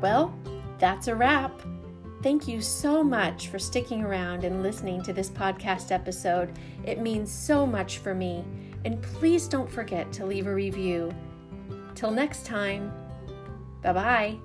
Well, 0.00 0.32
That's 0.78 1.08
a 1.08 1.16
wrap. 1.16 1.60
Thank 2.22 2.48
you 2.48 2.60
so 2.60 3.04
much 3.04 3.48
for 3.48 3.58
sticking 3.58 4.02
around 4.02 4.42
and 4.42 4.62
listening 4.62 5.02
to 5.02 5.12
this 5.12 5.30
podcast 5.30 5.92
episode. 5.92 6.52
It 6.84 7.00
means 7.00 7.30
so 7.30 7.64
much 7.64 7.98
for 7.98 8.14
me. 8.14 8.44
And 8.84 9.00
please 9.00 9.46
don't 9.46 9.70
forget 9.70 10.12
to 10.14 10.26
leave 10.26 10.46
a 10.46 10.54
review. 10.54 11.14
Till 11.94 12.10
next 12.10 12.44
time, 12.44 12.92
bye 13.82 13.92
bye. 13.92 14.38